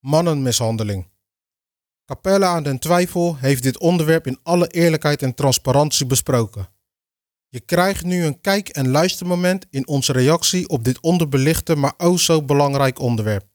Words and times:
Mannenmishandeling. 0.00 1.08
Capelle 2.04 2.44
aan 2.44 2.62
den 2.62 2.78
Twijfel 2.78 3.36
heeft 3.36 3.62
dit 3.62 3.78
onderwerp 3.78 4.26
in 4.26 4.38
alle 4.42 4.68
eerlijkheid 4.68 5.22
en 5.22 5.34
transparantie 5.34 6.06
besproken. 6.06 6.68
Je 7.48 7.60
krijgt 7.60 8.04
nu 8.04 8.24
een 8.24 8.40
kijk- 8.40 8.68
en 8.68 8.88
luistermoment 8.88 9.66
in 9.70 9.86
onze 9.86 10.12
reactie 10.12 10.68
op 10.68 10.84
dit 10.84 11.00
onderbelichte, 11.00 11.74
maar 11.76 11.94
o 11.96 12.16
zo 12.16 12.42
belangrijk 12.42 12.98
onderwerp. 12.98 13.46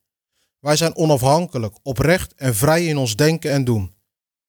Wij 0.59 0.75
zijn 0.75 0.95
onafhankelijk, 0.95 1.77
oprecht 1.83 2.33
en 2.33 2.55
vrij 2.55 2.85
in 2.85 2.97
ons 2.97 3.15
denken 3.15 3.51
en 3.51 3.63
doen. 3.63 3.95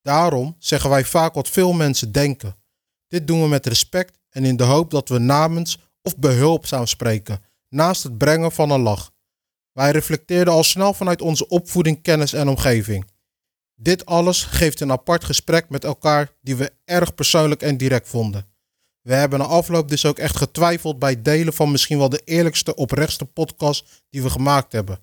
Daarom 0.02 0.56
zeggen 0.58 0.90
wij 0.90 1.04
vaak 1.04 1.34
wat 1.34 1.48
veel 1.48 1.72
mensen 1.72 2.12
denken. 2.12 2.56
Dit 3.08 3.26
doen 3.26 3.42
we 3.42 3.48
met 3.48 3.66
respect 3.66 4.18
en 4.30 4.44
in 4.44 4.56
de 4.56 4.64
hoop 4.64 4.90
dat 4.90 5.08
we 5.08 5.18
namens 5.18 5.78
of 6.02 6.16
behulpzaam 6.16 6.86
spreken, 6.86 7.42
naast 7.68 8.02
het 8.02 8.18
brengen 8.18 8.52
van 8.52 8.70
een 8.70 8.80
lach. 8.80 9.12
Wij 9.74 9.90
reflecteerden 9.90 10.54
al 10.54 10.64
snel 10.64 10.94
vanuit 10.94 11.22
onze 11.22 11.48
opvoeding, 11.48 12.02
kennis 12.02 12.32
en 12.32 12.48
omgeving. 12.48 13.10
Dit 13.74 14.06
alles 14.06 14.42
geeft 14.42 14.80
een 14.80 14.92
apart 14.92 15.24
gesprek 15.24 15.68
met 15.68 15.84
elkaar 15.84 16.32
die 16.40 16.56
we 16.56 16.72
erg 16.84 17.14
persoonlijk 17.14 17.62
en 17.62 17.76
direct 17.76 18.08
vonden. 18.08 18.46
We 19.00 19.14
hebben 19.14 19.38
na 19.38 19.44
afloop 19.44 19.88
dus 19.88 20.04
ook 20.04 20.18
echt 20.18 20.36
getwijfeld 20.36 20.98
bij 20.98 21.22
delen 21.22 21.52
van 21.52 21.70
misschien 21.70 21.98
wel 21.98 22.08
de 22.08 22.22
eerlijkste, 22.24 22.74
oprechtste 22.74 23.24
podcast 23.24 24.04
die 24.10 24.22
we 24.22 24.30
gemaakt 24.30 24.72
hebben. 24.72 24.98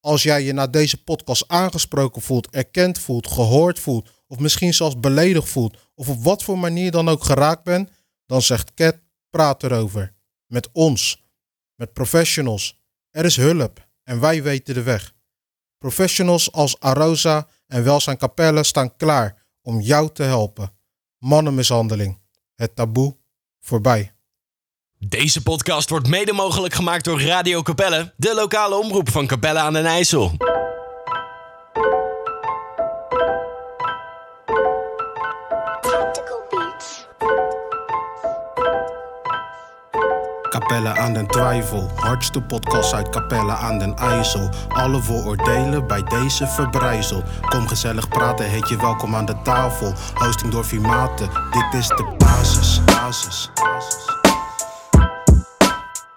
Als 0.00 0.22
jij 0.22 0.42
je 0.42 0.52
na 0.52 0.66
deze 0.66 1.02
podcast 1.02 1.48
aangesproken 1.48 2.22
voelt, 2.22 2.50
erkend 2.50 2.98
voelt, 2.98 3.26
gehoord 3.26 3.78
voelt, 3.78 4.10
of 4.26 4.38
misschien 4.38 4.74
zelfs 4.74 5.00
beledigd 5.00 5.48
voelt, 5.48 5.76
of 5.94 6.08
op 6.08 6.22
wat 6.22 6.42
voor 6.42 6.58
manier 6.58 6.90
dan 6.90 7.08
ook 7.08 7.24
geraakt 7.24 7.64
bent, 7.64 7.90
dan 8.26 8.42
zegt 8.42 8.74
Cat, 8.74 8.96
praat 9.30 9.62
erover. 9.62 10.14
Met 10.46 10.68
ons, 10.72 11.24
met 11.74 11.92
professionals. 11.92 12.80
Er 13.10 13.24
is 13.24 13.36
hulp 13.36 13.90
en 14.04 14.20
wij 14.20 14.42
weten 14.42 14.74
de 14.74 14.82
weg. 14.82 15.12
Professionals 15.78 16.52
als 16.52 16.80
Arosa 16.80 17.48
en 17.66 17.84
Welzijn 17.84 18.16
Capelle 18.16 18.62
staan 18.62 18.96
klaar 18.96 19.46
om 19.62 19.80
jou 19.80 20.10
te 20.12 20.22
helpen. 20.22 20.72
Mannenmishandeling. 21.18 22.20
Het 22.54 22.76
taboe 22.76 23.16
voorbij. 23.60 24.12
Deze 24.98 25.42
podcast 25.42 25.90
wordt 25.90 26.08
mede 26.08 26.32
mogelijk 26.32 26.74
gemaakt 26.74 27.04
door 27.04 27.22
Radio 27.22 27.62
Capelle, 27.62 28.12
de 28.16 28.34
lokale 28.34 28.74
omroep 28.74 29.10
van 29.10 29.26
Capelle 29.26 29.58
aan 29.58 29.72
den 29.72 29.86
IJssel. 29.86 30.36
Capelle 40.82 41.00
aan 41.00 41.12
den 41.12 41.26
Twijfel, 41.26 41.90
hardste 41.94 42.40
podcast 42.40 42.92
uit 42.92 43.08
Capelle 43.08 43.52
aan 43.52 43.78
den 43.78 43.96
IJssel. 43.96 44.48
Alle 44.68 45.02
vooroordelen 45.02 45.86
bij 45.86 46.02
deze 46.02 46.46
verbrijzel. 46.46 47.22
Kom 47.48 47.68
gezellig 47.68 48.08
praten, 48.08 48.50
heet 48.50 48.68
je 48.68 48.76
welkom 48.76 49.14
aan 49.14 49.24
de 49.24 49.42
tafel. 49.42 49.92
Hosting 50.14 50.52
door 50.52 50.64
Vimate, 50.64 51.28
dit 51.50 51.80
is 51.80 51.88
de 51.88 52.14
basis. 52.18 52.84
basis, 52.84 53.50
basis. 53.54 54.04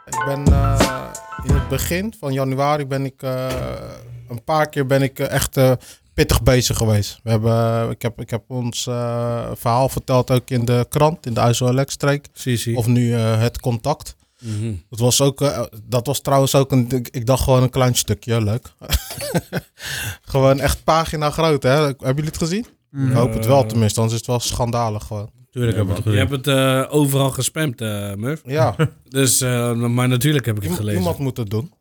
Ik 0.06 0.24
ben 0.26 0.46
eh, 0.46 1.12
in 1.44 1.54
het 1.54 1.68
begin 1.68 2.14
van 2.20 2.34
januari 2.34 2.86
ben 2.86 3.06
ik 3.06 3.22
eh, 3.22 3.48
een 4.30 4.44
paar 4.44 4.70
keer 4.70 4.86
ben 4.86 5.02
ik 5.02 5.20
eh, 5.20 5.32
echt 5.32 5.60
pittig 6.14 6.44
bezig 6.44 6.78
geweest. 6.78 7.20
We 7.24 7.30
hebben, 7.30 7.90
ik, 7.90 8.02
heb, 8.02 8.22
ik 8.22 8.30
heb 8.30 8.44
ons 8.48 8.84
verhaal 9.54 9.90
verteld 9.90 10.32
ook 10.32 10.50
in 10.50 10.66
de 10.66 10.86
krant, 10.90 11.26
in 11.26 11.34
de 11.34 11.40
IJssel-Streek. 11.40 12.28
Sisi. 12.34 12.76
Of 12.76 12.88
nu 12.88 13.14
eh, 13.14 13.40
het 13.40 13.60
contact. 13.60 14.16
Mhm. 14.42 14.74
Dat 14.90 15.00
was, 15.00 15.22
ook, 15.22 15.42
eh, 15.42 15.64
dat 15.84 16.06
was 16.08 16.22
trouwens 16.22 16.56
ook 16.56 16.72
een. 16.72 16.90
Ik, 16.92 17.08
ik 17.12 17.26
dacht 17.26 17.44
gewoon 17.44 17.64
een 17.64 17.70
klein 17.70 17.96
stukje, 17.96 18.44
leuk. 18.44 18.74
gewoon 20.22 20.60
echt 20.60 20.84
pagina 20.84 21.30
groot, 21.30 21.64
hè? 21.64 21.70
Hebben 21.70 21.98
jullie 22.00 22.24
het 22.26 22.38
gezien? 22.38 22.66
Ik 23.08 23.14
hoop 23.14 23.34
het 23.34 23.46
wel 23.46 23.66
tenminste, 23.66 24.00
anders 24.00 24.20
is 24.22 24.28
het 24.28 24.36
wel 24.38 24.48
schandalig 24.50 25.04
gewoon. 25.06 25.30
Tuurlijk 25.52 25.78
heb 25.78 25.86
ik 25.86 25.96
het 25.96 26.04
gezien. 26.04 26.20
Je 26.20 26.26
hebt 26.26 26.46
het 26.46 26.48
eh, 26.48 26.96
overal 26.96 27.32
gespamd, 27.32 27.82
eh 27.82 28.14
Murph. 28.14 28.42
Ja, 28.46 28.76
Dus, 29.10 29.42
eh, 29.42 29.74
maar 29.74 30.08
natuurlijk 30.08 30.46
heb 30.46 30.58
ik 30.58 30.64
het 30.64 30.74
gelezen. 30.76 31.00
iemand 31.00 31.18
moet 31.18 31.38
het 31.38 31.50
doen. 31.50 31.74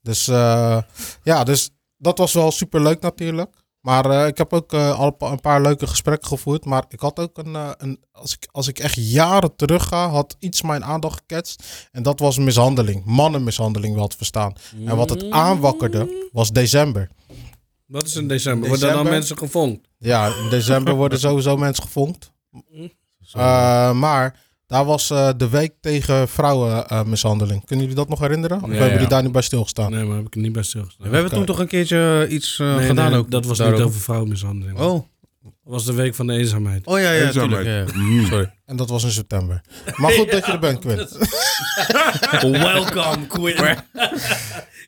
Dus 0.00 0.28
eh, 0.28 0.78
ja, 1.22 1.44
dus 1.44 1.70
dat 1.96 2.18
was 2.18 2.32
wel 2.32 2.50
super 2.50 2.82
leuk 2.82 3.00
natuurlijk. 3.00 3.50
Maar 3.84 4.10
eh, 4.10 4.26
ik 4.26 4.38
heb 4.38 4.52
ook 4.52 4.72
eh, 4.72 4.98
al 4.98 5.16
een 5.18 5.40
paar 5.40 5.62
leuke 5.62 5.86
gesprekken 5.86 6.28
gevoerd. 6.28 6.64
Maar 6.64 6.84
ik 6.88 7.00
had 7.00 7.18
ook 7.18 7.38
een, 7.38 7.54
eh, 7.54 7.70
een 7.76 8.04
als, 8.12 8.32
ik, 8.32 8.48
als 8.50 8.68
ik 8.68 8.78
echt 8.78 8.94
jaren 8.94 9.56
terug 9.56 9.84
ga, 9.84 10.08
had 10.08 10.36
iets 10.38 10.62
mijn 10.62 10.84
aandacht 10.84 11.18
geketst. 11.18 11.88
En 11.92 12.02
dat 12.02 12.18
was 12.18 12.38
mishandeling, 12.38 13.04
mannenmishandeling 13.04 13.94
wel 13.94 14.06
te 14.06 14.16
verstaan. 14.16 14.52
En 14.84 14.96
wat 14.96 15.10
het 15.10 15.30
aanwakkerde 15.30 16.28
was 16.32 16.50
december. 16.50 17.08
Wat 17.86 18.06
is 18.06 18.16
in 18.16 18.28
december? 18.28 18.68
Worden 18.68 18.80
dan 18.80 18.88
December? 18.88 19.12
mensen 19.12 19.38
gevonden? 19.38 19.82
Ja, 19.98 20.26
in 20.26 20.50
december 20.50 20.94
worden 20.94 21.18
sowieso 21.28 21.56
mensen 21.56 21.82
gefonkt. 21.84 22.32
Eh, 23.32 23.92
maar 23.92 24.40
daar 24.74 24.84
was 24.84 25.10
eh, 25.10 25.28
de 25.36 25.48
week 25.48 25.72
tegen 25.80 26.28
vrouwenmishandeling. 26.28 27.64
Kunnen 27.66 27.84
jullie 27.84 28.00
dat 28.00 28.08
nog 28.08 28.18
herinneren? 28.20 28.56
Of 28.56 28.62
Ja, 28.62 28.68
hebben 28.68 28.86
ja. 28.86 28.92
jullie 28.92 29.08
daar 29.08 29.22
niet 29.22 29.32
bij 29.32 29.42
stilgestaan? 29.42 29.90
Nee, 29.90 30.04
maar 30.04 30.16
heb 30.16 30.26
ik 30.26 30.34
er 30.34 30.40
niet 30.40 30.52
bij 30.52 30.62
stilgestaan. 30.62 31.08
We 31.08 31.14
hebben 31.14 31.32
toen 31.32 31.44
toch 31.44 31.58
een 31.58 31.66
keertje 31.66 32.26
iets 32.30 32.58
eh, 32.60 32.76
Nee, 32.76 32.86
gedaan 32.86 33.10
nee, 33.10 33.18
ook. 33.18 33.30
Dat 33.30 33.44
was 33.46 33.58
daarover. 33.58 33.80
niet 33.80 33.88
over 33.90 34.00
vrouwenmishandeling. 34.02 34.78
Dat 34.78 34.86
Oh. 34.88 35.06
was 35.64 35.84
de 35.84 35.92
week 35.92 36.14
van 36.14 36.26
de 36.26 36.32
eenzaamheid. 36.32 36.86
oh 36.86 36.98
ja, 37.00 37.10
ja, 37.12 37.26
Eenzaamheid. 37.26 37.64
tuurlijk. 37.64 37.92
Ja. 37.94 37.98
Mm. 38.02 38.26
Sorry. 38.26 38.52
En 38.66 38.76
dat 38.76 38.88
was 38.88 39.04
in 39.04 39.10
september. 39.10 39.60
Maar 39.96 40.10
goed 40.12 40.30
dat 40.36 40.46
je 40.46 40.52
er 40.52 40.58
bent, 40.58 40.78
Quint. 40.78 41.16
Welcome, 42.62 43.26
Quinn. 43.26 43.56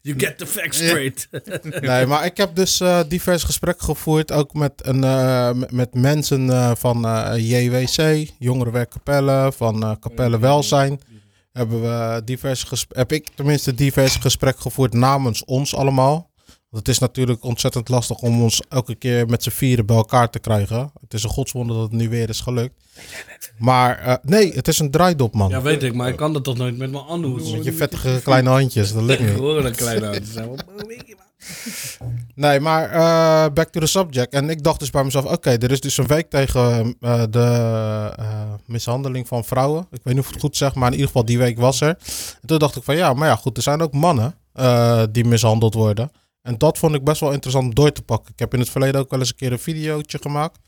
you 0.07 0.19
get 0.19 0.39
the 0.39 0.47
facts 0.47 0.77
straight. 0.77 1.29
Nee, 1.81 2.07
maar 2.07 2.25
ik 2.25 2.37
heb 2.37 2.55
dus 2.55 2.81
eh 2.81 3.01
diverse 3.09 3.47
gesprekken 3.47 3.85
gevoerd. 3.85 4.33
Ook 4.33 4.53
met, 4.55 4.73
een, 4.77 5.05
eh, 5.05 5.51
met- 5.71 5.95
mensen 5.95 6.51
eh, 6.51 6.71
van 6.75 7.01
JWC, 7.37 8.29
Jongerenwerk 8.39 8.91
Capelle, 8.91 9.53
van 9.57 9.97
Capelle 10.01 10.39
Welzijn. 10.39 11.01
Hebben 11.53 11.81
we 11.83 12.23
diverse 12.25 12.67
gesp- 12.67 12.95
heb 12.97 13.13
ik 13.13 13.29
tenminste 13.35 13.75
diverse 13.75 14.21
gesprekken 14.21 14.63
gevoerd 14.63 14.93
namens 14.93 15.45
ons 15.45 15.75
allemaal. 15.75 16.31
Het 16.77 16.89
is 16.89 16.99
natuurlijk 16.99 17.45
ontzettend 17.45 17.89
lastig 17.89 18.19
om 18.19 18.43
ons 18.43 18.63
elke 18.69 18.95
keer 18.95 19.27
met 19.27 19.43
z'n 19.43 19.51
vieren 19.51 19.87
bij 19.87 19.97
elkaar 19.97 20.31
te 20.31 20.39
krijgen. 20.39 20.91
Het 21.01 21.15
is 21.15 21.23
een 21.23 21.31
godswonder 21.31 21.77
dat 21.77 21.85
het 21.85 22.01
nu 22.01 22.09
weer 22.09 22.29
is 22.29 22.41
gelukt. 22.41 22.75
Maar 23.59 23.99
eh, 23.99 24.15
nee, 24.23 24.53
het 24.53 24.69
is 24.69 24.79
een 24.79 24.91
draaidop, 24.91 25.35
man. 25.35 25.49
Ja, 25.51 25.63
weet 25.63 25.83
ik, 25.83 25.95
maar 25.95 26.09
ik 26.09 26.17
kan 26.17 26.33
dat 26.33 26.45
toch 26.45 26.57
nooit 26.57 26.77
met 26.77 26.91
mijn 26.91 27.05
anhoes. 27.05 27.51
Met 27.53 27.65
je 27.65 27.73
vettige 27.73 28.21
kleine 28.23 28.51
handjes, 28.51 28.93
dat 28.93 29.03
lukt 29.03 29.21
niet. 29.27 29.31
Gewoon 29.31 29.65
een 29.65 29.75
kleine 29.75 30.07
hand. 30.07 30.27
Zijn 30.29 30.51
we- 30.51 30.57
Nee, 32.35 32.61
maar 32.61 32.91
eh, 32.91 33.53
back 33.53 33.69
to 33.69 33.81
the 33.81 33.87
subject. 33.87 34.33
En 34.33 34.51
ik 34.51 34.63
dacht 34.63 34.79
dus 34.81 34.91
bij 34.91 35.05
mezelf, 35.05 35.25
oké, 35.25 35.51
er 35.51 35.71
is 35.71 35.81
dus 35.81 35.97
een 35.97 36.07
week 36.07 36.31
tegen 36.31 36.97
eh, 37.01 37.23
de 37.31 38.13
mishandeling 38.67 39.29
van 39.29 39.45
vrouwen. 39.45 39.87
Ik 39.91 40.01
weet 40.03 40.15
niet 40.15 40.23
of 40.23 40.27
ik 40.29 40.33
het 40.35 40.43
goed 40.43 40.57
zeg, 40.57 40.75
maar 40.75 40.87
in 40.87 40.93
ieder 40.93 41.07
geval 41.07 41.25
die 41.25 41.39
week 41.39 41.59
was 41.59 41.81
er. 41.81 41.89
En 42.41 42.47
toen 42.47 42.59
dacht 42.59 42.77
ik 42.77 42.83
van, 42.83 42.97
ja, 42.97 43.13
maar 43.15 43.29
ja, 43.29 43.37
goed, 43.37 43.57
er 43.57 43.63
zijn 43.63 43.81
ook 43.83 43.93
mannen 43.93 44.35
die 45.13 45.25
mishandeld 45.25 45.75
worden. 45.75 46.11
En 46.47 46.59
dat 46.59 46.79
vond 46.79 46.95
ik 46.95 47.05
best 47.05 47.21
wel 47.21 47.33
interessant 47.33 47.65
om 47.65 47.75
door 47.75 47.93
te 47.93 48.03
pakken. 48.03 48.33
Ik 48.33 48.39
heb 48.39 48.55
in 48.55 48.61
het 48.61 48.71
verleden 48.71 49.01
ook 49.01 49.11
wel 49.11 49.19
eens 49.19 49.29
een 49.29 49.37
keer 49.37 49.53
een 49.53 49.59
videootje 49.59 50.19
gemaakt. 50.19 50.59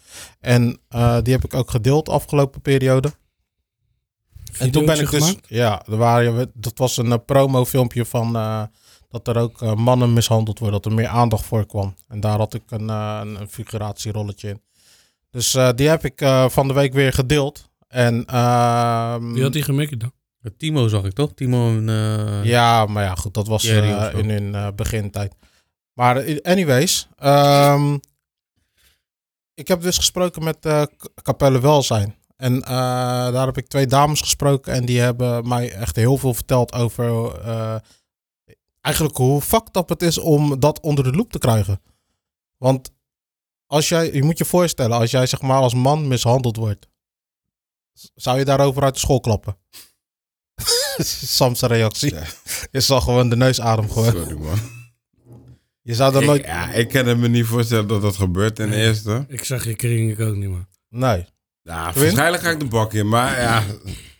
En 0.40 0.80
eh, 0.88 1.18
die 1.22 1.32
heb 1.32 1.44
ik 1.44 1.54
ook 1.54 1.70
gedeeld 1.70 2.08
afgelopen 2.08 2.60
periode. 2.60 3.12
En 4.58 4.70
toen 4.70 4.86
ben 4.86 5.00
ik 5.00 5.10
dus... 5.10 5.24
gemaakt? 5.24 5.46
Ja, 5.48 5.82
er 5.86 5.96
waren, 5.96 6.50
dat 6.54 6.78
was 6.78 6.96
een 6.96 7.12
eh, 7.12 7.18
promofilmpje 7.26 8.04
van... 8.04 8.36
eh, 8.36 8.62
dat 9.10 9.28
er 9.28 9.36
ook 9.36 9.76
mannen 9.76 10.12
mishandeld 10.12 10.58
worden, 10.58 10.80
dat 10.82 10.90
er 10.92 10.98
meer 10.98 11.08
aandacht 11.08 11.44
voor 11.44 11.66
kwam. 11.66 11.94
En 12.08 12.20
daar 12.20 12.38
had 12.38 12.54
ik 12.54 12.62
een, 12.68 12.90
eh, 12.90 13.18
een, 13.22 13.40
een 13.40 13.48
figuratierolletje 13.48 14.48
in. 14.48 14.62
Dus 15.30 15.54
eh, 15.54 15.68
die 15.74 15.88
heb 15.88 16.04
ik 16.04 16.20
eh, 16.20 16.48
van 16.48 16.68
de 16.68 16.74
week 16.74 16.92
weer 16.92 17.12
gedeeld. 17.12 17.68
En 17.88 18.24
ehm, 18.26 19.32
Wie 19.32 19.42
had 19.42 19.52
die 19.52 19.62
gemikt 19.62 20.00
dan? 20.00 20.12
Timo 20.56 20.88
zag 20.88 21.04
ik 21.04 21.12
toch? 21.12 21.32
Timo 21.34 21.68
en... 21.68 21.88
eh, 21.88 22.44
ja, 22.44 22.86
maar 22.86 23.04
ja, 23.04 23.14
goed, 23.14 23.34
dat 23.34 23.46
was 23.46 23.64
in 23.64 24.30
hun 24.30 24.74
begintijd. 24.76 25.34
Maar 25.98 26.16
eh, 26.16 26.40
anyways, 26.42 27.08
ehm, 27.16 27.98
ik 29.54 29.68
heb 29.68 29.80
dus 29.80 29.96
gesproken 29.96 30.44
met 30.44 30.58
K- 30.60 31.22
Capelle 31.22 31.60
Welzijn. 31.60 32.16
En 32.36 32.62
eh, 32.62 32.68
daar 33.32 33.46
heb 33.46 33.56
ik 33.56 33.66
twee 33.68 33.86
dames 33.86 34.20
gesproken 34.20 34.72
en 34.72 34.84
die 34.84 35.00
hebben 35.00 35.48
mij 35.48 35.72
echt 35.72 35.96
heel 35.96 36.16
veel 36.16 36.34
verteld 36.34 36.72
over 36.72 37.40
eigenlijk 38.80 39.16
hoe 39.16 39.40
fucked 39.40 39.76
up 39.76 39.88
het 39.88 40.02
is 40.02 40.18
om 40.18 40.60
dat 40.60 40.80
onder 40.80 41.04
de 41.04 41.12
loep 41.12 41.32
te 41.32 41.38
krijgen. 41.38 41.80
Want 42.56 42.90
als 43.66 43.88
jij, 43.88 44.12
je 44.12 44.22
moet 44.22 44.38
je 44.38 44.44
voorstellen, 44.44 44.98
als 44.98 45.10
jij 45.10 45.26
zeg 45.26 45.40
maar 45.42 45.60
als 45.60 45.74
man 45.74 46.08
mishandeld 46.08 46.56
wordt, 46.56 46.86
zou 48.14 48.38
je 48.38 48.44
daarover 48.44 48.82
uit 48.82 48.94
de 48.94 49.00
school 49.00 49.20
klappen? 49.20 49.56
Sam's 51.36 51.60
reactie. 51.60 52.14
Ja. 52.14 52.22
Je 52.70 52.80
zal 52.80 53.00
gewoon 53.00 53.28
de 53.28 53.36
neusadem 53.36 53.90
gewoon. 53.90 54.12
Sorry, 54.12 54.36
man. 54.38 54.58
Je 55.88 55.94
zou 55.94 56.12
dat 56.12 56.20
Ik, 56.22 56.28
nooit... 56.28 56.44
ja, 56.44 56.72
ik 56.72 56.88
kan 56.88 57.20
me 57.20 57.28
niet 57.28 57.46
voorstellen 57.46 57.86
dat 57.86 58.02
dat 58.02 58.16
gebeurt 58.16 58.54
ten 58.54 58.68
Nee. 58.68 58.84
eerste. 58.86 59.24
Ik 59.28 59.44
zag 59.44 59.64
je 59.64 59.74
kring 59.74 60.10
ik 60.10 60.20
ook 60.20 60.34
niet, 60.36 60.48
man. 60.48 60.66
Nee. 60.88 61.26
Ja, 61.62 61.92
waarschijnlijk 61.94 62.42
ga 62.42 62.50
ik 62.50 62.58
de 62.60 62.64
bak 62.64 62.92
in, 62.92 63.08
maar 63.08 63.40
ja, 63.40 63.62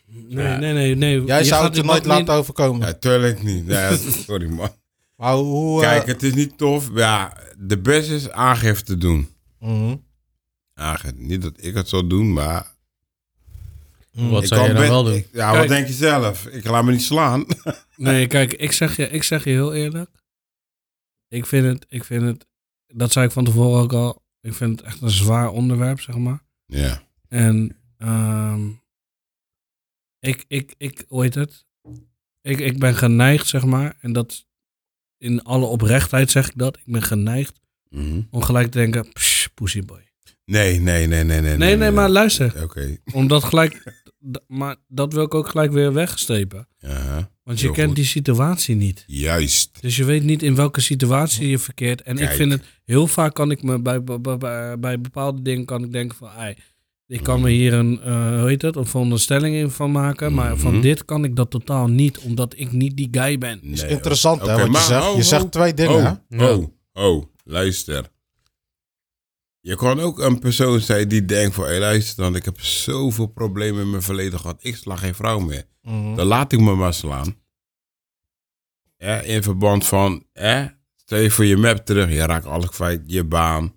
Nee, 0.05 0.57
nee, 0.57 0.73
nee. 0.73 0.95
nee. 0.95 1.23
Jij 1.23 1.39
Je 1.39 1.45
zou 1.45 1.65
het 1.65 1.75
je 1.75 1.83
nooit 1.83 2.05
laten 2.05 2.33
overkomen. 2.33 2.87
ja 2.87 2.93
tuurlijk 2.93 3.43
niet. 3.43 3.63
Ja, 3.67 3.95
sorry 4.27 4.47
man. 4.49 4.69
Maar 5.15 5.33
hoe... 5.33 5.83
eh, 5.83 5.89
Kijk, 5.89 6.05
het 6.07 6.23
is 6.23 6.33
niet 6.33 6.57
tof. 6.57 6.89
Ja, 6.93 7.37
de 7.57 7.77
beste 7.77 8.15
is 8.15 8.29
aangifte 8.29 8.97
doen. 8.97 9.29
mhm. 9.59 9.95
Aangifte. 10.73 11.15
Niet 11.21 11.41
dat 11.41 11.53
ik 11.57 11.75
het 11.75 11.89
zou 11.89 12.07
doen, 12.07 12.33
maar... 12.33 12.67
Wat 14.11 14.41
ik 14.43 14.47
zou 14.47 14.61
je 14.61 14.67
dan 14.67 14.75
best- 14.77 14.89
wel 14.89 15.03
doen? 15.03 15.25
ja, 15.33 15.47
Kijk. 15.51 15.57
wat 15.59 15.67
denk 15.67 15.87
je 15.87 15.93
zelf? 15.93 16.45
Ik 16.45 16.65
laat 16.67 16.83
me 16.83 16.91
niet 16.91 17.01
slaan. 17.03 17.45
Nee, 17.95 18.27
kijk, 18.27 18.53
ik 18.53 18.71
zeg, 18.71 18.95
je, 18.95 19.09
ik 19.09 19.23
zeg 19.23 19.43
je 19.43 19.49
heel 19.49 19.73
eerlijk. 19.73 20.09
Ik 21.29 21.45
vind 21.45 21.65
het, 21.65 21.85
ik 21.89 22.03
vind 22.03 22.23
het, 22.23 22.47
dat 22.87 23.11
zei 23.11 23.25
ik 23.25 23.31
van 23.31 23.43
tevoren 23.45 23.81
ook 23.81 23.93
al. 23.93 24.23
Ik 24.41 24.53
vind 24.53 24.71
het 24.79 24.87
echt 24.87 25.01
een 25.01 25.09
zwaar 25.09 25.49
onderwerp, 25.49 25.99
zeg 26.01 26.17
maar. 26.17 26.43
Ja. 26.65 27.03
En 27.27 27.77
ehm, 27.97 28.69
ik, 30.19 30.45
ik, 30.47 30.73
ik, 30.77 31.05
hoe 31.07 31.21
heet 31.23 31.35
het? 31.35 31.65
Ik, 32.41 32.59
ik 32.59 32.79
ben 32.79 32.95
geneigd, 32.95 33.47
zeg 33.47 33.65
maar, 33.65 33.97
en 34.01 34.13
dat 34.13 34.45
in 35.17 35.43
alle 35.43 35.65
oprechtheid 35.65 36.31
zeg 36.31 36.47
ik 36.47 36.57
dat. 36.57 36.77
Ik 36.77 36.85
ben 36.85 37.01
geneigd 37.03 37.59
Mhm. 37.89 38.21
om 38.31 38.41
gelijk 38.41 38.71
te 38.71 38.77
denken, 38.77 39.11
psh, 39.11 39.45
pussyboy. 39.53 40.07
Nee, 40.45 40.79
nee, 40.79 41.07
nee, 41.07 41.23
nee, 41.23 41.41
nee. 41.41 41.57
Nee, 41.57 41.75
nee, 41.75 41.91
maar 41.91 42.09
luister. 42.09 42.63
Oké. 42.63 42.97
Omdat 43.13 43.43
gelijk, 43.43 43.98
maar 44.47 44.75
dat 44.87 45.13
wil 45.13 45.23
ik 45.23 45.33
ook 45.33 45.47
gelijk 45.49 45.71
weer 45.71 45.93
wegstrepen. 45.93 46.67
Ja, 46.79 47.31
Want 47.43 47.59
je 47.59 47.65
Heel 47.65 47.75
kent 47.75 47.87
goed. 47.87 47.95
die 47.95 48.05
situatie 48.05 48.75
niet. 48.75 49.03
juist. 49.07 49.77
Dus 49.81 49.95
je 49.95 50.03
weet 50.03 50.23
niet 50.23 50.43
in 50.43 50.55
welke 50.55 50.81
situatie 50.81 51.47
je 51.49 51.57
verkeert. 51.59 52.01
En 52.01 52.17
ik 52.17 52.29
vind 52.29 52.51
het, 52.51 52.63
heel 52.85 53.07
vaak 53.07 53.33
kan 53.33 53.51
ik 53.51 53.63
me 53.63 53.81
bij, 53.81 54.03
bij, 54.03 54.19
bij, 54.37 54.79
bij 54.79 55.01
bepaalde 55.01 55.41
dingen 55.41 55.65
kan 55.65 55.83
ik 55.83 55.91
denken 55.91 56.17
van, 56.17 56.29
ei, 56.31 56.55
ik 57.07 57.23
kan 57.23 57.41
me 57.41 57.49
hier 57.49 57.73
een, 57.73 58.01
eh 58.01 58.39
hoe 58.39 58.47
heet 58.49 58.61
het, 58.61 58.75
een 58.75 58.85
veronderstelling 58.85 59.55
in 59.55 59.69
van 59.71 59.91
maken. 59.91 60.33
Maar 60.33 60.57
van 60.57 60.71
Mhm. 60.73 60.81
dit 60.81 61.05
kan 61.05 61.23
ik 61.23 61.35
dat 61.35 61.49
totaal 61.51 61.87
niet, 61.87 62.17
omdat 62.19 62.53
ik 62.57 62.71
niet 62.71 62.97
die 62.97 63.07
guy 63.11 63.37
ben. 63.37 63.63
is 63.63 63.83
interessant, 63.83 64.41
hè, 64.41 64.57
wat 64.57 64.69
maar 64.69 64.81
je 64.81 64.87
zegt. 64.87 65.03
je 65.05 65.09
ho, 65.11 65.21
zegt 65.21 65.51
twee 65.51 65.73
dingen? 65.73 66.23
Oh, 66.37 66.49
oh, 66.49 66.65
oh, 66.93 67.23
luister. 67.43 68.05
Je 69.61 69.75
kan 69.75 69.99
ook 69.99 70.19
een 70.19 70.39
persoon 70.39 70.79
zijn 70.79 71.07
die 71.07 71.25
denkt 71.25 71.55
van... 71.55 71.65
Hé, 71.65 71.77
luister 71.79 72.23
dan, 72.23 72.35
ik 72.35 72.45
heb 72.45 72.61
zoveel 72.61 73.25
problemen 73.27 73.81
in 73.81 73.89
mijn 73.89 74.01
verleden 74.01 74.39
gehad. 74.39 74.59
Ik 74.61 74.75
sla 74.75 74.95
geen 74.95 75.15
vrouw 75.15 75.39
meer. 75.39 75.63
Mhm. 75.81 76.15
Dan 76.15 76.25
laat 76.25 76.51
ik 76.51 76.59
me 76.59 76.75
maar 76.75 76.93
slaan. 76.93 77.35
Ja, 78.97 79.19
in 79.21 79.43
verband 79.43 79.85
van... 79.85 80.23
Hè, 80.33 80.65
stel 80.95 81.19
je 81.19 81.31
voor 81.31 81.45
je 81.45 81.57
map 81.57 81.85
terug. 81.85 82.09
Je 82.11 82.25
raakt 82.25 82.45
alles 82.45 82.69
kwijt. 82.69 83.01
Je 83.05 83.23
baan. 83.23 83.73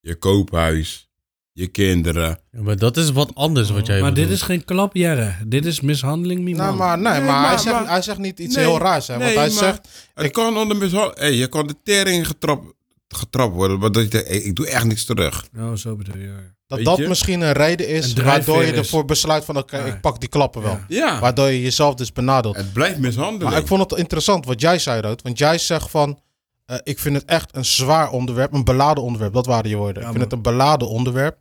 Je 0.00 0.14
koophuis. 0.14 1.10
Je 1.52 1.66
kinderen. 1.66 2.40
Ja, 2.50 2.62
maar 2.62 2.76
dat 2.76 2.96
is 2.96 3.10
wat 3.10 3.34
anders 3.34 3.70
wat 3.70 3.86
jij 3.86 4.00
Maar 4.00 4.14
dit 4.14 4.30
is 4.30 4.42
geen 4.42 4.64
klapjerre. 4.64 5.34
Dit 5.46 5.66
is 5.66 5.80
mishandeling, 5.80 6.40
mi 6.40 6.52
Nou, 6.52 6.76
maar, 6.76 6.98
nee, 6.98 7.12
Nee, 7.12 7.22
maar, 7.22 7.48
hij, 7.48 7.58
zegt, 7.58 7.76
maar- 7.80 7.88
hij 7.88 8.02
zegt 8.02 8.18
niet 8.18 8.38
iets 8.38 8.54
Nee, 8.56 8.64
heel 8.64 8.78
raars, 8.78 9.06
hè? 9.06 9.12
Want 9.18 9.24
hij 9.26 9.34
maar- 9.34 9.50
zegt... 9.50 9.88
Het 10.14 10.32
kan 10.32 10.56
onder 10.56 10.76
mishandeling... 10.76 11.18
Hey, 11.18 11.32
je 11.32 11.48
kan 11.48 11.66
de 11.66 11.74
tering 11.82 12.26
getrapt, 12.26 12.74
getrapt 13.08 13.54
worden. 13.54 13.78
Maar 13.78 13.92
dat 13.92 14.02
je 14.02 14.08
denkt, 14.08 14.28
hey, 14.28 14.36
ik 14.38 14.56
doe 14.56 14.66
echt 14.66 14.84
niks 14.84 15.04
terug. 15.04 15.46
Oh, 15.56 15.72
zo 15.74 15.96
bedoel 15.96 16.16
je. 16.16 16.26
ja. 16.26 16.56
Dat 16.66 16.78
Weet 16.78 16.86
dat 16.86 16.96
je? 16.96 17.08
misschien 17.08 17.40
een 17.40 17.52
reden 17.52 17.88
is 17.88 18.14
Een 18.16 18.24
waardoor 18.24 18.64
je 18.64 18.72
is. 18.72 18.78
ervoor 18.78 19.04
besluit 19.04 19.44
van... 19.44 19.56
Oké, 19.56 19.76
Ja. 19.78 19.84
ik 19.84 20.00
pak 20.00 20.20
die 20.20 20.28
klappen 20.28 20.62
wel. 20.62 20.72
Ja. 20.88 21.06
Ja, 21.06 21.20
Waardoor 21.20 21.48
je 21.48 21.62
jezelf 21.62 21.94
dus 21.94 22.12
benadeelt. 22.12 22.56
het 22.56 22.72
blijft 22.72 22.98
mishandeling. 22.98 23.50
Maar 23.50 23.60
ik 23.60 23.66
vond 23.66 23.90
het 23.90 23.98
interessant 23.98 24.44
wat 24.44 24.60
jij 24.60 24.78
zei, 24.78 25.00
Rood. 25.00 25.22
Want 25.22 25.38
jij 25.38 25.58
zegt 25.58 25.90
van... 25.90 26.20
eh, 26.64 26.76
ik 26.82 26.98
vind 26.98 27.14
het 27.16 27.24
echt 27.24 27.56
een 27.56 27.64
zwaar 27.64 28.10
onderwerp. 28.10 28.52
Een 28.52 28.64
beladen 28.64 29.02
onderwerp. 29.02 29.32
Dat 29.32 29.46
waren 29.46 29.70
je 29.70 29.76
woorden. 29.76 30.02
Ja, 30.02 30.08
ik 30.08 30.14
vind 30.14 30.24
het 30.24 30.32
een 30.32 30.42
beladen 30.42 30.88
onderwerp. 30.88 31.38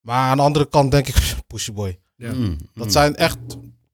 Maar 0.00 0.30
aan 0.30 0.36
de 0.36 0.42
andere 0.42 0.68
kant 0.68 0.90
denk 0.90 1.08
ik... 1.08 1.14
Pussyboy. 1.46 1.98
Ja. 2.16 2.32
Mm, 2.32 2.56
Dat 2.74 2.84
mm. 2.84 2.90
zijn 2.90 3.16
echt 3.16 3.38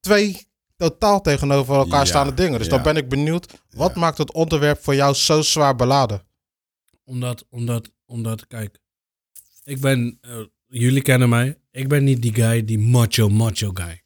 twee 0.00 0.46
totaal 0.76 1.20
tegenover 1.20 1.74
elkaar 1.74 1.98
Ja, 1.98 2.04
staande 2.04 2.34
dingen. 2.34 2.58
Dus 2.58 2.68
dan 2.68 2.82
ben 2.82 2.96
ik 2.96 3.08
benieuwd. 3.08 3.52
Wat 3.70 3.94
Ja. 3.94 4.00
maakt 4.00 4.18
het 4.18 4.32
onderwerp 4.32 4.82
voor 4.82 4.94
jou 4.94 5.14
zo 5.14 5.42
zwaar 5.42 5.76
beladen? 5.76 6.22
Omdat, 7.12 7.46
omdat, 7.50 7.92
omdat, 8.06 8.46
kijk, 8.46 8.78
ik 9.64 9.80
ben, 9.80 10.18
eh, 10.20 10.36
jullie 10.66 11.02
kennen 11.02 11.28
mij, 11.28 11.58
ik 11.70 11.88
ben 11.88 12.04
niet 12.04 12.22
die 12.22 12.34
guy, 12.34 12.64
die 12.64 12.78
macho, 12.78 13.28
macho 13.28 13.70
guy. 13.74 14.02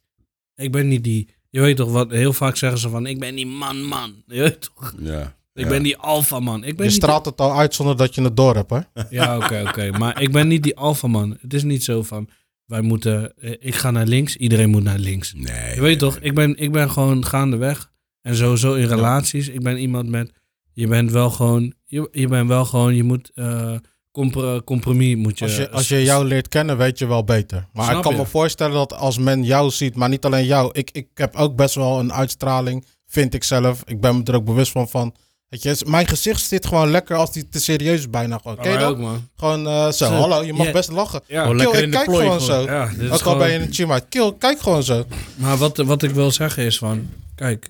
Ik 0.55 0.71
ben 0.71 0.87
niet 0.87 1.03
die, 1.03 1.29
je 1.49 1.61
weet 1.61 1.75
toch 1.75 1.91
wat, 1.91 2.11
heel 2.11 2.33
vaak 2.33 2.55
zeggen 2.55 2.79
ze 2.79 2.89
van, 2.89 3.05
ik 3.05 3.19
ben 3.19 3.35
die 3.35 3.45
man, 3.45 3.83
man. 3.83 4.23
Je 4.25 4.39
weet 4.39 4.61
toch, 4.61 4.93
Ja. 4.99 5.37
ik 5.53 5.63
ja. 5.63 5.69
ben 5.69 5.83
die 5.83 5.97
alpha 5.97 6.39
man. 6.39 6.63
Ik 6.63 6.77
ben 6.77 6.85
Je 6.85 6.91
straalt 6.91 7.25
het 7.25 7.41
al 7.41 7.57
uit 7.57 7.75
zonder 7.75 7.97
dat 7.97 8.15
je 8.15 8.21
het 8.21 8.35
door 8.37 8.55
hebt, 8.55 8.69
hè? 8.69 8.79
ja, 9.09 9.37
oké, 9.37 9.63
oké, 9.67 9.91
maar 9.91 10.21
ik 10.21 10.31
ben 10.31 10.47
niet 10.47 10.63
die 10.63 10.75
alpha 10.75 11.07
man. 11.07 11.37
Het 11.41 11.53
is 11.53 11.63
niet 11.63 11.83
zo 11.83 12.03
van, 12.03 12.29
wij 12.65 12.81
moeten, 12.81 13.37
eh, 13.37 13.51
ik 13.59 13.75
ga 13.75 13.91
naar 13.91 14.05
links, 14.07 14.35
iedereen 14.35 14.69
moet 14.69 14.83
naar 14.83 14.99
links. 14.99 15.33
Nee. 15.33 15.75
Je 15.75 15.81
weet 15.81 15.99
toch, 15.99 16.17
ik 16.19 16.35
ben, 16.35 16.57
ik 16.57 16.71
ben 16.71 16.91
gewoon 16.91 17.25
gaandeweg. 17.25 17.91
En 18.21 18.35
sowieso 18.35 18.73
in 18.73 18.87
relaties. 18.87 19.47
Ik 19.47 19.61
ben 19.61 19.77
iemand 19.77 20.09
met, 20.09 20.31
je 20.79 20.87
bent 20.87 21.11
wel 21.11 21.29
gewoon, 21.29 21.73
je, 21.85 22.07
je 22.11 22.27
bent 22.27 22.47
wel 22.47 22.65
gewoon, 22.65 22.95
je 22.95 23.03
moet, 23.03 23.31
eh, 23.35 23.75
compro- 24.11 24.61
compromis 24.63 25.15
moet 25.15 25.39
je. 25.39 25.45
Als 25.45 25.55
je, 25.55 25.69
als 25.69 25.87
je 25.87 26.03
jou 26.03 26.25
leert 26.25 26.47
kennen, 26.47 26.77
weet 26.77 26.99
je 26.99 27.07
wel 27.07 27.23
beter. 27.23 27.67
Maar 27.73 27.83
Snap 27.85 27.97
ik 27.97 28.01
kan 28.03 28.11
je? 28.11 28.17
me 28.17 28.25
voorstellen 28.25 28.73
dat 28.73 28.93
als 28.93 29.17
men 29.17 29.43
jou 29.43 29.69
ziet, 29.71 29.95
maar 29.95 30.09
niet 30.09 30.25
alleen 30.25 30.45
jou. 30.45 30.69
Ik, 30.73 30.89
ik 30.91 31.07
heb 31.13 31.35
ook 31.35 31.55
best 31.55 31.75
wel 31.75 31.99
een 31.99 32.13
uitstraling, 32.13 32.85
vind 33.07 33.33
ik 33.33 33.43
zelf. 33.43 33.81
Ik 33.85 34.01
ben 34.01 34.17
me 34.17 34.23
er 34.23 34.35
ook 34.35 34.45
bewust 34.45 34.71
van. 34.71 34.89
van 34.89 35.13
weet 35.49 35.63
je, 35.63 35.83
mijn 35.87 36.07
gezicht 36.07 36.41
zit 36.45 36.65
gewoon 36.65 36.89
lekker 36.91 37.15
als 37.17 37.31
die 37.31 37.49
te 37.49 37.59
serieus 37.59 37.99
is 37.99 38.09
bijna 38.09 38.37
gewoon. 38.37 38.55
Ken 38.57 38.65
je 38.71 38.77
Maar 38.77 38.79
dat? 38.79 38.89
ook, 38.91 38.97
man. 38.97 39.27
Gewoon 39.35 39.67
eh, 39.67 39.83
zo, 39.85 39.91
Zo. 39.91 40.05
hallo, 40.13 40.43
je 40.43 40.53
mag 40.53 40.71
best 40.71 40.91
lachen. 40.91 41.21
Ja, 41.27 41.43
Kill, 41.45 41.55
lekker 41.55 41.77
ik 41.77 41.83
in 41.83 41.89
de 41.91 41.95
kijk 41.95 42.09
plooi 42.09 42.25
gewoon 42.25 42.41
gewoon. 42.41 42.63
zo. 42.67 42.71
ja 42.71 42.89
Ook 43.05 43.11
al 43.11 43.17
gewoon- 43.17 43.37
ben 43.37 43.51
je 43.51 43.83
een 43.83 43.91
uit. 43.91 44.05
Kill, 44.09 44.33
kijk 44.39 44.59
gewoon 44.59 44.83
zo. 44.83 45.05
Maar 45.35 45.57
wat, 45.57 45.77
wat 45.77 46.03
ik 46.03 46.11
wil 46.11 46.31
zeggen 46.31 46.63
is 46.63 46.77
van, 46.77 47.07
kijk, 47.35 47.69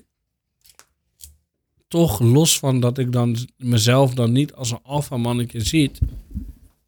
toch 1.87 2.19
los 2.19 2.59
van 2.59 2.79
dat 2.79 2.97
ik 2.97 3.11
dan 3.11 3.37
mezelf 3.57 4.13
dan 4.13 4.31
niet 4.31 4.53
als 4.53 4.71
een 4.71 4.79
alpha 4.83 5.17
mannetje 5.17 5.61
ziet, 5.61 5.99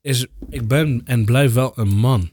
is 0.01 0.25
ik 0.49 0.67
ben 0.67 1.01
en 1.05 1.25
blijf 1.25 1.53
wel 1.53 1.71
een 1.75 1.95
man. 1.95 2.29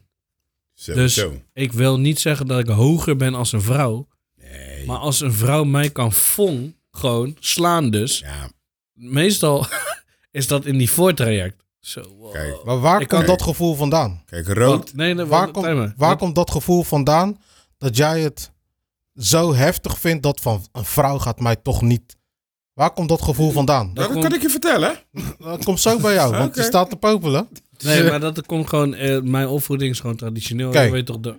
Zo, 0.75 0.95
Dus 0.95 1.15
zo. 1.15 1.33
ik 1.53 1.73
wil 1.73 1.99
niet 1.99 2.21
zeggen 2.21 2.47
dat 2.47 2.59
ik 2.59 2.67
hoger 2.69 3.17
ben 3.17 3.35
als 3.35 3.53
een 3.53 3.63
vrouw, 3.63 4.09
Nee. 4.41 4.87
maar 4.87 4.99
als 4.99 5.21
een 5.21 5.33
vrouw 5.33 5.65
mij 5.65 5.91
kan 5.91 6.13
vong, 6.13 6.75
gewoon 6.91 7.37
slaan 7.39 7.91
dus, 7.91 8.19
Ja, 8.19 8.51
meestal 8.93 9.67
is 10.31 10.47
dat 10.47 10.65
in 10.67 10.79
die 10.79 10.91
voortraject. 10.91 11.65
Zo, 11.81 12.03
wow. 12.19 12.33
Kijk. 12.33 12.65
Maar 12.65 12.81
waar 12.81 13.01
Ik 13.01 13.09
komt 13.09 13.21
kan- 13.25 13.31
dat 13.37 13.43
gevoel 13.43 13.75
vandaan? 13.75 14.23
kijk, 14.27 14.49
rood. 14.49 14.95
Nee, 14.95 15.15
nee, 15.15 15.25
Waar, 15.25 15.51
komt, 15.51 15.67
waar 15.67 15.95
Wat- 15.97 16.19
komt 16.19 16.35
dat 16.35 16.51
gevoel 16.51 16.83
vandaan 16.83 17.39
dat 17.79 17.97
jij 17.97 18.21
het 18.21 18.53
zo 19.15 19.55
heftig 19.55 19.99
vindt 19.99 20.23
dat 20.23 20.41
van 20.41 20.67
een 20.73 20.85
vrouw 20.85 21.19
gaat 21.19 21.41
mij 21.41 21.57
toch 21.57 21.83
niet... 21.83 22.16
Waar 22.77 22.91
komt 22.91 23.09
dat 23.09 23.23
gevoel 23.23 23.51
vandaan? 23.51 23.91
Dat 23.95 24.07
komt- 24.09 24.23
kan 24.25 24.35
ik 24.35 24.43
je 24.43 24.49
vertellen. 24.51 24.97
Dat 25.39 25.65
komt 25.65 25.81
zo 25.81 25.99
bij 25.99 26.15
jou, 26.15 26.31
want 26.31 26.55
je 26.55 26.61
Oké. 26.61 26.69
staat 26.69 26.91
te 26.91 26.97
popelen. 26.97 27.49
Nee, 27.85 28.03
maar 28.05 28.21
dat 28.21 28.47
komt 28.47 28.69
gewoon, 28.69 28.95
eh, 28.95 29.21
mijn 29.21 29.49
opvoeding 29.49 29.91
is 29.91 30.01
gewoon 30.01 30.17
traditioneel. 30.17 30.71
Kijk. 30.71 30.87
Je 30.87 30.93
weet 30.93 31.07
toch, 31.07 31.21
de, 31.21 31.35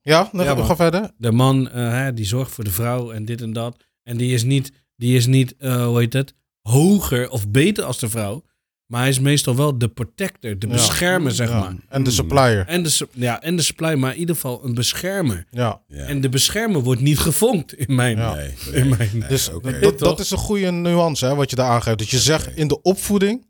Ja, 0.00 0.28
dan 0.32 0.44
Ja, 0.44 0.54
gaan 0.54 0.66
we 0.66 0.76
verder. 0.76 1.10
de 1.18 1.32
man 1.32 1.68
hè, 1.70 2.14
die 2.14 2.24
zorgt 2.24 2.50
voor 2.52 2.64
de 2.64 2.70
vrouw 2.70 3.10
en 3.10 3.24
dit 3.24 3.40
en 3.40 3.52
dat. 3.52 3.76
En 4.02 4.16
die 4.16 4.32
is 4.34 4.42
niet, 4.44 4.72
die 4.96 5.16
is 5.16 5.26
niet 5.26 5.54
eh, 5.58 5.86
hoe 5.86 5.98
heet 5.98 6.12
het, 6.12 6.34
hoger 6.62 7.30
of 7.30 7.48
beter 7.48 7.84
als 7.84 7.98
de 7.98 8.08
vrouw. 8.08 8.42
Maar 8.86 9.00
hij 9.00 9.08
is 9.08 9.20
meestal 9.20 9.56
wel 9.56 9.78
de 9.78 9.88
protector, 9.88 10.58
de 10.58 10.66
Ja. 10.66 10.72
beschermer, 10.72 11.32
zeg 11.32 11.48
Ja, 11.48 11.58
maar. 11.60 11.74
En 11.88 12.02
de 12.02 12.10
supplier. 12.10 12.66
En 12.66 12.82
de, 12.82 13.08
ja, 13.12 13.42
en 13.42 13.56
de 13.56 13.62
supply, 13.62 13.94
maar 13.94 14.12
in 14.12 14.18
ieder 14.18 14.34
geval 14.34 14.64
een 14.64 14.74
beschermer. 14.74 15.46
Ja. 15.50 15.80
Ja. 15.88 16.04
En 16.04 16.20
de 16.20 16.28
beschermer 16.28 16.80
wordt 16.82 17.00
niet 17.00 17.18
gevonkt 17.18 17.74
in 17.74 17.94
mijn... 17.94 18.16
Ja. 18.16 18.34
Nee, 18.34 18.54
In 18.72 18.88
mijn 18.88 19.10
nee, 19.12 19.28
Dus 19.28 19.48
oké. 19.48 19.78
dat, 19.80 19.98
dat 19.98 20.20
is 20.20 20.30
een 20.30 20.38
goede 20.38 20.70
nuance 20.70 21.26
hè, 21.26 21.34
wat 21.34 21.50
je 21.50 21.56
daar 21.56 21.70
aangeeft. 21.70 21.98
Dat 21.98 22.08
je 22.08 22.18
zegt 22.18 22.56
in 22.56 22.68
de 22.68 22.82
opvoeding, 22.82 23.46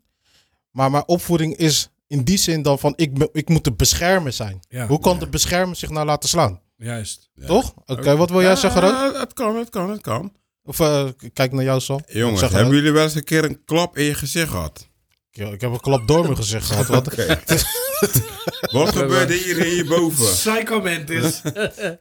maar 0.71 0.91
mijn 0.91 1.07
opvoeding 1.07 1.55
is 1.55 1.89
in 2.07 2.23
die 2.23 2.37
zin 2.37 2.61
dan 2.61 2.79
van 2.79 2.93
ik, 2.95 3.29
ik 3.31 3.49
moet 3.49 3.63
de 3.63 3.71
beschermer 3.73 4.31
zijn. 4.33 4.59
Ja, 4.69 4.87
Hoe 4.87 4.99
kan 4.99 5.13
Ja. 5.13 5.19
de 5.19 5.27
beschermer 5.27 5.75
zich 5.75 5.89
nou 5.89 6.05
laten 6.05 6.29
slaan? 6.29 6.59
juist. 6.77 7.29
Ja. 7.33 7.45
Toch? 7.45 7.73
Oké, 7.85 8.15
wat 8.15 8.29
wil 8.29 8.41
jij 8.41 8.49
Ja, 8.49 8.55
zeggen, 8.55 8.81
Rood? 8.81 9.17
Het 9.19 9.33
kan, 9.33 9.55
het 9.57 9.69
kan, 9.69 9.89
het 9.89 10.01
kan. 10.01 10.31
Of 10.63 10.79
eh, 10.79 11.05
kijk 11.33 11.51
naar 11.51 11.63
jou, 11.63 11.79
Sal. 11.79 12.01
Jongens, 12.07 12.41
hebben 12.41 12.75
jullie 12.75 12.91
wel 12.91 13.03
eens 13.03 13.15
een 13.15 13.23
keer 13.23 13.43
een 13.43 13.61
klap 13.65 13.97
in 13.97 14.03
je 14.03 14.13
gezicht 14.13 14.49
gehad? 14.49 14.89
Ik, 15.37 15.51
ik 15.53 15.61
heb 15.61 15.71
een 15.71 15.79
klap 15.79 16.07
door 16.07 16.23
mijn 16.23 16.35
gezicht 16.35 16.65
gehad. 16.71 16.87
Wat. 16.87 17.07
Wat 18.71 18.95
gebeurde 18.95 19.33
hier 19.33 19.63
hierboven? 19.63 20.25
Psychoment 20.25 21.09
is... 21.09 21.41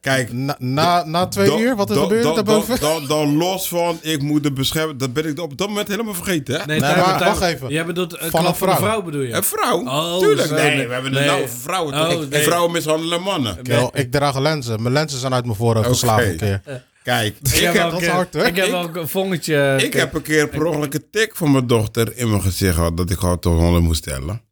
Kijk, 0.00 0.32
na, 0.32 0.56
na, 0.58 1.04
na 1.04 1.26
twee 1.26 1.46
dan- 1.48 1.60
uur, 1.60 1.76
wat 1.76 1.90
is 1.90 1.96
dan- 1.96 2.04
gebeurd 2.04 2.22
dan- 2.22 2.34
daarboven? 2.34 3.08
Dan, 3.08 3.36
los 3.36 3.68
van, 3.68 3.98
ik 4.02 4.22
moet 4.22 4.42
de 4.42 4.52
beschermen, 4.52 4.98
dat 4.98 5.12
ben 5.12 5.26
ik 5.26 5.40
op 5.40 5.58
dat 5.58 5.68
moment 5.68 5.88
helemaal 5.88 6.14
vergeten. 6.14 6.60
Hè? 6.60 6.66
Nee, 6.66 6.80
maar 6.80 7.18
wacht 7.18 7.40
even. 7.40 7.68
Jij 7.68 7.86
bedoelt 7.86 8.14
uh, 8.14 8.22
Van 8.30 8.40
een 8.40 8.46
een 8.46 8.54
vrouw. 8.54 8.76
vrouw 8.76 9.02
bedoel 9.02 9.20
je? 9.20 9.32
Een 9.32 9.44
vrouw? 9.44 9.84
Oh, 9.84 10.18
Tuurlijk. 10.18 10.48
zo, 10.48 10.54
nee, 10.54 10.76
nee. 10.76 10.86
we 10.86 10.92
hebben 10.92 11.12
Nee. 11.12 11.20
het 11.22 11.30
nou 11.30 11.42
over 11.42 11.58
vrouwen. 11.58 11.94
Oh, 11.94 12.08
toch? 12.10 12.28
nee. 12.28 12.42
Vrouwen 12.42 12.72
mishandelen 12.72 13.22
mannen. 13.22 13.58
Ik 13.92 14.12
draag 14.12 14.38
lenzen. 14.38 14.82
Mijn 14.82 14.94
lenzen 14.94 15.18
zijn 15.18 15.34
uit 15.34 15.44
mijn 15.44 15.56
voorhoofd 15.56 15.86
Oké. 15.86 15.94
geslagen 15.96 16.28
een 16.30 16.36
keer. 16.36 16.60
Kijk, 17.06 17.36
ik 17.38 17.48
Ik 17.48 17.60
heb, 17.60 17.72
heb, 17.74 17.82
dat 17.82 17.92
ook, 17.92 18.00
is 18.00 18.06
hard, 18.06 18.34
hoor. 18.34 18.44
ik 18.46 18.56
heb 18.56 18.66
Ik- 18.66 18.74
ook 18.74 18.96
een 18.96 19.08
vongetje. 19.08 19.76
ik 19.82 19.92
heb 19.92 20.14
een 20.14 20.22
keer 20.22 20.48
per 20.48 20.64
ongeluk 20.64 20.94
een 20.94 21.10
tik 21.10 21.36
van 21.36 21.50
mijn 21.52 21.66
dochter 21.66 22.16
in 22.16 22.30
mijn 22.30 22.42
gezicht 22.42 22.74
gehad. 22.74 22.96
Dat 22.96 23.10
ik 23.10 23.18
gewoon 23.18 23.38
tot 23.38 23.58
100 23.58 23.84
moest 23.84 24.02
tellen. 24.02 24.42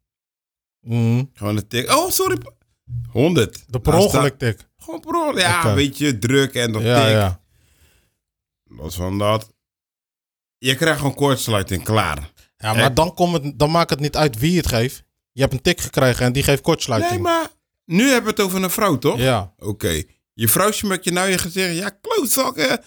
Mm, 0.81 1.29
Gewoon 1.33 1.57
een 1.57 1.67
tik. 1.67 1.91
Oh, 1.91 2.09
sorry. 2.09 2.37
100. 3.11 3.63
de 3.67 3.79
per 3.79 3.91
Nou, 3.91 4.03
ongeluk 4.03 4.33
sta- 4.35 4.45
tik. 4.51 4.59
Gewoon 4.77 4.99
per 4.99 5.15
ongeluk. 5.15 5.41
Ja, 5.41 5.59
Oké. 5.59 5.67
een 5.69 5.75
beetje 5.75 6.19
druk 6.19 6.53
en 6.53 6.71
dat 6.71 6.81
Ja, 6.81 7.01
tik. 7.03 7.09
ja. 7.13 7.41
Los 8.63 8.95
van 8.95 9.17
dat. 9.17 9.53
Je 10.57 10.75
krijgt 10.75 10.97
gewoon 10.99 11.13
kortsluiting, 11.15 11.83
klaar. 11.83 12.31
Ja, 12.57 12.73
maar 12.73 12.93
dan, 12.93 13.13
komt 13.13 13.43
het, 13.43 13.59
dan 13.59 13.71
maakt 13.71 13.89
het 13.89 13.99
niet 13.99 14.15
uit 14.15 14.39
wie 14.39 14.57
het 14.57 14.67
geeft. 14.67 15.03
Je 15.31 15.41
hebt 15.41 15.53
een 15.53 15.61
tik 15.61 15.81
gekregen 15.81 16.25
en 16.25 16.33
die 16.33 16.43
geeft 16.43 16.61
kortsluiting. 16.61 17.11
Nee, 17.13 17.21
maar 17.21 17.47
nu 17.85 18.03
hebben 18.03 18.23
we 18.35 18.41
het 18.41 18.49
over 18.49 18.63
een 18.63 18.69
vrouw, 18.69 18.97
toch? 18.97 19.17
Ja. 19.17 19.53
Oké. 19.57 20.03
Je 20.37 20.47
vrouwtje 20.47 20.87
met 20.87 21.03
je 21.03 21.11
nou 21.11 21.29
je 21.29 21.37
gezicht. 21.37 21.75
Ja, 21.75 21.89
klootzakken. 22.01 22.79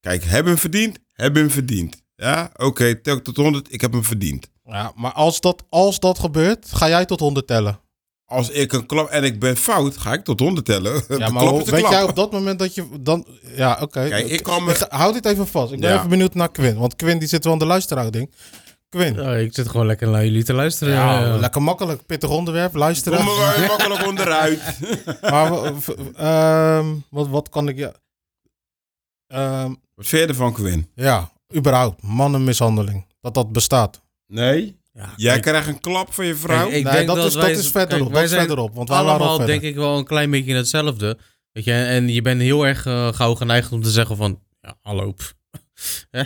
Kijk, 0.00 0.24
heb 0.24 0.44
hem 0.46 0.58
verdiend? 0.58 0.98
Heb 1.12 1.34
hem 1.34 1.50
verdiend. 1.50 2.02
Ja, 2.16 2.50
oké. 2.56 3.00
tel 3.00 3.22
tot 3.22 3.36
100. 3.36 3.72
Ik 3.72 3.80
heb 3.80 3.92
hem 3.92 4.04
verdiend. 4.04 4.50
ja, 4.64 4.92
maar 4.96 5.12
als 5.12 5.40
dat, 5.40 5.64
als 5.68 6.00
dat 6.00 6.18
gebeurt, 6.18 6.66
ga 6.72 6.88
jij 6.88 7.04
tot 7.04 7.20
100 7.20 7.46
tellen. 7.46 7.78
Als 8.24 8.50
ik 8.50 8.72
een 8.72 8.86
klap 8.86 9.08
en 9.08 9.24
ik 9.24 9.40
ben 9.40 9.56
fout, 9.56 9.96
ga 9.96 10.12
ik 10.12 10.24
tot 10.24 10.40
100 10.40 10.66
tellen. 10.66 11.04
Ja, 11.18 11.28
maar 11.28 11.42
hoe- 11.44 11.64
weet 11.64 11.80
klap. 11.80 11.92
jij 11.92 12.02
op 12.02 12.16
dat 12.16 12.32
moment 12.32 12.58
dat 12.58 12.74
je 12.74 12.86
dan... 13.00 13.26
Ja, 13.56 13.78
oké. 13.80 14.08
Kijk, 14.08 14.26
ik 14.28 14.42
kan 14.42 14.64
me- 14.64 14.86
Houd 14.88 15.14
dit 15.14 15.24
even 15.26 15.46
vast. 15.46 15.72
Ik 15.72 15.80
ben 15.80 15.90
Ja. 15.90 15.96
even 15.96 16.08
benieuwd 16.08 16.34
naar 16.34 16.50
Quinn. 16.50 16.78
Want 16.78 16.96
Quinn 16.96 17.18
die 17.18 17.28
zit 17.28 17.44
wel 17.44 17.52
aan 17.52 17.58
de 17.58 17.66
luisterhouding. 17.66 18.30
Quinn. 18.94 19.22
Ja, 19.22 19.34
ik 19.34 19.54
zit 19.54 19.68
gewoon 19.68 19.86
lekker 19.86 20.08
naar 20.08 20.24
jullie 20.24 20.44
te 20.44 20.52
luisteren. 20.52 20.94
Ja, 20.94 21.36
lekker 21.36 21.62
makkelijk. 21.62 22.06
Pittig 22.06 22.30
onderwerp. 22.30 22.74
Luisteren. 22.74 23.18
Kom 23.18 23.28
er 23.28 23.58
wel 23.58 23.66
makkelijk 23.76 24.06
onderuit. 24.06 24.60
Maar 25.30 25.74
v- 25.74 25.88
ehm, 26.16 26.94
wat, 27.10 27.28
wat 27.28 27.48
kan 27.48 27.68
ik... 27.68 27.76
Ja, 27.76 27.92
Ehm, 29.26 29.68
Wat 29.94 30.06
vind 30.06 30.22
je 30.22 30.28
ervan, 30.28 30.52
Quinn? 30.52 30.90
ja, 30.94 31.32
überhaupt. 31.54 32.02
Mannenmishandeling. 32.02 33.06
Dat 33.20 33.34
dat 33.34 33.52
bestaat. 33.52 34.02
Nee? 34.26 34.78
Ja, 34.92 35.12
Jij 35.16 35.30
kijk, 35.32 35.42
krijgt 35.42 35.68
een 35.68 35.80
klap 35.80 36.12
van 36.12 36.26
je 36.26 36.34
vrouw? 36.36 36.64
Kijk, 36.66 36.76
ik 36.76 36.84
nee, 36.84 36.92
denk 36.92 37.06
dat, 37.06 37.16
dat 37.16 37.26
is, 37.26 37.32
dat 37.32 37.42
wij- 37.42 37.52
is 37.52 37.68
verderop. 37.70 37.88
kijk, 37.88 38.02
wij 38.02 38.12
dat 38.12 38.22
is 38.22 38.30
zijn 38.30 38.46
verderop. 38.46 38.74
Want 38.74 38.88
wij 38.88 38.96
waren 38.98 39.12
al 39.12 39.18
allemaal 39.18 39.36
verder. 39.36 39.60
denk 39.60 39.72
ik 39.72 39.76
wel 39.80 39.98
een 39.98 40.04
klein 40.04 40.30
beetje 40.30 40.54
hetzelfde. 40.54 41.18
Weet 41.52 41.64
je, 41.64 41.72
en 41.72 42.08
je 42.08 42.22
bent 42.22 42.40
heel 42.40 42.66
erg 42.66 42.86
eh, 42.86 43.12
gauw 43.12 43.34
geneigd 43.34 43.72
om 43.72 43.82
te 43.82 43.90
zeggen 43.90 44.16
van, 44.16 44.40
ja, 44.60 44.76
hallo. 44.82 45.14
Hè? 46.10 46.22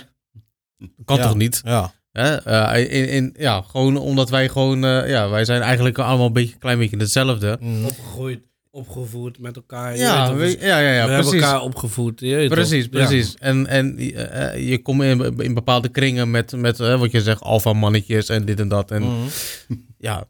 Kan 1.05 1.17
Ja. 1.17 1.23
toch 1.23 1.35
niet? 1.35 1.61
Ja. 1.65 1.93
Eh, 2.19 2.93
in, 2.93 3.09
in, 3.09 3.35
ja, 3.39 3.63
gewoon 3.71 3.97
omdat 3.97 4.31
wij 4.31 4.49
gewoon, 4.49 4.85
eh, 4.85 5.09
ja, 5.11 5.29
wij 5.29 5.45
zijn 5.45 5.63
eigenlijk 5.63 5.99
allemaal 5.99 6.27
een 6.27 6.33
beetje, 6.33 6.57
klein 6.59 6.79
beetje 6.79 6.97
hetzelfde. 6.97 7.57
Mhm. 7.61 7.85
Opgegroeid, 7.85 8.41
opgevoed 8.71 9.39
met 9.39 9.57
elkaar. 9.57 9.97
Ja, 9.97 10.35
we- 10.35 10.57
ja, 10.61 10.67
ja, 10.67 10.79
ja, 10.79 11.05
we 11.05 11.11
hebben 11.11 11.17
precies. 11.21 11.41
elkaar 11.47 11.61
opgevoed. 11.63 12.17
Precies? 12.49 12.85
Ja. 12.85 12.91
precies. 12.91 13.35
En, 13.39 13.67
en 13.67 13.99
eh, 13.99 14.69
je 14.69 14.83
komt 14.83 15.03
in, 15.03 15.39
in 15.39 15.55
bepaalde 15.55 15.89
kringen 15.89 16.31
met, 16.31 16.53
met 16.57 16.79
wat 16.79 17.11
je 17.11 17.21
zegt, 17.21 17.41
alfa 17.43 17.73
mannetjes 17.73 18.29
en 18.29 18.45
dit 18.45 18.61
en 18.61 18.69
dat. 18.69 18.91
En 18.91 19.03
Mhm. 19.03 19.15
ja, 20.09 20.25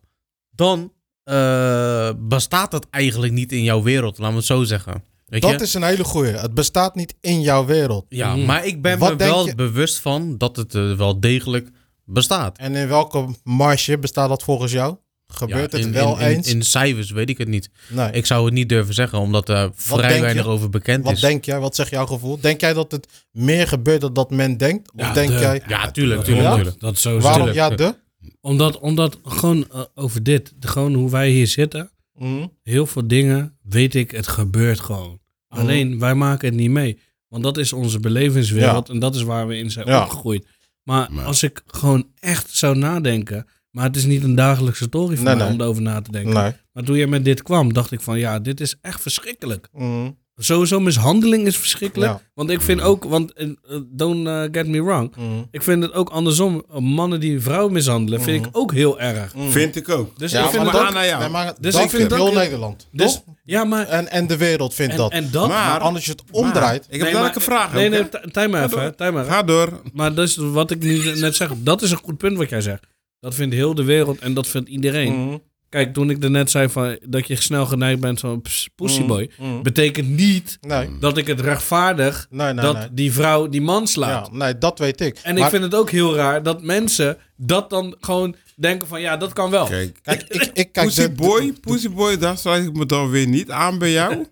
dan 0.50 0.92
eh, 1.24 2.10
bestaat 2.18 2.70
dat 2.70 2.86
eigenlijk 2.90 3.32
niet 3.32 3.52
in 3.52 3.62
jouw 3.62 3.82
wereld, 3.82 4.18
laten 4.18 4.32
we 4.32 4.38
het 4.38 4.46
zo 4.48 4.64
zeggen. 4.64 5.02
Weet 5.26 5.42
Dat 5.42 5.50
je? 5.50 5.56
is 5.60 5.74
een 5.74 5.82
hele 5.82 6.04
goeie. 6.04 6.32
Het 6.32 6.54
bestaat 6.54 6.94
niet 6.94 7.14
in 7.20 7.40
jouw 7.40 7.64
wereld. 7.66 8.06
Ja, 8.08 8.36
Mhm. 8.36 8.46
maar 8.46 8.66
ik 8.66 8.82
ben 8.82 8.98
Wat 8.98 9.10
me 9.10 9.16
wel 9.16 9.46
je- 9.46 9.54
bewust 9.54 9.98
van 9.98 10.38
dat 10.38 10.56
het 10.56 10.72
wel 10.72 11.20
degelijk 11.20 11.68
bestaat. 12.08 12.58
En 12.58 12.74
in 12.74 12.88
welke 12.88 13.26
marge 13.44 13.98
bestaat 13.98 14.28
dat 14.28 14.42
volgens 14.42 14.72
jou? 14.72 14.96
Gebeurt 15.26 15.72
Ja, 15.72 15.78
het 15.78 15.90
wel 15.90 16.18
in, 16.18 16.26
in- 16.26 16.36
eens? 16.36 16.52
In, 16.52 16.62
cijfers 16.62 17.10
weet 17.10 17.28
ik 17.30 17.38
het 17.38 17.48
niet. 17.48 17.70
nee. 17.88 18.10
Ik 18.12 18.26
zou 18.26 18.44
het 18.44 18.54
niet 18.54 18.68
durven 18.68 18.94
zeggen, 18.94 19.18
omdat 19.18 19.48
er 19.48 19.70
vrij 19.74 20.20
weinig 20.20 20.44
je? 20.44 20.50
over 20.50 20.68
bekend 20.70 21.04
Wat 21.04 21.12
is. 21.12 21.20
denk 21.20 21.44
jij? 21.44 21.58
Wat 21.60 21.74
zegt 21.74 21.90
jouw 21.90 22.06
gevoel? 22.06 22.40
Denk 22.40 22.60
jij 22.60 22.72
dat 22.72 22.92
het 22.92 23.08
meer 23.30 23.68
gebeurt 23.68 24.00
dan 24.00 24.12
dat 24.12 24.30
men 24.30 24.56
denkt? 24.56 24.92
Of 24.94 25.00
Ja, 25.00 25.12
denk 25.12 25.28
de- 25.28 25.38
jij... 25.38 25.62
Ja, 25.68 25.90
tuurlijk, 25.90 26.20
Ja? 26.20 26.26
tuurlijk, 26.26 26.54
tuurlijk. 26.54 26.80
Dat 26.80 26.98
sowieso. 26.98 27.28
Waarom 27.28 27.46
tuurlijk. 27.52 27.70
ja, 27.80 27.86
de? 27.86 27.94
Omdat, 28.40 28.78
omdat 28.78 29.18
gewoon 29.24 29.66
eh, 29.72 29.80
over 29.94 30.22
dit, 30.22 30.52
gewoon 30.60 30.94
hoe 30.94 31.10
wij 31.10 31.30
hier 31.30 31.46
zitten, 31.46 31.90
Mhm. 32.14 32.46
heel 32.62 32.86
veel 32.86 33.08
dingen 33.08 33.56
weet 33.62 33.94
ik, 33.94 34.10
het 34.10 34.26
gebeurt 34.28 34.80
gewoon. 34.80 35.18
Mhm. 35.48 35.60
Alleen 35.60 35.98
wij 35.98 36.14
maken 36.14 36.48
het 36.48 36.56
niet 36.56 36.70
mee. 36.70 36.98
Want 37.28 37.42
dat 37.42 37.56
is 37.58 37.72
onze 37.72 38.00
belevingswereld 38.00 38.88
en 38.88 38.98
dat 38.98 39.14
is 39.14 39.22
waar 39.22 39.46
we 39.46 39.56
in 39.58 39.70
zijn 39.70 39.86
Ja. 39.86 40.02
opgegroeid. 40.02 40.46
Maar 40.88 41.12
Maar- 41.12 41.24
als 41.24 41.42
ik 41.42 41.62
gewoon 41.66 42.06
echt 42.18 42.50
zou 42.50 42.76
nadenken, 42.76 43.46
maar 43.70 43.84
het 43.84 43.96
is 43.96 44.04
niet 44.04 44.22
een 44.22 44.34
dagelijkse 44.34 44.84
story 44.84 45.16
voor 45.16 45.24
Nee, 45.24 45.34
mij 45.36 45.44
nee. 45.44 45.54
om 45.54 45.60
erover 45.60 45.82
na 45.82 46.00
te 46.00 46.10
denken. 46.10 46.34
Nee. 46.34 46.52
Maar 46.72 46.84
toen 46.84 46.96
je 46.96 47.06
met 47.06 47.24
dit 47.24 47.42
kwam, 47.42 47.72
dacht 47.72 47.92
ik 47.92 48.00
van 48.00 48.18
ja, 48.18 48.38
dit 48.38 48.60
is 48.60 48.76
echt 48.80 49.00
verschrikkelijk. 49.02 49.68
Mhm. 49.72 50.10
Sowieso 50.40 50.80
mishandeling 50.80 51.46
is 51.46 51.56
verschrikkelijk. 51.56 52.10
Ja. 52.12 52.20
Want 52.34 52.50
ik 52.50 52.60
vind 52.60 52.80
ook, 52.80 53.04
want 53.04 53.32
eh, 53.32 53.46
don't 53.90 54.26
eh, 54.26 54.42
get 54.52 54.66
me 54.68 54.82
wrong. 54.82 55.12
Mhm. 55.16 55.24
Ik 55.50 55.62
vind 55.62 55.82
het 55.82 55.92
ook 55.92 56.08
andersom. 56.08 56.64
eh, 56.70 56.78
Mannen 56.78 57.20
die 57.20 57.40
vrouwen 57.40 57.72
mishandelen, 57.72 58.22
vind 58.22 58.46
ik 58.46 58.56
ook 58.56 58.72
heel 58.72 59.00
erg. 59.00 59.34
Mhm. 59.34 59.48
Vind 59.50 59.76
ik 59.76 59.88
ook. 59.88 60.18
Dus 60.18 60.30
Ja, 60.32 60.38
ik 60.44 60.50
vind 60.50 60.64
maar 60.64 60.72
het 60.74 60.82
dat- 60.82 60.94
aan 60.94 61.06
jou. 61.06 61.20
Nee, 61.20 61.28
maar 61.28 61.54
Dus 61.60 61.72
dat 61.74 61.82
ik 61.82 61.90
vind 61.90 62.14
heel 62.14 62.32
Nederland. 62.32 62.88
Dus, 62.92 63.12
toch? 63.14 63.22
ja, 63.44 63.64
maar... 63.64 63.86
En, 63.88 64.08
en 64.10 64.26
de 64.26 64.36
wereld 64.36 64.74
vindt 64.74 64.92
En, 64.92 64.98
dat. 64.98 65.12
en 65.12 65.28
dat... 65.30 65.48
Maar- 65.48 65.80
maar 65.80 65.80
als 65.80 66.04
je 66.04 66.10
het 66.10 66.22
omdraait... 66.30 66.86
Ik 66.90 67.00
heb 67.02 67.12
Nee, 67.12 67.20
welke 67.20 67.40
vraag? 67.40 67.72
Nee, 67.72 67.88
nee, 67.88 68.00
oké? 68.00 68.20
t- 68.28 68.32
time 68.32 68.48
maar 68.48 68.64
even. 68.64 68.96
Time 68.96 69.10
maar. 69.10 69.24
Ga 69.24 69.42
door. 69.42 69.80
Maar 69.92 70.14
dus 70.14 70.36
wat 70.36 70.70
ik 70.70 70.78
nu 70.82 71.14
net 71.14 71.36
zeg, 71.36 71.50
dat 71.56 71.82
is 71.82 71.90
een 71.90 72.00
goed 72.02 72.16
punt 72.18 72.36
wat 72.36 72.48
jij 72.48 72.60
zegt. 72.60 72.86
Dat 73.20 73.34
vindt 73.34 73.54
heel 73.54 73.74
de 73.74 73.84
wereld 73.84 74.18
en 74.18 74.34
dat 74.34 74.46
vindt 74.46 74.68
iedereen. 74.68 75.42
Kijk, 75.68 75.94
toen 75.94 76.10
ik 76.10 76.22
er 76.24 76.30
net 76.30 76.50
zei 76.50 76.68
van, 76.68 76.98
dat 77.06 77.26
je 77.26 77.36
snel 77.36 77.66
geneigd 77.66 78.00
bent 78.00 78.20
van 78.20 78.42
pussyboy, 78.74 79.30
Mhm. 79.38 79.62
betekent 79.62 80.08
niet 80.08 80.58
Nee, 80.60 80.98
dat 81.00 81.16
ik 81.16 81.26
het 81.26 81.40
rechtvaardig 81.40 82.26
nee, 82.30 82.52
nee. 82.52 82.64
dat 82.64 82.76
nee. 82.76 82.88
die 82.92 83.12
vrouw 83.12 83.48
die 83.48 83.60
man 83.62 83.86
slaat. 83.86 84.26
Ja, 84.32 84.36
nee, 84.36 84.58
dat 84.58 84.78
weet 84.78 85.00
ik. 85.00 85.18
En 85.22 85.34
Maar- 85.34 85.42
ik 85.44 85.50
vind 85.50 85.62
het 85.62 85.74
ook 85.74 85.90
heel 85.90 86.14
raar 86.14 86.42
dat 86.42 86.62
mensen 86.62 87.18
dat 87.36 87.70
dan 87.70 87.96
gewoon 88.00 88.34
denken 88.56 88.88
van, 88.88 89.00
ja, 89.00 89.16
dat 89.16 89.32
kan 89.32 89.50
wel. 89.50 89.66
Kijk, 89.66 89.98
Kijk, 90.02 90.22
ik, 90.22 90.42
ik 90.54 90.72
kijk... 90.72 90.86
Pussy 90.86 91.02
de- 91.02 91.12
Boy, 91.12 91.52
Pussy 91.60 91.90
Boy, 91.90 92.18
daar 92.18 92.38
sluit 92.38 92.64
ik 92.66 92.72
me 92.76 92.86
dan 92.86 93.10
weer 93.10 93.26
niet 93.26 93.50
aan 93.50 93.78
bij 93.78 93.90
jou. 93.92 94.26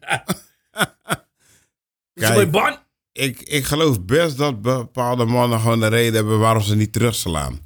Pussyboy 2.15 2.37
Kijk. 2.45 2.51
ban! 2.51 2.77
ik, 3.13 3.41
ik 3.41 3.65
geloof 3.65 4.03
best 4.05 4.37
dat 4.39 4.63
bepaalde 4.63 5.25
mannen 5.25 5.61
gewoon 5.61 5.83
een 5.83 5.89
reden 5.89 6.15
hebben 6.15 6.39
waarom 6.39 6.63
ze 6.63 6.77
niet 6.77 6.93
terugslaan. 6.93 7.59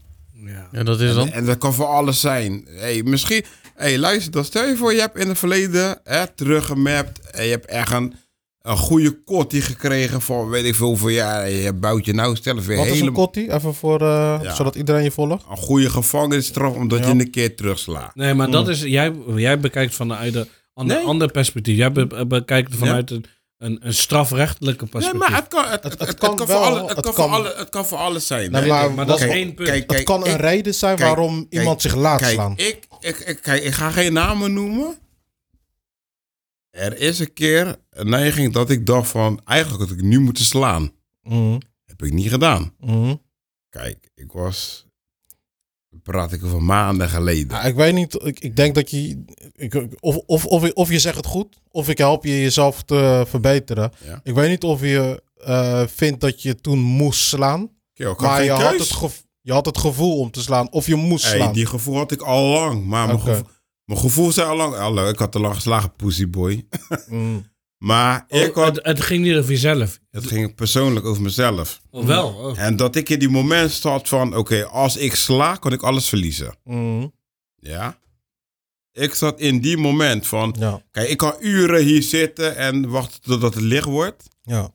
Ja. 0.51 0.69
En 0.73 0.85
dat 0.85 1.01
is 1.01 1.15
dan? 1.15 1.29
En 1.29 1.45
dat 1.45 1.59
kan 1.59 1.75
voor 1.75 1.87
alles 1.87 2.21
zijn. 2.21 2.67
Hey, 2.69 3.03
misschien, 3.03 3.45
hey, 3.75 3.99
luister, 3.99 4.33
dan 4.33 4.45
stel 4.45 4.67
je 4.69 4.77
voor, 4.77 4.93
je 4.95 5.01
hebt 5.01 5.19
in 5.19 5.29
het 5.29 5.39
verleden 5.39 6.01
hè, 6.05 6.27
teruggemapt 6.27 7.31
en 7.31 7.45
je 7.45 7.51
hebt 7.51 7.67
echt 7.67 7.93
een, 7.93 8.15
een 8.63 8.77
goede 8.77 9.11
kortie 9.25 9.61
gekregen 9.63 10.21
voor 10.21 10.51
weet 10.51 10.65
ik 10.65 10.75
veel 10.75 10.87
hoeveel 10.87 11.09
jaar. 11.09 11.51
Je 11.51 11.73
bouwt 11.73 12.05
je 12.07 12.13
nou 12.15 12.37
stel 12.37 12.61
weer 12.61 12.77
Wat 12.77 12.87
is 12.87 13.01
een 13.01 13.13
kottie? 13.13 13.53
Even 13.53 13.75
voor... 13.75 14.01
eh, 14.01 14.39
Ja. 14.43 14.55
Zodat 14.55 14.75
iedereen 14.75 15.03
je 15.03 15.11
volgt. 15.11 15.45
een 15.51 15.57
goede 15.57 15.91
gevangenisstraf 15.91 16.75
omdat 16.75 16.99
Ja. 16.99 17.07
je 17.07 17.11
een 17.13 17.31
keer 17.31 17.57
terugslaat. 17.57 18.15
Nee, 18.15 18.35
maar 18.35 18.51
dat 18.51 18.69
is, 18.69 18.81
jij, 18.83 19.13
jij 19.37 19.61
bekijkt 19.61 19.95
vanuit 19.95 20.35
een 20.35 20.49
ander, 20.75 20.97
Nee. 20.97 21.05
ander 21.07 21.31
perspectief. 21.31 21.77
Jij 21.77 21.93
be- 21.93 22.27
bekijkt 22.27 22.71
het 22.71 22.79
vanuit 22.79 23.11
een, 23.11 23.25
een, 23.61 23.87
een 23.87 23.95
strafrechtelijke 23.95 24.83
Nee, 24.83 24.91
perspectief. 24.93 25.29
maar 25.29 25.39
het 25.39 25.49
kan, 25.49 25.65
het, 25.65 25.83
het, 25.83 25.83
Het- 25.83 25.99
het 25.99 26.09
het 26.09 26.19
kan, 26.19 26.37
kan 26.37 26.47
voor 26.47 26.57
wel, 26.61 26.65
alle, 26.65 26.81
het, 26.81 26.89
het 26.97 27.01
kan 27.05 27.15
kan- 27.15 27.25
voor 27.29 27.35
alle, 27.35 27.55
het 27.57 27.69
kan 27.69 27.87
voor 27.87 27.99
alles 27.99 28.27
zijn. 28.27 28.51
Nee, 28.51 28.63
hè. 28.63 28.69
maar 28.69 28.93
maar 28.93 29.07
dat 29.07 29.21
is 29.21 29.27
één 29.27 29.55
punt. 29.55 29.69
Kijk, 29.69 29.91
het 29.91 30.03
kan 30.03 30.27
een 30.27 30.35
ik- 30.35 30.41
reden 30.41 30.75
zijn 30.75 30.97
kijk, 30.97 31.09
waarom 31.09 31.49
kijk, 31.49 31.53
iemand 31.63 31.83
zich 31.83 31.95
laat 31.95 32.21
Kijk, 32.21 32.33
slaan. 32.33 32.53
ik, 32.57 32.87
ik, 33.01 33.17
ik, 33.19 33.43
kijk, 33.43 33.63
ik 33.63 33.73
ga 33.73 33.91
geen 33.91 34.13
namen 34.13 34.53
noemen. 34.53 34.99
Er 36.71 36.99
is 36.99 37.19
een 37.19 37.33
keer 37.33 37.77
een 37.91 38.09
neiging 38.09 38.53
dat 38.53 38.71
ik 38.71 38.87
dacht 38.87 39.11
van... 39.11 39.41
Eigenlijk 39.45 39.89
had 39.89 39.99
ik 39.99 40.05
nu 40.05 40.21
moeten 40.21 40.45
slaan. 40.45 40.93
Mhm, 41.23 41.59
Heb 41.85 42.03
ik 42.03 42.13
niet 42.13 42.29
gedaan. 42.29 42.75
mhm. 42.79 43.15
Kijk, 43.69 44.11
ik 44.15 44.33
was... 44.33 44.87
Praat 46.03 46.33
ik 46.33 46.45
over 46.45 46.63
maanden 46.63 47.09
geleden. 47.09 47.57
Ja, 47.57 47.63
ik 47.63 47.75
weet 47.75 47.95
niet, 47.95 48.15
ik, 48.25 48.41
ik 48.41 48.57
denk 48.57 48.75
dat 48.75 48.91
je, 48.91 49.25
ik, 49.61 49.87
of, 50.01 50.17
of, 50.17 50.47
of, 50.47 50.71
of 50.73 50.91
je 50.91 50.99
zegt 50.99 51.17
het 51.17 51.27
goed, 51.27 51.61
of 51.71 51.89
ik 51.89 51.99
help 51.99 52.25
je 52.25 52.41
jezelf 52.41 52.83
te 52.83 53.25
verbeteren. 53.29 53.93
Ja. 54.05 54.21
Ik 54.23 54.35
weet 54.35 54.49
niet 54.49 54.63
of 54.63 54.81
je 54.81 55.23
eh, 55.37 55.83
vindt 55.87 56.21
dat 56.21 56.43
je 56.43 56.55
toen 56.55 56.79
moest 56.79 57.21
slaan, 57.21 57.71
ik 57.95 58.21
maar 58.21 58.45
je 58.45 58.51
had, 58.51 58.79
het 58.79 59.25
je 59.43 59.53
had 59.53 59.67
het 59.67 59.79
gevoel 59.79 60.19
om 60.19 60.31
te 60.31 60.41
slaan, 60.41 60.73
of 60.73 60.87
je 60.87 60.95
moest 60.95 61.25
Hey, 61.27 61.37
slaan. 61.37 61.53
die 61.53 61.67
gevoel 61.67 61.97
had 61.97 62.13
ik 62.13 62.21
al 62.21 62.43
lang. 62.49 62.85
Maar 62.85 63.07
mijn, 63.07 63.21
gevoel, 63.21 63.47
mijn 63.85 64.01
gevoel 64.01 64.33
zei 64.33 64.49
al 64.49 64.57
lang... 64.93 65.09
Ik 65.09 65.19
had 65.19 65.33
te 65.33 65.41
lang 65.41 65.55
geslagen, 65.55 65.93
pussyboy. 65.97 66.67
Mm. 67.09 67.49
Maar 67.79 68.25
ik 68.29 68.57
Oh, 68.57 68.65
had... 68.65 68.77
het, 68.77 68.87
het 68.87 69.01
ging 69.01 69.25
niet 69.25 69.37
over 69.37 69.51
jezelf. 69.51 69.99
Het 70.11 70.27
ging 70.27 70.55
persoonlijk 70.55 71.07
over 71.07 71.23
mezelf. 71.23 71.81
Oh, 71.91 72.05
wel. 72.07 72.29
oh. 72.29 72.59
En 72.59 72.77
dat 72.77 72.97
ik 72.97 73.09
in 73.09 73.19
die 73.19 73.29
moment 73.29 73.71
zat 73.71 74.09
van... 74.09 74.37
Oké, 74.37 74.65
als 74.65 74.97
ik 74.97 75.15
sla, 75.15 75.55
kan 75.57 75.73
ik 75.73 75.83
alles 75.83 76.09
verliezen. 76.09 76.55
Mm. 76.65 77.13
Ja. 77.57 77.99
Ik 78.93 79.15
zat 79.15 79.41
in 79.41 79.61
die 79.61 79.77
moment 79.77 80.27
van... 80.27 80.55
Ja, 80.59 80.83
Kijk, 80.91 81.09
ik 81.09 81.17
kan 81.17 81.35
uren 81.41 81.83
hier 81.85 82.03
zitten 82.03 82.57
en 82.57 82.89
wachten 82.89 83.21
totdat 83.21 83.55
het 83.55 83.63
licht 83.63 83.85
wordt. 83.85 84.23
ja. 84.43 84.71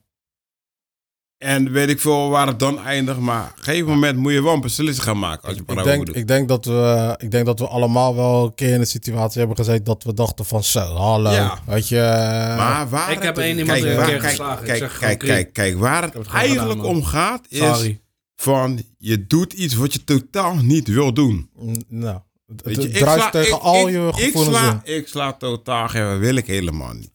En 1.37 1.71
weet 1.71 1.89
ik 1.89 1.99
veel 1.99 2.29
waar 2.29 2.47
het 2.47 2.59
dan 2.59 2.79
eindigt. 2.79 3.19
Maar 3.19 3.49
op 3.51 3.57
een 3.57 3.63
gegeven 3.63 3.87
moment 3.87 4.17
moet 4.17 4.31
je 4.31 4.43
wel 4.43 4.53
een 4.53 4.61
beslissing 4.61 5.03
gaan 5.05 5.19
maken. 5.19 5.47
Als 5.47 5.57
je 5.57 5.63
Ik, 5.67 5.83
denk, 5.83 6.05
doet. 6.05 6.15
ik, 6.15 6.27
denk 6.27 6.47
dat 6.47 6.65
we, 6.65 7.15
ik 7.17 7.31
denk 7.31 7.45
dat 7.45 7.59
we 7.59 7.67
allemaal 7.67 8.15
wel 8.15 8.45
een 8.45 8.53
keer 8.55 8.73
in 8.73 8.79
een 8.79 8.87
situatie 8.87 9.39
hebben 9.39 9.57
gezeten 9.57 9.83
dat 9.83 10.03
we 10.03 10.13
dachten 10.13 10.45
van 10.45 10.63
zo, 10.63 10.79
hallo, 10.79 11.31
Ja. 11.31 11.59
weet 11.65 11.87
je. 11.87 11.99
eh, 11.99 12.57
Maar 12.57 12.89
waar 12.89 13.11
Ik 13.11 13.21
heb 13.21 13.35
het- 13.35 13.45
één 13.45 13.57
iemand 13.57 13.79
kijk, 13.79 13.91
een 13.91 13.97
waar- 13.97 14.07
keer 14.07 14.17
kijk, 14.17 14.29
geslagen. 14.29 14.59
Ik 14.61 14.65
Kijk, 14.67 14.77
zeg 14.79 14.97
kijk, 14.99 15.19
kijk, 15.19 15.53
kijk, 15.53 15.77
waar 15.77 16.03
het 16.03 16.27
eigenlijk 16.27 16.69
gedaan, 16.71 16.85
om 16.85 17.03
gaat 17.03 17.45
is 17.49 17.57
Sorry. 17.57 18.01
van 18.35 18.83
je 18.97 19.27
doet 19.27 19.53
iets 19.53 19.73
wat 19.73 19.93
je 19.93 20.03
totaal 20.03 20.55
niet 20.55 20.87
wil 20.87 21.13
doen. 21.13 21.49
nou, 21.87 22.19
Weet 22.45 22.75
je, 22.81 22.89
ik 22.89 22.93
druist 22.95 23.13
sla- 23.21 23.29
tegen 23.29 23.55
ik- 23.55 23.61
al 23.61 23.87
ik- 23.87 23.93
je 23.93 24.07
ik 24.07 24.13
gevoelens 24.13 24.57
sla, 24.57 24.81
in. 24.83 24.95
ik 24.95 25.07
sla 25.07 25.33
totaal 25.33 25.87
geen, 25.87 26.19
wil 26.19 26.35
ik 26.35 26.45
helemaal 26.47 26.93
niet. 26.93 27.13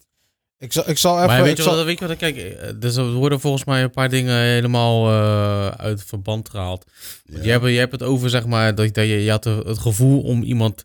Ik 0.59 0.73
zal, 0.73 0.89
ik 0.89 0.99
zal 0.99 1.15
even... 1.17 1.27
Maar 1.29 1.43
weet 1.43 1.51
ik 1.51 1.57
je, 1.57 1.63
zal- 1.63 1.77
wat, 1.77 1.85
weet 1.85 1.99
je 1.99 2.07
wat, 2.07 2.17
kijk, 2.17 2.37
eh, 2.37 2.69
dus 2.77 2.97
er 2.97 3.13
worden 3.13 3.41
volgens 3.41 3.65
mij 3.65 3.83
een 3.83 3.91
paar 3.91 4.09
dingen 4.09 4.37
helemaal 4.43 5.09
eh, 5.09 5.67
uit 5.69 6.05
verband 6.05 6.49
gehaald. 6.51 6.85
Want 7.25 7.45
je, 7.45 7.51
hebt, 7.51 7.65
je 7.65 7.71
hebt 7.79 7.93
het 7.93 8.03
over, 8.03 8.31
zeg 8.31 8.47
maar, 8.47 8.75
dat, 8.75 8.95
dat 8.95 9.05
je, 9.07 9.25
je 9.25 9.31
had 9.31 9.45
het 9.45 9.79
gevoel 9.79 10.23
om 10.23 10.43
iemand 10.43 10.85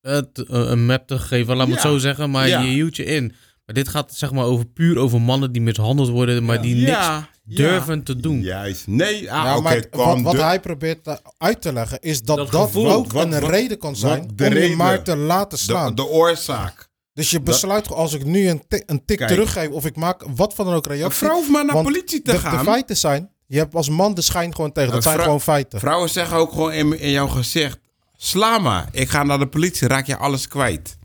eh, 0.00 0.20
een 0.46 0.86
map 0.86 1.06
te 1.06 1.18
geven, 1.18 1.56
laat 1.56 1.66
me 1.66 1.72
het 1.72 1.82
zo 1.82 1.98
zeggen, 1.98 2.30
maar 2.30 2.48
Ja. 2.48 2.60
je 2.60 2.68
hield 2.70 2.96
je 2.96 3.04
in. 3.04 3.34
Maar 3.72 3.82
dit 3.82 3.92
gaat 3.92 4.12
zeg 4.14 4.32
maar 4.32 4.44
over 4.44 4.66
puur 4.66 4.98
over 4.98 5.20
mannen 5.20 5.52
die 5.52 5.62
mishandeld 5.62 6.08
worden, 6.08 6.44
maar 6.44 6.62
die 6.62 6.74
niks 6.74 6.88
Ja, 6.90 7.28
durven 7.44 8.02
te 8.02 8.16
doen. 8.16 8.40
Juist. 8.40 8.86
Nee, 8.86 9.32
ah, 9.32 9.44
ja, 9.44 9.56
oké, 9.56 9.62
maar 9.62 9.84
wat, 9.90 10.20
wat 10.20 10.32
de- 10.34 10.42
hij 10.42 10.60
probeert 10.60 11.06
eh, 11.06 11.14
uit 11.38 11.62
te 11.62 11.72
leggen 11.72 12.00
is 12.00 12.22
dat 12.22 12.36
Dat 12.36 12.50
dat, 12.50 12.62
gevoel, 12.62 12.92
ook 12.92 13.12
wat- 13.12 13.24
een 13.24 13.30
wat- 13.40 13.50
reden 13.50 13.78
kan 13.78 13.96
zijn 13.96 14.20
om 14.22 14.28
je 14.36 14.48
reden- 14.48 14.76
maar 14.76 15.02
te 15.02 15.16
laten 15.16 15.58
slaan. 15.58 15.88
de, 15.88 15.94
de 15.94 16.08
oorzaak. 16.08 16.88
dus 17.14 17.30
je 17.30 17.40
besluit 17.40 17.86
gewoon, 17.86 18.02
als 18.02 18.12
ik 18.12 18.24
nu 18.24 18.48
een, 18.48 18.62
tik- 18.68 18.82
een 18.86 19.04
tik 19.04 19.16
Kijk. 19.16 19.30
teruggeef 19.30 19.68
of 19.68 19.84
ik 19.86 19.96
maak 19.96 20.22
wat 20.36 20.54
van 20.54 20.64
dan 20.64 20.74
ook 20.74 20.86
Een 20.86 20.92
reactie. 20.96 21.18
vrouw 21.18 21.34
hoeft 21.36 21.48
maar 21.50 21.64
naar 21.64 21.74
want 21.74 21.86
politie 21.86 22.22
te 22.22 22.32
de, 22.32 22.38
gaan. 22.38 22.58
de 22.58 22.64
feiten 22.64 22.96
zijn, 22.96 23.30
je 23.46 23.58
hebt 23.58 23.74
als 23.74 23.88
man 23.88 24.14
de 24.14 24.22
schijn 24.22 24.54
gewoon 24.54 24.72
tegen. 24.72 24.88
Dat 24.88 24.96
Een 24.96 25.02
zijn 25.02 25.14
vrou- 25.14 25.26
gewoon 25.28 25.40
feiten. 25.44 25.78
Vrouwen 25.80 26.10
zeggen 26.10 26.36
ook 26.36 26.50
gewoon 26.50 26.72
in, 26.72 26.98
in 27.00 27.10
jouw 27.10 27.28
gezicht: 27.28 27.78
sla 28.16 28.58
maar. 28.58 28.88
Ik 28.92 29.08
ga 29.08 29.22
naar 29.22 29.38
de 29.38 29.46
politie, 29.48 29.88
raak 29.88 30.06
je 30.06 30.16
alles 30.16 30.48
kwijt. 30.48 30.96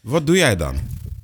Wat 0.00 0.26
doe 0.26 0.36
jij 0.36 0.56
dan? 0.56 0.76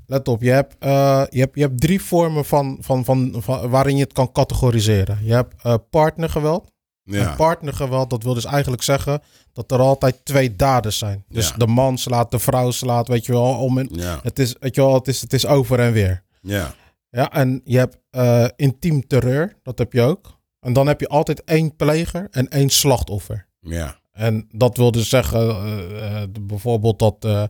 Let 0.06 0.28
op, 0.28 0.42
je 0.42 0.50
hebt, 0.50 0.76
eh, 0.78 1.22
je 1.30 1.38
hebt, 1.40 1.54
je 1.54 1.60
hebt 1.60 1.80
drie 1.80 2.02
vormen 2.02 2.44
van, 2.44 2.78
van, 2.80 3.04
van, 3.04 3.34
van 3.38 3.68
waarin 3.70 3.96
je 3.96 4.02
het 4.02 4.12
kan 4.12 4.32
categoriseren. 4.32 5.18
Je 5.22 5.32
hebt 5.32 5.54
eh, 5.62 5.75
partnergeweld. 5.90 6.70
En 7.04 7.12
Ja. 7.14 7.34
partnergeweld, 7.34 8.10
dat 8.10 8.22
wil 8.22 8.34
dus 8.34 8.44
eigenlijk 8.44 8.82
zeggen 8.82 9.22
dat 9.52 9.70
er 9.72 9.78
altijd 9.78 10.25
twee 10.25 10.56
daders 10.56 10.98
zijn. 10.98 11.25
Dus 11.28 11.48
Ja. 11.48 11.56
de 11.56 11.66
man 11.66 11.98
slaat, 11.98 12.30
de 12.30 12.38
vrouw 12.38 12.70
slaat, 12.70 13.08
weet 13.08 13.26
je 13.26 13.32
wel. 13.32 13.54
Om 13.54 13.78
en, 13.78 13.88
Ja. 13.92 14.18
het, 14.22 14.38
is, 14.38 14.54
weet 14.60 14.75
je 14.75 14.80
wel 14.80 14.94
het, 14.94 15.08
is, 15.08 15.20
het 15.20 15.32
is 15.32 15.46
over 15.46 15.80
en 15.80 15.92
weer. 15.92 16.22
Ja. 16.40 16.75
Ja, 17.10 17.32
en 17.32 17.60
je 17.64 17.78
hebt 17.78 17.98
eh, 18.10 18.46
intiem 18.56 19.06
terreur, 19.06 19.56
dat 19.62 19.78
heb 19.78 19.92
je 19.92 20.02
ook. 20.02 20.38
En 20.60 20.72
dan 20.72 20.86
heb 20.86 21.00
je 21.00 21.08
altijd 21.08 21.44
één 21.44 21.76
pleger 21.76 22.28
en 22.30 22.48
één 22.48 22.68
slachtoffer. 22.70 23.46
Ja. 23.60 23.96
En 24.16 24.49
dat 24.52 24.76
wil 24.76 24.90
dus 24.90 25.08
zeggen, 25.08 25.49
eh, 25.49 26.23
eh, 26.23 26.28
de- 26.32 26.40
bijvoorbeeld 26.40 26.99
dat 26.99 27.14
eh, 27.20 27.42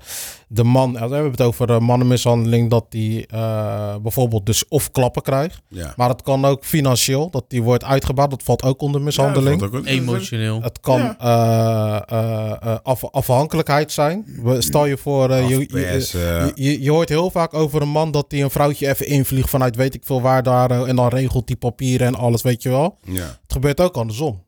de 0.48 0.64
man, 0.64 0.92
we 0.92 0.98
hebben 0.98 1.30
het 1.30 1.40
over 1.42 1.82
mannenmishandeling, 1.82 2.70
dat 2.70 2.84
die 2.88 3.26
eh, 3.26 3.94
bijvoorbeeld 4.02 4.46
dus 4.46 4.68
of 4.68 4.90
klappen 4.90 5.22
krijgt. 5.22 5.60
Ja. 5.68 5.92
Maar 5.96 6.08
het 6.08 6.22
kan 6.22 6.44
ook 6.44 6.64
financieel, 6.64 7.30
dat 7.30 7.44
die 7.48 7.62
wordt 7.62 7.84
uitgebaat, 7.84 8.30
dat 8.30 8.42
valt 8.42 8.62
ook 8.62 8.80
onder 8.82 9.00
mishandeling. 9.00 9.54
Ja, 9.54 9.60
dat 9.60 9.70
valt 9.70 9.82
ook- 9.82 9.88
Emotioneel. 9.90 10.62
Het 10.62 10.80
kan 10.80 10.98
Ja. 11.00 11.16
eh, 11.18 12.18
eh, 12.18 12.52
eh, 12.62 12.76
af, 12.82 13.04
afhankelijkheid 13.04 13.92
zijn. 13.92 14.24
We- 14.42 14.60
Stel 14.62 14.86
je 14.86 14.96
voor, 14.96 15.32
je, 15.34 15.48
je, 15.58 15.66
je, 15.72 16.52
je- 16.54 16.82
je 16.82 16.90
hoort 16.90 17.08
heel 17.08 17.30
vaak 17.30 17.54
over 17.54 17.82
een 17.82 17.88
man 17.88 18.10
dat 18.10 18.24
hij 18.28 18.42
een 18.42 18.50
vrouwtje 18.50 18.88
even 18.88 19.06
invliegt 19.06 19.50
vanuit 19.50 19.76
weet 19.76 19.94
ik 19.94 20.04
veel 20.04 20.20
waar 20.20 20.42
daar. 20.42 20.54
en 20.86 20.96
dan 20.96 21.08
regelt 21.08 21.46
die 21.46 21.56
papieren 21.56 22.06
en 22.06 22.14
alles, 22.14 22.42
weet 22.42 22.62
je 22.62 22.68
wel. 22.68 22.98
Ja. 23.04 23.20
Het 23.22 23.52
gebeurt 23.52 23.80
ook 23.80 23.96
andersom. 23.96 24.44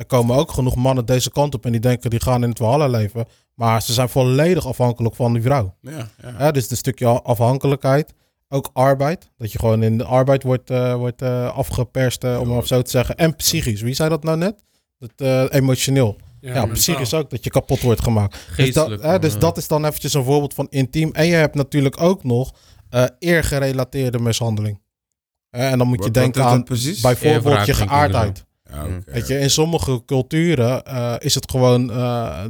Er 0.00 0.06
komen 0.06 0.36
ook 0.36 0.52
genoeg 0.52 0.74
mannen 0.76 1.06
deze 1.06 1.30
kant 1.30 1.54
op 1.54 1.64
en 1.64 1.72
die 1.72 1.80
denken 1.80 2.10
die 2.10 2.20
gaan 2.20 2.42
in 2.42 2.48
het 2.48 2.58
Valhalla 2.58 2.86
leven. 2.86 3.26
Maar 3.54 3.82
ze 3.82 3.92
zijn 3.92 4.08
volledig 4.08 4.66
afhankelijk 4.66 5.14
van 5.14 5.32
die 5.32 5.42
vrouw. 5.42 5.74
Ja. 5.80 6.08
Ja. 6.38 6.50
Dus 6.50 6.70
een 6.70 6.76
stukje 6.76 7.06
afhankelijkheid. 7.06 8.14
Ook 8.48 8.70
arbeid. 8.72 9.30
Dat 9.36 9.52
je 9.52 9.58
gewoon 9.58 9.82
in 9.82 9.98
de 9.98 10.04
arbeid 10.04 10.42
wordt, 10.42 10.70
eh, 10.70 10.94
wordt 10.94 11.22
eh, 11.22 11.56
afgeperst, 11.56 12.24
eh, 12.24 12.40
om 12.40 12.48
maar 12.48 12.66
zo 12.66 12.82
te 12.82 12.90
zeggen. 12.90 13.16
En 13.16 13.36
psychisch. 13.36 13.80
Wie 13.80 13.94
zei 13.94 14.08
dat 14.08 14.22
nou 14.22 14.38
net? 14.38 14.64
Dat, 14.98 15.50
emotioneel. 15.50 16.16
Ja, 16.40 16.66
psychisch 16.66 17.14
ook. 17.14 17.30
Dat 17.30 17.44
je 17.44 17.50
kapot 17.50 17.80
wordt 17.80 18.02
gemaakt. 18.02 18.46
Dus, 18.56 18.74
dat, 18.74 19.02
hè, 19.02 19.18
dus 19.18 19.38
dat 19.38 19.56
is 19.56 19.68
dan 19.68 19.84
eventjes 19.84 20.14
een 20.14 20.24
voorbeeld 20.24 20.54
van 20.54 20.66
intiem. 20.70 21.12
En 21.12 21.26
je 21.26 21.34
hebt 21.34 21.54
natuurlijk 21.54 22.00
ook 22.00 22.24
nog 22.24 22.54
eergerelateerde 23.18 24.18
mishandeling. 24.18 24.80
En 25.50 25.78
dan 25.78 25.86
moet 25.86 26.04
je 26.04 26.10
denken 26.10 26.44
aan 26.44 26.64
bijvoorbeeld 27.02 27.66
je 27.66 27.74
geaardheid. 27.74 28.48
Ja, 28.88 28.96
oké. 28.96 29.12
Weet 29.12 29.26
je, 29.28 29.38
in 29.38 29.50
sommige 29.50 30.02
culturen 30.06 30.84
eh, 30.84 31.14
is 31.18 31.34
het 31.34 31.50
gewoon 31.50 31.90
eh, 31.92 32.44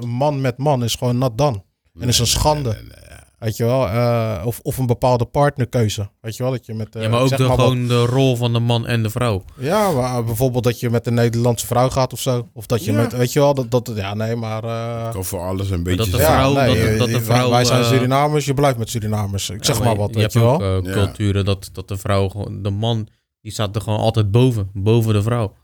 een 0.00 0.08
man 0.08 0.40
met 0.40 0.58
man 0.58 0.84
is 0.84 0.94
gewoon 0.94 1.18
nat 1.18 1.38
dan. 1.38 1.64
En 2.00 2.08
is 2.08 2.18
een 2.18 2.26
schande. 2.26 2.68
Nee, 2.68 2.72
nee, 2.82 2.82
nee, 2.82 2.92
nee. 3.00 3.18
Weet 3.38 3.56
je 3.56 3.64
wel? 3.64 3.88
eh, 3.88 4.42
of, 4.44 4.60
of 4.62 4.78
een 4.78 4.86
bepaalde 4.86 5.24
partnerkeuze. 5.24 6.10
Weet 6.20 6.36
je 6.36 6.42
wel? 6.42 6.52
Dat 6.52 6.66
je 6.66 6.74
met, 6.74 6.88
ja, 6.90 7.08
maar 7.08 7.20
ook 7.20 7.28
zeg 7.28 7.38
de, 7.38 7.44
maar 7.46 7.56
wat- 7.56 7.66
gewoon 7.68 7.86
de 7.88 8.04
rol 8.04 8.36
van 8.36 8.52
de 8.52 8.58
man 8.58 8.86
en 8.86 9.02
de 9.02 9.10
vrouw. 9.10 9.44
ja, 9.58 9.90
maar 9.90 10.24
bijvoorbeeld 10.24 10.64
dat 10.64 10.80
je 10.80 10.90
met 10.90 11.06
een 11.06 11.14
Nederlandse 11.14 11.66
vrouw 11.66 11.88
gaat 11.90 12.12
of 12.12 12.20
zo. 12.20 12.48
Of 12.54 12.66
dat 12.66 12.84
je 12.84 12.92
Ja. 12.92 12.96
met, 13.02 13.12
weet 13.12 13.32
je 13.32 13.38
wel, 13.40 13.54
dat, 13.54 13.70
dat 13.70 13.92
ja, 13.94 14.14
nee, 14.14 14.36
maar... 14.36 14.64
eh, 14.64 15.10
Kan 15.12 15.24
voor 15.24 15.40
alles 15.40 15.70
een 15.70 15.82
beetje 15.82 15.96
dat 15.98 16.06
de 16.10 16.16
zijn. 16.16 16.26
vrouw- 16.32 16.52
ja, 16.52 16.66
dat 16.88 16.98
dat 16.98 17.06
de 17.06 17.12
wij- 17.12 17.22
vrouw, 17.22 17.50
Wij 17.50 17.64
zijn 17.64 17.80
eh, 17.82 17.88
Surinamers, 17.88 18.44
je 18.44 18.54
blijft 18.54 18.78
met 18.78 18.90
Surinamers. 18.90 19.50
Ik 19.50 19.64
zeg 19.64 19.78
Ja, 19.78 19.84
maar 19.84 19.96
wat, 19.96 20.08
je 20.08 20.14
weet 20.14 20.22
hebt 20.22 20.32
je 20.32 20.40
wel. 20.40 20.62
ook 20.62 20.86
Ja. 20.86 20.92
culturen 20.92 21.44
dat, 21.44 21.68
dat 21.72 21.88
de 21.88 21.96
vrouw 21.96 22.28
gewoon, 22.28 22.62
de 22.62 22.70
man, 22.70 23.08
die 23.40 23.52
staat 23.52 23.76
er 23.76 23.82
gewoon 23.82 23.98
altijd 23.98 24.30
boven, 24.30 24.70
boven 24.72 25.12
de 25.12 25.22
vrouw. 25.22 25.54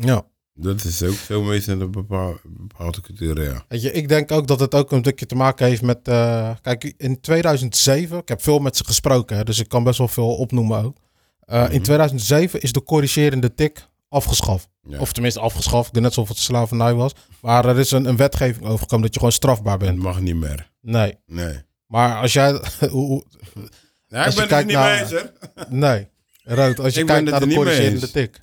Ja. 0.00 0.26
Dat 0.54 0.84
is 0.84 1.02
ook 1.02 1.14
zo 1.14 1.42
meestal 1.42 1.74
in 1.74 1.80
een 1.80 1.90
bepaalde, 1.90 2.38
bepaalde 2.44 3.00
cultuur, 3.00 3.42
ja. 3.42 3.64
Weet 3.68 3.82
je, 3.82 3.92
ik 3.92 4.08
denk 4.08 4.30
ook 4.32 4.46
dat 4.46 4.60
het 4.60 4.74
ook 4.74 4.92
een 4.92 4.98
stukje 5.00 5.26
te 5.26 5.34
maken 5.34 5.66
heeft 5.66 5.82
met... 5.82 6.08
eh, 6.08 6.50
kijk, 6.62 6.94
in 6.96 7.20
2007, 7.20 8.18
ik 8.18 8.28
heb 8.28 8.42
veel 8.42 8.58
met 8.58 8.76
ze 8.76 8.84
gesproken, 8.84 9.36
hè, 9.36 9.44
dus 9.44 9.58
ik 9.58 9.68
kan 9.68 9.84
best 9.84 9.98
wel 9.98 10.08
veel 10.08 10.34
opnoemen 10.36 10.84
ook. 10.84 10.96
Eh, 11.40 11.62
Mhm. 11.62 11.72
In 11.72 11.82
2007 11.82 12.60
is 12.60 12.72
de 12.72 12.82
corrigerende 12.82 13.54
tik 13.54 13.86
afgeschaft. 14.08 14.68
ja. 14.82 14.98
Of 14.98 15.12
tenminste 15.12 15.40
afgeschaft, 15.40 15.86
ik 15.86 15.92
denk 15.92 16.06
net 16.06 16.16
alsof 16.16 16.28
het 16.36 16.44
slavernij 16.44 16.94
was. 16.94 17.12
Maar 17.40 17.64
er 17.66 17.78
is 17.78 17.90
een, 17.90 18.04
een 18.04 18.16
wetgeving 18.16 18.66
overgekomen 18.66 19.04
dat 19.04 19.12
je 19.14 19.18
gewoon 19.20 19.34
strafbaar 19.34 19.72
Het 19.78 19.80
bent. 19.82 19.98
mag 19.98 20.20
niet 20.20 20.36
meer. 20.36 20.70
Nee. 20.80 21.14
Nee. 21.26 21.62
Maar 21.86 22.16
als 22.20 22.32
jij... 22.32 22.50
hoe- 22.90 23.24
Als 24.10 24.26
ik 24.26 24.34
ben 24.34 24.42
het 24.42 24.50
er 24.50 24.64
niet 24.64 24.74
naar- 24.74 24.90
mee 24.90 25.00
eens, 25.00 25.10
hè. 25.10 25.62
nee. 25.68 26.08
Rood, 26.44 26.80
als 26.80 26.94
je 26.94 27.04
kijkt 27.04 27.30
naar 27.30 27.40
de 27.40 27.46
er 27.46 27.54
corrigerende 27.54 28.10
tik. 28.10 28.40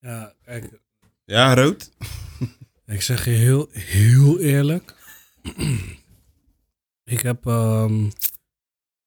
Ja, 0.00 0.34
kijk, 0.42 0.80
Ja, 1.24 1.54
rood. 1.54 1.90
ik 2.86 3.02
zeg 3.02 3.24
je 3.24 3.30
heel, 3.30 3.68
heel 3.70 4.38
eerlijk. 4.40 4.94
ik 7.14 7.20
heb, 7.20 7.46
ehm, 7.46 8.10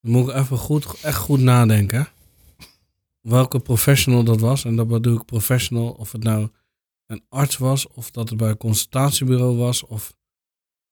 dan 0.02 0.12
moet 0.12 0.30
ik 0.30 0.36
even 0.36 0.58
goed, 0.58 1.02
echt 1.02 1.18
goed 1.18 1.40
nadenken. 1.40 2.08
Welke 3.22 3.60
professional 3.60 4.24
dat 4.24 4.40
was. 4.40 4.66
En 4.66 4.76
dat 4.76 4.88
bedoel 4.88 5.18
ik 5.18 5.26
professional, 5.26 5.92
of 5.92 6.12
het 6.12 6.24
nou 6.24 6.50
een 7.06 7.26
arts 7.30 7.58
was, 7.58 7.88
of 7.88 8.12
dat 8.12 8.30
het 8.30 8.38
bij 8.38 8.50
een 8.50 8.58
consultatiebureau 8.58 9.58
was, 9.58 9.84
of 9.84 10.14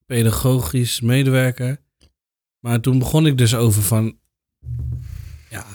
pedagogisch 0.06 1.02
medewerker. 1.02 1.82
Maar 2.60 2.82
toen 2.82 3.00
begon 3.00 3.26
ik 3.26 3.38
dus 3.38 3.56
over 3.56 3.82
van, 3.84 4.20
ja, 5.50 5.66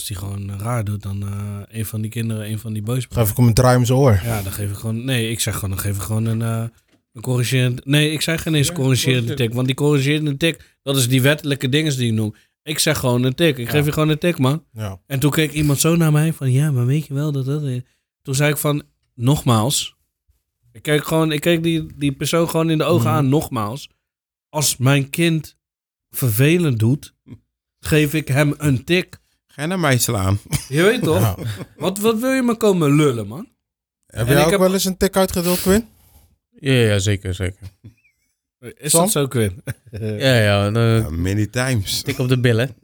als 0.00 0.08
die 0.08 0.16
gewoon 0.16 0.58
raar 0.58 0.84
doet, 0.84 1.02
dan 1.02 1.22
eh, 1.22 1.78
een 1.78 1.86
van 1.86 2.00
die 2.00 2.10
kinderen, 2.10 2.50
een 2.50 2.58
van 2.58 2.72
die 2.72 2.82
boys. 2.82 3.06
Geef 3.08 3.30
ik 3.30 3.36
hem 3.36 3.46
een 3.46 3.54
draai 3.54 3.76
om 3.76 3.84
zijn 3.84 3.98
oor. 3.98 4.20
Ja, 4.24 4.42
dan 4.42 4.52
geef 4.52 4.70
ik 4.70 4.76
gewoon. 4.76 5.04
Nee, 5.04 5.30
ik 5.30 5.40
zeg 5.40 5.54
gewoon, 5.54 5.70
dan 5.70 5.78
geef 5.78 5.96
ik 5.96 6.02
gewoon 6.02 6.24
een, 6.24 6.42
eh 6.42 6.64
een 7.12 7.22
corrigerende. 7.22 7.82
Nee, 7.84 8.10
ik 8.10 8.20
zeg 8.20 8.42
geen 8.42 8.54
eens 8.54 8.68
Ja, 8.68 8.74
corrigerende 8.74 9.34
tik. 9.34 9.54
Want 9.54 9.66
die 9.66 9.76
corrigerende 9.76 10.36
tik, 10.36 10.76
dat 10.82 10.96
is 10.96 11.08
die 11.08 11.22
wettelijke 11.22 11.68
dingen 11.68 11.96
die 11.96 12.06
ik 12.08 12.12
noem. 12.14 12.34
Ik 12.62 12.78
zeg 12.78 12.98
gewoon 12.98 13.22
een 13.22 13.34
tik. 13.34 13.58
Ik 13.58 13.68
geef 13.68 13.84
je 13.84 13.92
gewoon 13.92 14.08
een 14.08 14.18
tik, 14.18 14.38
man. 14.38 14.64
Ja. 14.72 15.00
En 15.06 15.18
toen 15.20 15.30
keek 15.30 15.52
iemand 15.52 15.80
zo 15.80 15.96
naar 15.96 16.12
mij 16.12 16.32
van, 16.32 16.52
ja, 16.52 16.70
maar 16.70 16.86
weet 16.86 17.06
je 17.06 17.14
wel 17.14 17.32
dat 17.32 17.44
dat... 17.44 17.62
Toen 18.22 18.34
zei 18.34 18.50
ik 18.50 18.56
van, 18.56 18.82
nogmaals. 19.14 19.96
Ik 20.72 20.82
keek 20.82 21.04
gewoon, 21.04 21.32
ik 21.32 21.40
keek 21.40 21.62
die, 21.62 21.86
die 21.96 22.12
persoon 22.12 22.48
gewoon 22.48 22.70
in 22.70 22.78
de 22.78 22.84
ogen 22.84 23.06
Mhm. 23.06 23.16
aan, 23.16 23.28
nogmaals. 23.28 23.88
Als 24.48 24.76
mijn 24.76 25.10
kind 25.10 25.56
vervelend 26.10 26.78
doet, 26.78 27.14
geef 27.78 28.14
ik 28.14 28.28
hem 28.28 28.54
een 28.58 28.84
tik. 28.84 29.19
Ga 29.60 29.66
je 29.66 29.72
naar 29.72 29.80
mij 29.80 29.98
slaan? 29.98 30.38
Je 30.68 30.82
weet 30.82 31.02
toch? 31.02 31.20
Ja. 31.20 31.36
Wat, 31.76 31.98
wat 31.98 32.18
wil 32.18 32.30
je 32.32 32.42
me 32.42 32.56
komen 32.56 32.94
lullen, 32.96 33.26
man? 33.26 33.48
Heb 34.06 34.26
En 34.26 34.32
jij 34.32 34.36
ik 34.38 34.44
ook 34.44 34.50
heb- 34.50 34.60
wel 34.60 34.72
eens 34.72 34.84
een 34.84 34.96
tik 34.96 35.16
uitgedeeld, 35.16 35.60
Quinn? 35.60 35.88
Ja, 36.50 36.72
ja 36.72 36.98
zeker, 36.98 37.34
zeker. 37.34 37.58
Is 38.58 38.90
Sam? 38.90 39.00
dat 39.00 39.10
zo, 39.10 39.26
Quinn? 39.28 39.62
Ja, 39.90 40.34
ja, 40.36 40.72
eh, 40.72 40.98
Ja, 40.98 41.10
many 41.10 41.46
times. 41.46 42.02
tik 42.02 42.18
op 42.18 42.28
de 42.28 42.40
billen. 42.40 42.74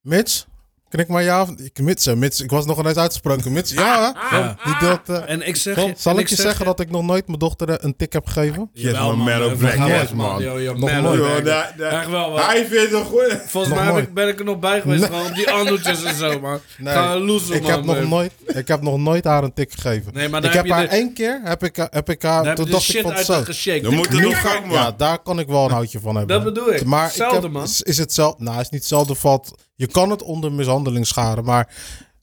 Mits? 0.00 0.46
Knik 0.88 1.08
maar 1.08 1.22
ja 1.22 1.42
of... 1.42 1.50
Ik, 1.50 1.80
mits. 2.16 2.40
Ik 2.40 2.50
was 2.50 2.66
nog 2.66 2.78
ineens 2.78 2.96
uitgesproken. 2.96 3.52
Mits, 3.52 3.72
ja. 3.72 4.14
hè? 4.14 4.36
Ja. 4.38 4.56
Die 4.64 4.76
deelt, 4.78 5.08
eh, 5.08 5.30
En 5.32 5.46
ik 5.48 5.56
zeg 5.56 5.74
Zal, 5.74 5.86
je, 5.86 5.94
zal 5.96 6.12
en 6.14 6.18
ik 6.18 6.28
je 6.28 6.34
zeg 6.34 6.44
zeggen 6.44 6.64
dat 6.64 6.80
ik 6.80 6.90
nog 6.90 7.02
nooit 7.02 7.26
mijn 7.26 7.38
dochter 7.38 7.84
een 7.84 7.96
tik 7.96 8.12
heb 8.12 8.26
gegeven? 8.26 8.70
Yes, 8.72 8.92
man, 8.92 9.24
Mellow 9.24 9.56
Black, 9.56 9.74
yes, 9.74 10.10
man. 10.12 10.42
Yo, 10.42 10.60
yo, 10.60 10.72
Nog 10.74 10.90
Mellow 10.90 11.02
nooit. 11.16 11.36
Yo, 11.38 11.42
daar- 11.42 11.74
daar- 11.76 11.92
Echt 11.92 12.10
wel, 12.10 12.30
man. 12.30 12.40
Hij 12.40 12.66
vindt 12.66 12.92
het 12.92 13.02
goed. 13.04 13.38
Volgens 13.46 13.74
Nog 13.74 13.82
mij 13.84 13.92
nooit. 13.92 14.14
ben 14.14 14.28
ik 14.28 14.38
er 14.38 14.44
nog 14.44 14.58
bij 14.58 14.80
geweest, 14.80 15.04
gewoon 15.04 15.26
op 15.26 15.34
die 15.34 15.50
andeltjes 15.50 16.02
en 16.02 16.14
zo, 16.14 16.40
man. 16.40 16.60
Nee, 16.78 16.94
Ga 16.94 17.18
loesen, 17.18 17.54
ik 17.54 17.62
man. 17.62 17.70
heb, 17.70 17.84
nog 17.84 18.08
nooit, 18.08 18.32
ik 18.46 18.68
heb 18.68 18.82
nog 18.82 18.98
nooit 18.98 19.24
haar 19.24 19.42
een 19.44 19.52
tik 19.54 19.72
gegeven. 19.72 20.14
Nee, 20.14 20.28
maar 20.28 20.44
ik 20.44 20.52
heb 20.52 20.54
heb 20.54 20.66
je 20.66 20.72
haar 20.72 20.82
de- 20.82 20.88
één 20.88 21.12
keer, 21.12 21.40
heb 21.44 21.64
ik, 21.64 21.76
heb 21.90 22.10
ik 22.10 22.22
haar, 22.22 22.44
je 22.48 22.52
toen 22.54 22.70
dacht 22.70 22.94
ik 22.94 23.00
van 23.02 23.18
zo. 23.18 23.42
Dan 23.82 23.94
moet 23.94 24.06
er 24.06 24.20
nog 24.20 24.40
gang, 24.40 24.66
man. 24.66 24.74
Ja, 24.74 24.92
daar 24.96 25.18
kan 25.22 25.38
ik 25.38 25.46
wel 25.46 25.64
een 25.64 25.70
houtje 25.70 26.00
van 26.00 26.16
hebben. 26.16 26.36
Dat 26.36 26.54
bedoel 26.54 26.74
ik. 26.74 26.84
Maar 26.84 27.04
Hetzelfde. 27.04 27.60
Is, 27.62 27.82
is 27.82 27.98
het 27.98 28.12
zelf, 28.12 28.38
nou, 28.38 28.60
is 28.60 28.68
niet 28.68 28.80
hetzelfde 28.80 29.14
valt. 29.14 29.66
Je 29.78 29.86
kan 29.86 30.10
het 30.10 30.22
onder 30.22 30.52
mishandeling 30.52 31.06
scharen, 31.06 31.44
maar 31.44 31.74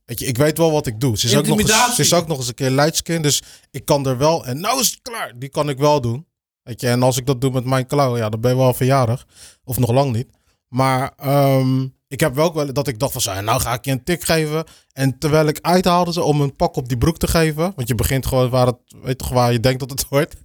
weet 0.05 0.19
je, 0.19 0.25
ik 0.25 0.37
weet 0.37 0.57
wel 0.57 0.71
wat 0.71 0.87
ik 0.87 0.99
doe. 0.99 1.17
Ze 1.17 1.27
is, 1.27 1.35
ook 1.35 1.47
nog, 1.47 1.59
eens, 1.59 1.95
ze 1.95 2.01
is 2.01 2.13
ook 2.13 2.27
nog 2.27 2.37
eens 2.37 2.47
een 2.47 2.53
keer 2.53 2.69
lightskin, 2.69 3.21
dus 3.21 3.41
ik 3.71 3.85
kan 3.85 4.05
er 4.07 4.17
wel. 4.17 4.45
En 4.45 4.59
nou 4.59 4.79
is 4.79 4.89
het 4.89 4.99
klaar. 5.01 5.33
Die 5.35 5.49
kan 5.49 5.69
ik 5.69 5.77
wel 5.77 6.01
doen. 6.01 6.27
Weet 6.63 6.81
je, 6.81 6.87
en 6.87 7.03
als 7.03 7.17
ik 7.17 7.25
dat 7.25 7.41
doe 7.41 7.51
met 7.51 7.65
mijn 7.65 7.87
klauw, 7.87 8.17
ja, 8.17 8.29
dan 8.29 8.41
ben 8.41 8.51
je 8.51 8.57
wel 8.57 8.73
verjaardag. 8.73 9.25
Of 9.63 9.77
nog 9.77 9.91
lang 9.91 10.13
niet. 10.13 10.27
Maar 10.67 11.13
ehm, 11.17 11.87
ik 12.07 12.19
heb 12.19 12.35
wel 12.35 12.53
wel 12.53 12.73
dat 12.73 12.87
ik 12.87 12.99
dacht 12.99 13.11
van, 13.11 13.21
zo, 13.21 13.41
nou 13.41 13.59
ga 13.61 13.73
ik 13.73 13.85
je 13.85 13.91
een 13.91 14.03
tik 14.03 14.23
geven. 14.23 14.63
En 14.91 15.17
terwijl 15.17 15.47
ik 15.47 15.59
uithaalde 15.61 16.13
ze 16.13 16.23
om 16.23 16.41
een 16.41 16.55
pak 16.55 16.75
op 16.75 16.87
die 16.87 16.97
broek 16.97 17.17
te 17.17 17.27
geven. 17.27 17.73
Want 17.75 17.87
je 17.87 17.95
begint 17.95 18.25
gewoon 18.25 18.49
waar, 18.49 18.65
het, 18.65 18.79
weet 19.01 19.17
toch, 19.17 19.29
waar 19.29 19.51
je 19.51 19.59
denkt 19.59 19.79
dat 19.79 19.89
het 19.89 20.05
hoort. 20.09 20.35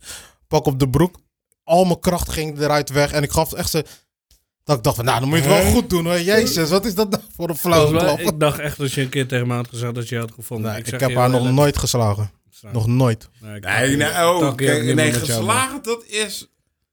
Pak 0.49 0.67
op 0.67 0.79
de 0.79 0.89
broek. 0.89 1.19
Al 1.65 1.85
mijn 1.85 2.01
kracht 2.01 2.29
ging 2.29 2.59
eruit 2.59 2.91
weg. 2.91 3.13
En 3.13 3.23
ik 3.23 3.31
gaf 3.31 3.53
echt 3.53 3.71
ze... 3.71 3.85
Dat 4.65 4.77
ik 4.77 4.83
dacht 4.83 4.97
van, 4.97 5.05
nou, 5.05 5.21
dan 5.21 5.29
moet 5.29 5.39
je 5.39 5.45
het 5.45 5.63
wel 5.63 5.73
goed 5.73 5.91
doen 5.91 6.05
hoor. 6.05 6.21
Jezus, 6.21 6.71
wat 6.71 6.85
is 6.85 6.95
dat 6.95 7.11
nou 7.11 7.23
voor 7.37 7.49
een 7.49 7.93
mij- 7.93 8.03
klap? 8.05 8.19
ik 8.19 8.41
dacht 8.41 8.59
echt 8.59 8.79
dat 8.79 8.93
je 8.93 9.01
een 9.01 9.09
keer 9.09 9.27
tegen 9.27 9.47
me 9.47 9.55
had 9.55 9.69
gezegd 9.69 9.95
dat 9.95 10.09
je 10.09 10.19
had 10.19 10.33
gevonden. 10.33 10.71
Nee, 10.71 10.81
ik, 10.81 10.87
zeg 10.89 11.01
heb 11.01 11.15
haar 11.15 11.31
nog 11.31 11.51
nooit 11.51 11.79
geslagen. 11.79 12.31
slaan. 12.51 12.73
Nog 12.73 12.87
nooit. 12.87 13.29
Nee, 13.41 13.57
ik 13.57 13.65
Nee, 13.97 14.07
oh, 14.07 14.55
kijk, 14.55 14.83
nee, 14.95 14.95
jou, 15.11 15.13
geslagen, 15.13 15.83
dat 15.83 16.05
is... 16.07 16.49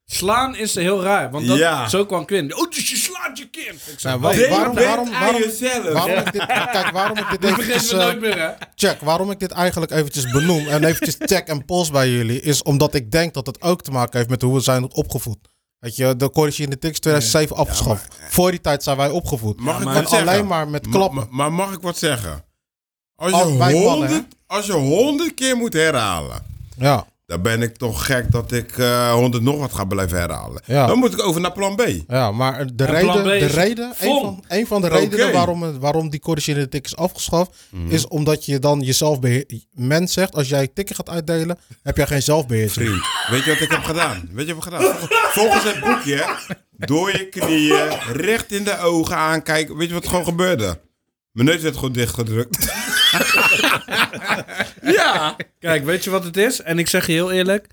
Slaan 0.09 0.55
is 0.55 0.75
heel 0.75 1.03
raar, 1.03 1.31
want 1.31 1.47
dat, 1.47 1.57
Ja. 1.57 1.89
zo 1.89 2.05
kwam 2.05 2.25
Quinn. 2.25 2.55
Oh, 2.57 2.71
dus 2.71 2.89
je 2.89 2.95
slaat 2.95 3.37
je 3.37 3.49
kind. 3.49 3.81
Ik 3.91 3.99
zei, 3.99 4.19
Nou, 4.19 4.35
waarom, 4.49 4.75
waarom, 4.75 5.07
aan 5.13 5.21
waarom, 5.21 5.41
jezelf. 5.41 5.83
waarom 5.93 6.17
ik 6.17 6.31
dit, 6.31 6.45
kijk, 6.45 6.89
waarom 6.91 7.17
ik 7.17 7.25
dit 7.39 7.43
eventjes, 7.49 7.91
nooit 7.91 8.19
meer, 8.19 8.39
hè? 8.39 8.49
check, 8.75 8.99
waarom 9.01 9.31
ik 9.31 9.39
dit 9.39 9.51
eigenlijk 9.51 9.91
eventjes 9.91 10.31
benoem 10.31 10.67
en 10.67 10.83
eventjes 10.83 11.15
check 11.19 11.47
en 11.47 11.65
pols 11.65 11.91
bij 11.91 12.09
jullie, 12.09 12.41
is 12.41 12.61
omdat 12.63 12.93
ik 12.93 13.11
denk 13.11 13.33
dat 13.33 13.45
het 13.45 13.61
ook 13.61 13.81
te 13.81 13.91
maken 13.91 14.17
heeft 14.17 14.29
met 14.29 14.41
hoe 14.41 14.53
we 14.53 14.59
zijn 14.59 14.93
opgevoed. 14.93 15.37
Weet 15.79 15.95
je, 15.95 16.15
de 16.15 16.29
corrigerende 16.29 16.77
tics 16.79 16.99
2007 16.99 17.55
afgeschaft. 17.55 18.15
Voor 18.29 18.51
die 18.51 18.61
tijd 18.61 18.83
zijn 18.83 18.97
wij 18.97 19.09
opgevoed. 19.09 19.59
Mag 19.59 19.77
ik 19.79 19.83
maar 19.85 19.93
wat 19.93 20.03
en 20.03 20.09
zeggen? 20.09 20.27
alleen 20.29 20.47
maar 20.47 20.67
met 20.67 20.87
klappen. 20.89 21.17
ma- 21.17 21.27
Maar, 21.29 21.53
mag 21.53 21.73
ik 21.73 21.81
wat 21.81 21.97
zeggen? 21.97 22.45
Als 23.15 23.31
Als 23.31 23.43
je, 23.51 23.73
honderd, 23.73 24.25
als 24.47 24.65
je 24.65 24.71
honderd 24.73 25.33
keer 25.33 25.55
moet 25.57 25.73
herhalen, 25.73 26.45
Ja, 26.77 27.05
dan 27.27 27.41
ben 27.41 27.61
ik 27.61 27.75
toch 27.75 28.05
gek 28.05 28.31
dat 28.31 28.51
ik 28.51 28.77
eh, 28.77 29.11
honderd 29.13 29.43
nog 29.43 29.57
wat 29.59 29.73
ga 29.73 29.83
blijven 29.85 30.17
herhalen. 30.19 30.61
Ja. 30.65 30.87
Dan 30.87 30.97
moet 30.97 31.13
ik 31.13 31.21
over 31.23 31.41
naar 31.41 31.51
plan 31.51 31.75
B. 31.75 31.81
ja, 32.07 32.31
maar 32.31 32.65
de 32.75 32.83
En 32.85 32.93
reden, 32.93 33.23
de 33.23 33.45
reden 33.45 33.93
een, 33.99 34.19
van, 34.21 34.43
een 34.47 34.67
van 34.67 34.81
de 34.81 34.87
redenen 34.87 35.31
waarom, 35.33 35.79
waarom 35.79 36.09
die 36.09 36.19
corrigerende 36.19 36.69
tik 36.69 36.85
is 36.85 36.95
afgeschaft, 36.95 37.51
is 37.87 38.07
omdat 38.07 38.45
je 38.45 38.59
dan 38.59 38.79
jezelf 38.79 39.19
beheer... 39.19 39.45
Men 39.73 40.07
zegt, 40.07 40.35
als 40.35 40.49
jij 40.49 40.67
tikken 40.67 40.95
gaat 40.95 41.09
uitdelen, 41.09 41.57
heb 41.83 41.97
jij 41.97 42.07
geen 42.07 42.21
zelfbeheersing. 42.23 42.87
Vriend, 42.87 43.05
weet 43.29 43.43
je 43.43 43.51
wat 43.51 43.61
ik 43.61 43.71
heb 43.71 43.83
gedaan? 43.83 44.29
Weet 44.31 44.47
je 44.47 44.55
wat 44.55 44.65
ik 44.65 44.71
heb 44.71 44.79
gedaan? 44.81 44.95
Vol- 44.97 45.17
Volgens 45.43 45.63
het 45.63 45.79
boekje, 45.79 46.25
door 46.77 47.11
je 47.11 47.29
knieën, 47.29 47.87
recht 48.11 48.51
in 48.51 48.63
de 48.63 48.77
ogen 48.79 49.15
aankijken. 49.15 49.77
Weet 49.77 49.87
je 49.87 49.93
wat 49.93 50.03
er 50.03 50.09
gewoon 50.09 50.25
gebeurde? 50.25 50.79
Mijn 51.31 51.47
neus 51.49 51.61
werd 51.61 51.75
gewoon 51.75 51.91
dichtgedrukt. 51.91 52.57
ja. 54.97 55.35
Kijk, 55.59 55.85
weet 55.85 56.03
je 56.03 56.09
wat 56.09 56.23
het 56.23 56.37
is? 56.37 56.61
En 56.61 56.79
ik 56.79 56.87
zeg 56.87 57.05
je 57.05 57.11
heel 57.11 57.31
eerlijk. 57.31 57.67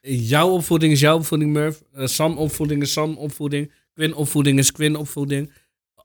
Jouw 0.00 0.48
opvoeding 0.48 0.92
is 0.92 1.00
jouw 1.00 1.16
opvoeding, 1.16 1.52
Murph. 1.52 1.80
Eh, 1.92 2.06
Sam 2.06 2.38
opvoeding 2.38 2.82
is 2.82 2.92
Sam 2.92 3.16
opvoeding. 3.16 3.72
Quinn 3.94 4.14
opvoeding 4.14 4.58
is 4.58 4.72
Quinn 4.72 4.96
opvoeding. 4.96 5.52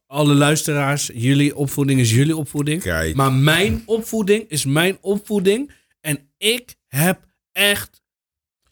Alle 0.08 0.34
luisteraars, 0.34 1.10
jullie 1.14 1.56
opvoeding 1.56 2.00
is 2.00 2.12
jullie 2.12 2.36
opvoeding. 2.38 2.82
Kijk. 2.82 3.16
Maar 3.16 3.34
mijn 3.34 3.84
opvoeding 3.86 4.46
is 4.48 4.66
mijn 4.66 4.98
opvoeding. 5.02 5.72
En 6.02 6.30
ik 6.38 6.76
heb 6.88 7.20
echt... 7.52 8.02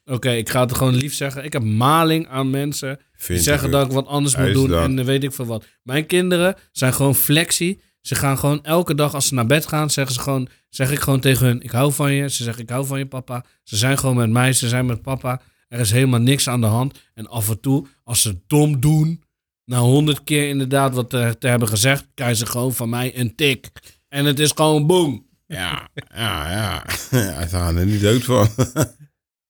Oké, 0.06 0.32
ik 0.32 0.50
ga 0.50 0.62
het 0.62 0.76
gewoon 0.76 0.96
lief 0.96 1.14
zeggen. 1.14 1.44
Ik 1.44 1.54
heb 1.54 1.64
maling 1.64 2.28
aan 2.28 2.50
mensen 2.50 3.00
die 3.28 3.40
zeggen 3.40 3.72
dat 3.72 3.86
ik 3.86 3.92
wat 3.92 4.08
anders 4.08 4.36
moet 4.36 4.54
doen 4.54 4.74
en 4.74 5.06
weet 5.06 5.24
ik 5.24 5.34
veel 5.34 5.46
wat. 5.46 5.66
Mijn 5.84 6.06
kinderen 6.06 6.56
zijn 6.72 6.94
gewoon 6.94 7.16
flexie. 7.16 7.82
Ze 8.08 8.16
gaan 8.16 8.38
gewoon 8.38 8.64
elke 8.64 8.96
dag 8.96 9.14
als 9.14 9.28
ze 9.28 9.34
naar 9.34 9.46
bed 9.46 9.66
gaan, 9.66 9.90
zeggen 9.90 10.14
ze 10.16 10.20
gewoon, 10.22 10.50
zeg 10.70 10.92
ik 10.92 11.00
gewoon 11.00 11.20
tegen 11.20 11.46
hun, 11.46 11.62
ik 11.62 11.72
hou 11.72 11.94
van 11.94 12.12
je. 12.12 12.30
Ze 12.30 12.44
zeggen, 12.44 12.64
ik 12.64 12.70
hou 12.70 12.86
van 12.86 12.98
je 13.00 13.06
papa. 13.08 13.46
Ze 13.64 13.78
zijn 13.78 13.98
gewoon 13.98 14.16
met 14.16 14.30
mij, 14.30 14.54
ze 14.54 14.68
zijn 14.68 14.86
met 14.86 15.02
papa. 15.02 15.42
Er 15.68 15.80
is 15.80 15.92
helemaal 15.92 16.20
niks 16.20 16.50
aan 16.50 16.62
de 16.62 16.68
hand. 16.68 17.00
En 17.14 17.28
af 17.28 17.50
en 17.50 17.60
toe, 17.60 17.88
als 18.04 18.22
ze 18.22 18.40
dom 18.48 18.80
doen, 18.80 19.24
na 19.66 19.78
honderd 19.80 20.24
keer 20.24 20.48
inderdaad 20.50 20.94
wat 20.94 21.10
te, 21.10 21.36
te 21.40 21.48
hebben 21.48 21.68
gezegd, 21.68 22.08
krijgen 22.14 22.38
ze 22.38 22.46
gewoon 22.46 22.74
van 22.74 22.90
mij 22.90 23.20
een 23.20 23.36
tik. 23.36 23.70
En 24.08 24.26
het 24.26 24.40
is 24.40 24.52
gewoon 24.52 24.88
boom. 24.88 25.26
Ja, 25.46 25.90
ja, 26.16 26.52
ja. 26.52 26.86
ja. 27.20 27.42
Ze 27.48 27.56
gaan 27.56 27.78
er 27.78 27.86
niet 27.86 28.02
dood 28.02 28.24
van. 28.24 28.48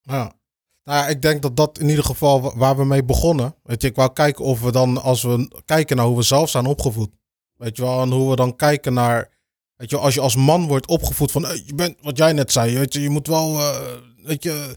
Ja. 0.02 0.36
Nou 0.84 1.00
ja, 1.00 1.08
ik 1.08 1.22
denk 1.22 1.42
dat 1.42 1.56
dat 1.56 1.80
in 1.80 1.90
ieder 1.90 2.04
geval 2.04 2.42
wa- 2.42 2.56
waar 2.58 2.78
we 2.78 2.86
mee 2.86 3.04
begonnen. 3.04 3.56
Weet 3.64 3.82
je, 3.82 3.88
ik 3.88 3.96
wou 3.96 4.14
kijken 4.14 4.46
of 4.46 4.62
we 4.62 4.72
dan, 4.72 5.02
als 5.02 5.22
we 5.24 5.62
kijken 5.66 5.96
naar 5.98 6.06
hoe 6.06 6.18
we 6.18 6.24
zelf 6.24 6.50
zijn 6.50 6.66
opgevoed. 6.66 7.10
Weet 7.58 7.78
je 7.78 7.84
wel, 7.84 8.02
en 8.02 8.10
hoe 8.12 8.30
we 8.30 8.36
dan 8.36 8.56
kijken 8.56 8.94
naar, 8.94 9.30
weet 9.76 9.90
je 9.90 9.98
als 9.98 10.14
je 10.14 10.20
als 10.22 10.36
man 10.36 10.68
wordt 10.68 10.88
opgevoed 10.88 11.32
van, 11.32 11.42
je 11.66 11.76
bent, 11.76 11.96
wat 12.02 12.18
jij 12.18 12.34
net 12.34 12.52
zei, 12.52 12.78
weet 12.78 12.94
je, 12.94 13.02
je 13.02 13.10
moet 13.10 13.28
wel, 13.28 13.60
eh, 13.60 13.80
weet 14.24 14.44
je, 14.44 14.72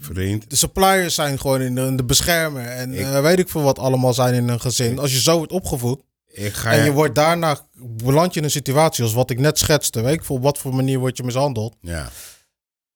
Vriend. 0.00 0.50
de 0.50 0.56
suppliers 0.56 1.14
zijn 1.14 1.38
gewoon 1.38 1.60
in 1.60 1.74
de, 1.74 1.94
de 1.94 2.04
beschermer. 2.04 2.66
En 2.66 2.94
Ik- 2.94 3.00
eh, 3.00 3.20
weet 3.20 3.38
ik 3.38 3.48
veel 3.48 3.62
wat 3.62 3.78
allemaal 3.78 4.14
zijn 4.14 4.34
in 4.34 4.48
een 4.48 4.60
gezin. 4.60 4.98
Als 4.98 5.12
je 5.12 5.20
zo 5.20 5.36
wordt 5.36 5.52
opgevoed 5.52 6.02
Ik 6.28 6.52
ga 6.54 6.72
en 6.72 6.84
je... 6.84 6.92
wordt 6.92 7.14
daarna, 7.14 7.58
beland 7.80 8.32
je 8.34 8.38
in 8.40 8.44
een 8.44 8.50
situatie 8.50 9.04
als 9.04 9.12
wat 9.12 9.30
ik 9.30 9.38
net 9.38 9.58
schetste. 9.58 10.00
Weet 10.00 10.14
ik 10.14 10.24
veel 10.24 10.36
op 10.36 10.42
wat 10.42 10.58
voor 10.58 10.74
manier 10.74 10.98
word 10.98 11.16
je 11.16 11.22
mishandeld. 11.22 11.74
Ja. 11.80 12.08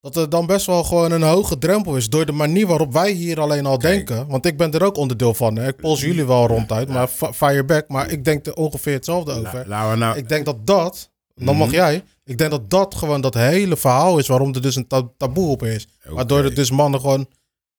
Dat 0.01 0.17
er 0.17 0.29
dan 0.29 0.47
best 0.47 0.67
wel 0.67 0.85
gewoon 0.85 1.13
een 1.13 1.23
hoge 1.23 1.59
drempel 1.59 1.97
is. 1.97 2.09
Door 2.09 2.27
de 2.27 2.33
manier 2.33 2.67
waarop 2.67 2.93
wij 2.93 3.11
hier 3.13 3.41
alleen 3.41 3.67
al 3.67 3.77
Kijk. 3.77 4.07
denken. 4.07 4.27
Want 4.29 4.47
ik 4.47 4.57
ben 4.57 4.73
er 4.73 4.83
ook 4.85 4.97
onderdeel 4.97 5.35
van. 5.35 5.57
Hè. 5.57 5.69
Ik 5.69 5.77
pols 5.77 6.01
jullie 6.01 6.25
wel 6.25 6.47
ronduit. 6.47 6.89
Maar 6.89 7.09
fi- 7.09 7.33
fire 7.33 7.65
back. 7.65 7.89
Maar 7.89 8.11
ik 8.11 8.25
denk 8.25 8.47
er 8.47 8.55
ongeveer 8.55 8.93
hetzelfde 8.93 9.33
over. 9.33 9.69
Nou, 9.69 9.97
nou... 9.97 10.17
Ik 10.17 10.29
denk 10.29 10.45
dat 10.45 10.67
dat. 10.67 11.11
Dan 11.35 11.57
mag 11.57 11.67
Mhm. 11.67 11.77
jij. 11.77 12.05
Ik 12.25 12.39
denk 12.39 12.51
dat 12.51 12.71
dat 12.71 12.95
gewoon 12.95 13.21
dat 13.21 13.35
hele 13.35 13.77
verhaal 13.77 14.19
is. 14.19 14.27
Waarom 14.27 14.55
er 14.55 14.63
dus 14.63 14.77
een 14.77 14.87
ta- 14.87 15.11
taboe 15.17 15.49
op 15.51 15.63
is. 15.63 15.89
Waardoor 16.05 16.45
er 16.45 16.55
dus 16.55 16.71
mannen 16.71 17.01
gewoon 17.01 17.27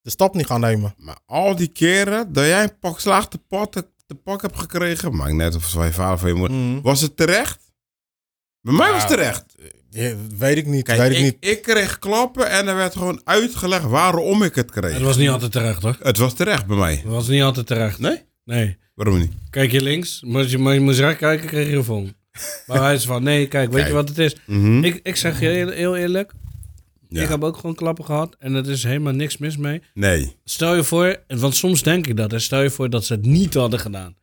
de 0.02 0.10
stap 0.10 0.36
niet 0.36 0.46
gaan 0.46 0.60
nemen. 0.60 0.94
Maar 0.98 1.18
al 1.26 1.56
die 1.56 1.68
keren 1.68 2.34
dat 2.34 2.46
jij 2.46 2.64
een 2.64 2.80
pak 2.80 3.00
slaag 3.00 3.28
te 3.28 3.38
pak, 3.38 3.72
te, 3.72 3.86
pak 4.24 4.42
hebt 4.42 4.60
gekregen, 4.60 5.16
maakt 5.16 5.34
net 5.34 5.56
of 5.56 5.62
het 5.64 5.72
van 5.72 5.86
je 5.86 5.94
vader 5.94 6.14
of 6.14 6.20
van 6.20 6.30
je 6.30 6.36
moeder, 6.36 6.82
was 6.82 7.02
het 7.02 7.18
terecht? 7.18 7.72
Bij 8.62 8.74
mij 8.74 8.92
was 8.92 9.02
het 9.02 9.10
Ja, 9.12 9.16
terecht. 9.18 9.46
Ja, 9.94 10.14
weet 10.38 10.58
ik 10.58 10.66
niet. 10.68 10.84
Kijk, 10.84 11.00
weet 11.00 11.12
ik, 11.12 11.18
ik, 11.18 11.24
niet. 11.24 11.36
ik 11.40 11.62
kreeg 11.62 12.00
klappen 12.00 12.50
en 12.50 12.68
er 12.68 12.76
werd 12.76 12.96
gewoon 12.96 13.22
uitgelegd 13.24 13.84
waarom 13.86 14.44
ik 14.44 14.56
het 14.56 14.72
kreeg. 14.72 14.94
Het 14.94 15.02
was 15.02 15.18
niet 15.18 15.30
altijd 15.30 15.52
terecht 15.52 15.82
hoor. 15.84 15.98
Het 16.02 16.18
was 16.18 16.34
terecht 16.34 16.66
bij 16.66 16.78
mij. 16.78 16.94
Het 16.94 17.04
was 17.04 17.28
niet 17.28 17.42
altijd 17.42 17.68
terecht. 17.68 18.00
Nee? 18.00 18.22
Nee. 18.46 18.78
Waarom 18.96 19.20
niet? 19.20 19.32
Kijk 19.50 19.72
je 19.72 19.82
links, 19.82 20.22
maar 20.26 20.42
als 20.42 20.52
je, 20.52 20.58
maar 20.58 20.74
je 20.74 20.80
moest 20.80 21.00
recht 21.00 21.18
kijken, 21.18 21.48
kreeg 21.48 21.70
je 21.70 21.76
een 21.76 21.84
vonk. 21.84 22.10
Maar 22.68 22.82
hij 22.82 22.94
is 22.94 23.06
van, 23.06 23.24
nee, 23.24 23.48
kijk, 23.48 23.66
weet 23.68 23.76
Kijk. 23.76 23.88
je 23.88 23.94
wat 23.94 24.10
het 24.10 24.18
is? 24.18 24.36
Mhm. 24.46 24.84
Ik, 24.84 25.00
ik 25.04 25.16
zeg 25.16 25.40
je 25.40 25.46
heel, 25.48 25.70
heel 25.70 25.96
eerlijk, 25.98 26.32
Ja. 27.10 27.22
ik 27.22 27.30
heb 27.30 27.44
ook 27.44 27.56
gewoon 27.56 27.76
klappen 27.76 28.06
gehad 28.06 28.36
en 28.40 28.54
er 28.56 28.70
is 28.70 28.84
helemaal 28.84 29.14
niks 29.14 29.38
mis 29.38 29.58
mee. 29.58 29.82
Nee. 29.94 30.36
Stel 30.44 30.76
je 30.76 30.84
voor, 30.84 31.18
want 31.28 31.56
soms 31.56 31.84
denk 31.84 32.08
ik 32.08 32.18
dat, 32.18 32.32
hè, 32.32 32.40
stel 32.40 32.62
je 32.62 32.70
voor 32.70 32.90
dat 32.90 33.06
ze 33.06 33.14
het 33.14 33.26
niet 33.26 33.54
hadden 33.54 33.80
gedaan. 33.80 34.16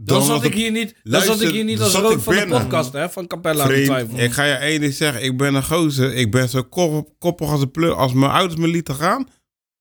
Dan, 0.00 0.18
Dan 0.18 0.26
zat 0.26 0.44
ik 0.44 0.54
hier 0.54 0.70
niet, 0.70 0.88
dan 0.88 1.12
Luister, 1.12 1.34
zat 1.34 1.42
ik 1.42 1.50
hier 1.50 1.64
niet 1.64 1.80
als 1.80 1.94
ik 1.94 2.20
van 2.20 2.34
de 2.34 2.46
podcast 2.48 2.92
hè, 2.92 3.10
van 3.10 3.26
Capella 3.26 3.62
aan 3.62 3.68
de 3.68 3.74
Vriend, 3.74 3.86
twijfel. 3.86 4.18
ik 4.18 4.32
ga 4.32 4.44
je 4.44 4.52
één 4.54 4.80
ding 4.80 4.92
zeggen. 4.92 5.24
Ik 5.24 5.36
ben 5.36 5.54
een 5.54 5.64
gozer. 5.64 6.14
Ik 6.14 6.30
ben 6.30 6.48
zo 6.48 6.62
kop, 6.62 7.08
koppig 7.18 7.50
als 7.50 7.60
een 7.60 7.70
pleur. 7.70 7.94
Als 7.94 8.12
mijn 8.12 8.30
ouders 8.30 8.60
me 8.60 8.68
lieten 8.68 8.94
gaan, 8.94 9.28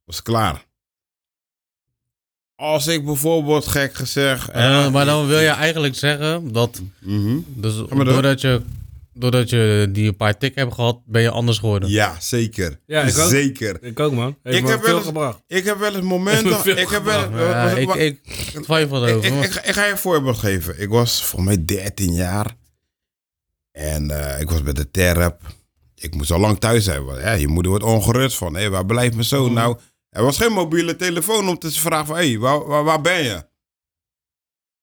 was 0.03 0.15
het 0.15 0.25
klaar. 0.25 0.65
Als 2.55 2.87
ik 2.87 3.05
bijvoorbeeld, 3.05 3.67
gek 3.67 3.93
gezegd... 3.93 4.49
Eh, 4.49 4.85
eh, 4.85 4.91
maar 4.91 5.05
dan 5.05 5.27
wil 5.27 5.39
je 5.39 5.47
eigenlijk 5.47 5.95
zeggen 5.95 6.51
dat 6.53 6.81
mhm. 6.99 7.37
dus 7.45 7.75
maar 7.75 7.87
door. 7.89 8.05
doordat, 8.05 8.41
je, 8.41 8.61
doordat 9.19 9.49
je 9.49 9.89
die 9.91 10.07
een 10.07 10.15
paar 10.15 10.37
tik 10.37 10.55
hebt 10.55 10.73
gehad, 10.73 11.01
ben 11.05 11.21
je 11.21 11.29
anders 11.29 11.57
geworden. 11.59 11.89
Ja, 11.89 12.19
zeker. 12.19 12.79
Ja, 12.85 13.01
ik 13.01 13.17
ook. 13.17 13.29
Zeker. 13.29 13.83
Ik 13.83 13.99
ook 13.99 14.11
man, 14.13 14.37
heeft 14.43 14.57
Ik 14.57 14.63
me 14.63 14.69
heb 14.69 14.79
wel 14.79 14.87
veel 14.87 14.97
eens- 14.97 15.05
gebracht. 15.05 15.41
Ik 15.47 15.63
heb 15.65 15.77
wel 15.77 15.95
eens 15.95 16.05
momenten... 16.05 16.77
Ik 16.77 16.89
heb 16.89 17.03
wel. 17.03 17.31
Ja, 17.37 17.69
ik, 17.69 17.87
wa- 17.87 17.95
ik 17.95 18.21
twijfel 18.61 19.03
ik, 19.03 19.09
erover. 19.09 19.27
ik, 19.29 19.33
maar- 19.33 19.43
ik, 19.45 19.53
ik 19.65 19.73
ga 19.73 19.85
je 19.85 19.91
een 19.91 19.97
voorbeeld 19.97 20.37
geven. 20.37 20.81
Ik 20.81 20.89
was 20.89 21.23
voor 21.23 21.43
mij 21.43 21.65
13 21.65 22.13
jaar. 22.13 22.55
En 23.71 24.11
eh, 24.11 24.41
ik 24.41 24.49
was 24.49 24.63
bij 24.63 24.73
de 24.73 24.91
terp. 24.91 25.41
Ik 25.95 26.13
moest 26.15 26.31
al 26.31 26.39
lang 26.39 26.59
thuis 26.59 26.83
zijn. 26.83 27.03
want, 27.05 27.19
ja, 27.19 27.31
je 27.31 27.47
moeder 27.47 27.71
wordt 27.71 27.85
ongerust 27.85 28.37
van. 28.37 28.55
Hé, 28.55 28.69
waar 28.69 28.85
blijft 28.85 29.13
mijn 29.13 29.25
zoon 29.25 29.53
nou? 29.53 29.77
Er 30.09 30.23
was 30.23 30.37
geen 30.37 30.51
mobiele 30.51 30.95
telefoon 30.95 31.49
om 31.49 31.57
te 31.57 31.71
vragen 31.71 32.05
van... 32.05 32.17
Hé, 32.17 32.37
waar, 32.37 32.65
waar, 32.67 32.83
waar 32.83 33.01
ben 33.01 33.23
je? 33.23 33.45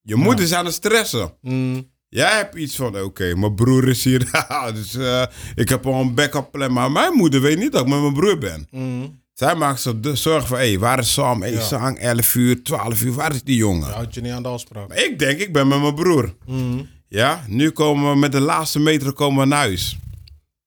Je 0.03 0.15
moeder 0.17 0.45
is 0.45 0.53
aan 0.53 0.65
het 0.65 0.75
stressen. 0.75 1.37
Mm, 1.41 1.93
Jij 2.15 2.37
hebt 2.37 2.55
iets 2.55 2.77
van, 2.77 3.01
oké, 3.01 3.35
mijn 3.37 3.55
broer 3.55 3.89
is 3.89 4.05
hier. 4.05 4.31
dus 4.75 4.95
eh, 4.95 5.23
ik 5.55 5.69
heb 5.69 5.87
al 5.87 6.01
een 6.01 6.15
backup 6.15 6.51
plan. 6.53 6.73
Maar 6.73 6.93
mijn 6.93 7.13
moeder 7.13 7.41
weet 7.41 7.59
niet 7.59 7.73
dat 7.73 7.81
ik 7.83 7.89
met 7.89 8.01
mijn 8.01 8.13
broer 8.13 8.39
ben. 8.39 8.67
mm. 8.71 9.23
Zij 9.33 9.55
maakt 9.55 9.81
zich 9.81 10.01
de 10.01 10.17
zorgen 10.17 10.49
van, 10.49 10.59
hé, 10.59 10.79
waar 10.79 10.99
is 10.99 11.13
Sam? 11.13 11.43
Hé, 11.43 11.49
Ja. 11.49 11.61
Sam, 11.61 11.97
11 11.97 12.35
uur, 12.35 12.63
12 12.63 13.03
uur, 13.03 13.13
waar 13.13 13.35
is 13.35 13.43
die 13.43 13.57
jongen? 13.57 13.91
Houd 13.93 14.15
je 14.15 14.21
niet 14.21 14.33
aan 14.33 14.43
de 14.43 14.49
afspraak. 14.49 14.89
Maar 14.89 15.05
ik 15.05 15.19
denk, 15.19 15.39
ik 15.41 15.53
ben 15.53 15.69
met 15.69 15.81
mijn 15.81 15.95
broer. 15.95 16.35
Mm. 16.47 16.89
Ja, 17.09 17.45
nu 17.49 17.71
komen 17.71 18.11
we 18.13 18.19
met 18.19 18.33
de 18.33 18.41
laatste 18.41 18.79
meter 18.79 19.13
komen 19.13 19.41
we 19.41 19.47
naar 19.49 19.59
huis. 19.59 19.99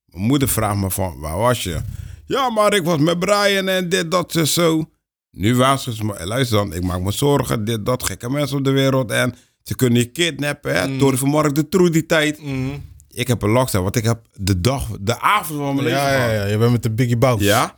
Mijn 0.05 0.23
moeder 0.23 0.47
vraagt 0.49 0.77
me 0.77 0.91
van, 0.91 1.19
waar 1.19 1.37
was 1.37 1.63
je? 1.63 1.77
Ja, 2.25 2.49
maar 2.49 2.73
ik 2.73 2.83
was 2.83 2.99
met 2.99 3.19
Brian 3.19 3.67
en 3.67 3.89
dit, 3.89 4.11
dat, 4.11 4.31
zo, 4.31 4.45
zo. 4.45 4.89
Nu 5.31 5.55
waarschuwt 5.55 5.95
ze 5.95 6.03
me, 6.05 6.13
"Hey, 6.13 6.25
luister 6.25 6.57
dan, 6.57 6.73
ik 6.73 6.83
maak 6.83 6.99
me 7.01 7.11
zorgen, 7.11 7.65
dit, 7.65 7.85
dat, 7.85 8.03
gekke 8.03 8.29
mensen 8.29 8.57
op 8.57 8.63
de 8.63 8.71
wereld. 8.71 9.11
En 9.11 9.35
ze 9.67 9.75
kunnen 9.75 9.97
je 9.97 10.05
kidnappen, 10.05 10.75
hè. 10.75 10.87
Mm. 10.87 10.99
Door 10.99 11.17
vanmorgen 11.17 11.53
de 11.53 11.69
troe 11.69 11.89
die 11.89 12.05
tijd. 12.05 12.41
Mm. 12.41 12.85
Ik 13.09 13.27
heb 13.27 13.41
een 13.41 13.49
lockdown, 13.49 13.83
want 13.83 13.95
ik 13.95 14.03
heb 14.03 14.21
de 14.33 14.61
dag, 14.61 14.87
de 14.99 15.19
avond 15.19 15.59
van 15.59 15.75
mijn 15.75 15.87
leven 15.87 16.01
Ja, 16.01 16.09
ja, 16.09 16.31
ja, 16.31 16.45
je 16.45 16.57
bent 16.57 16.71
met 16.71 16.83
de 16.83 16.91
Biggie 16.91 17.17
Bout. 17.17 17.39
Ja? 17.39 17.77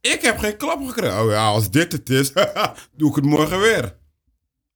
Ik 0.00 0.22
heb 0.22 0.38
geen 0.38 0.56
klap 0.56 0.86
gekregen. 0.86 1.22
Oh 1.22 1.30
ja, 1.30 1.46
als 1.46 1.70
dit 1.70 1.92
het 1.92 2.10
is, 2.10 2.32
doe 2.96 3.08
ik 3.08 3.14
het 3.14 3.24
morgen 3.24 3.60
weer. 3.60 3.96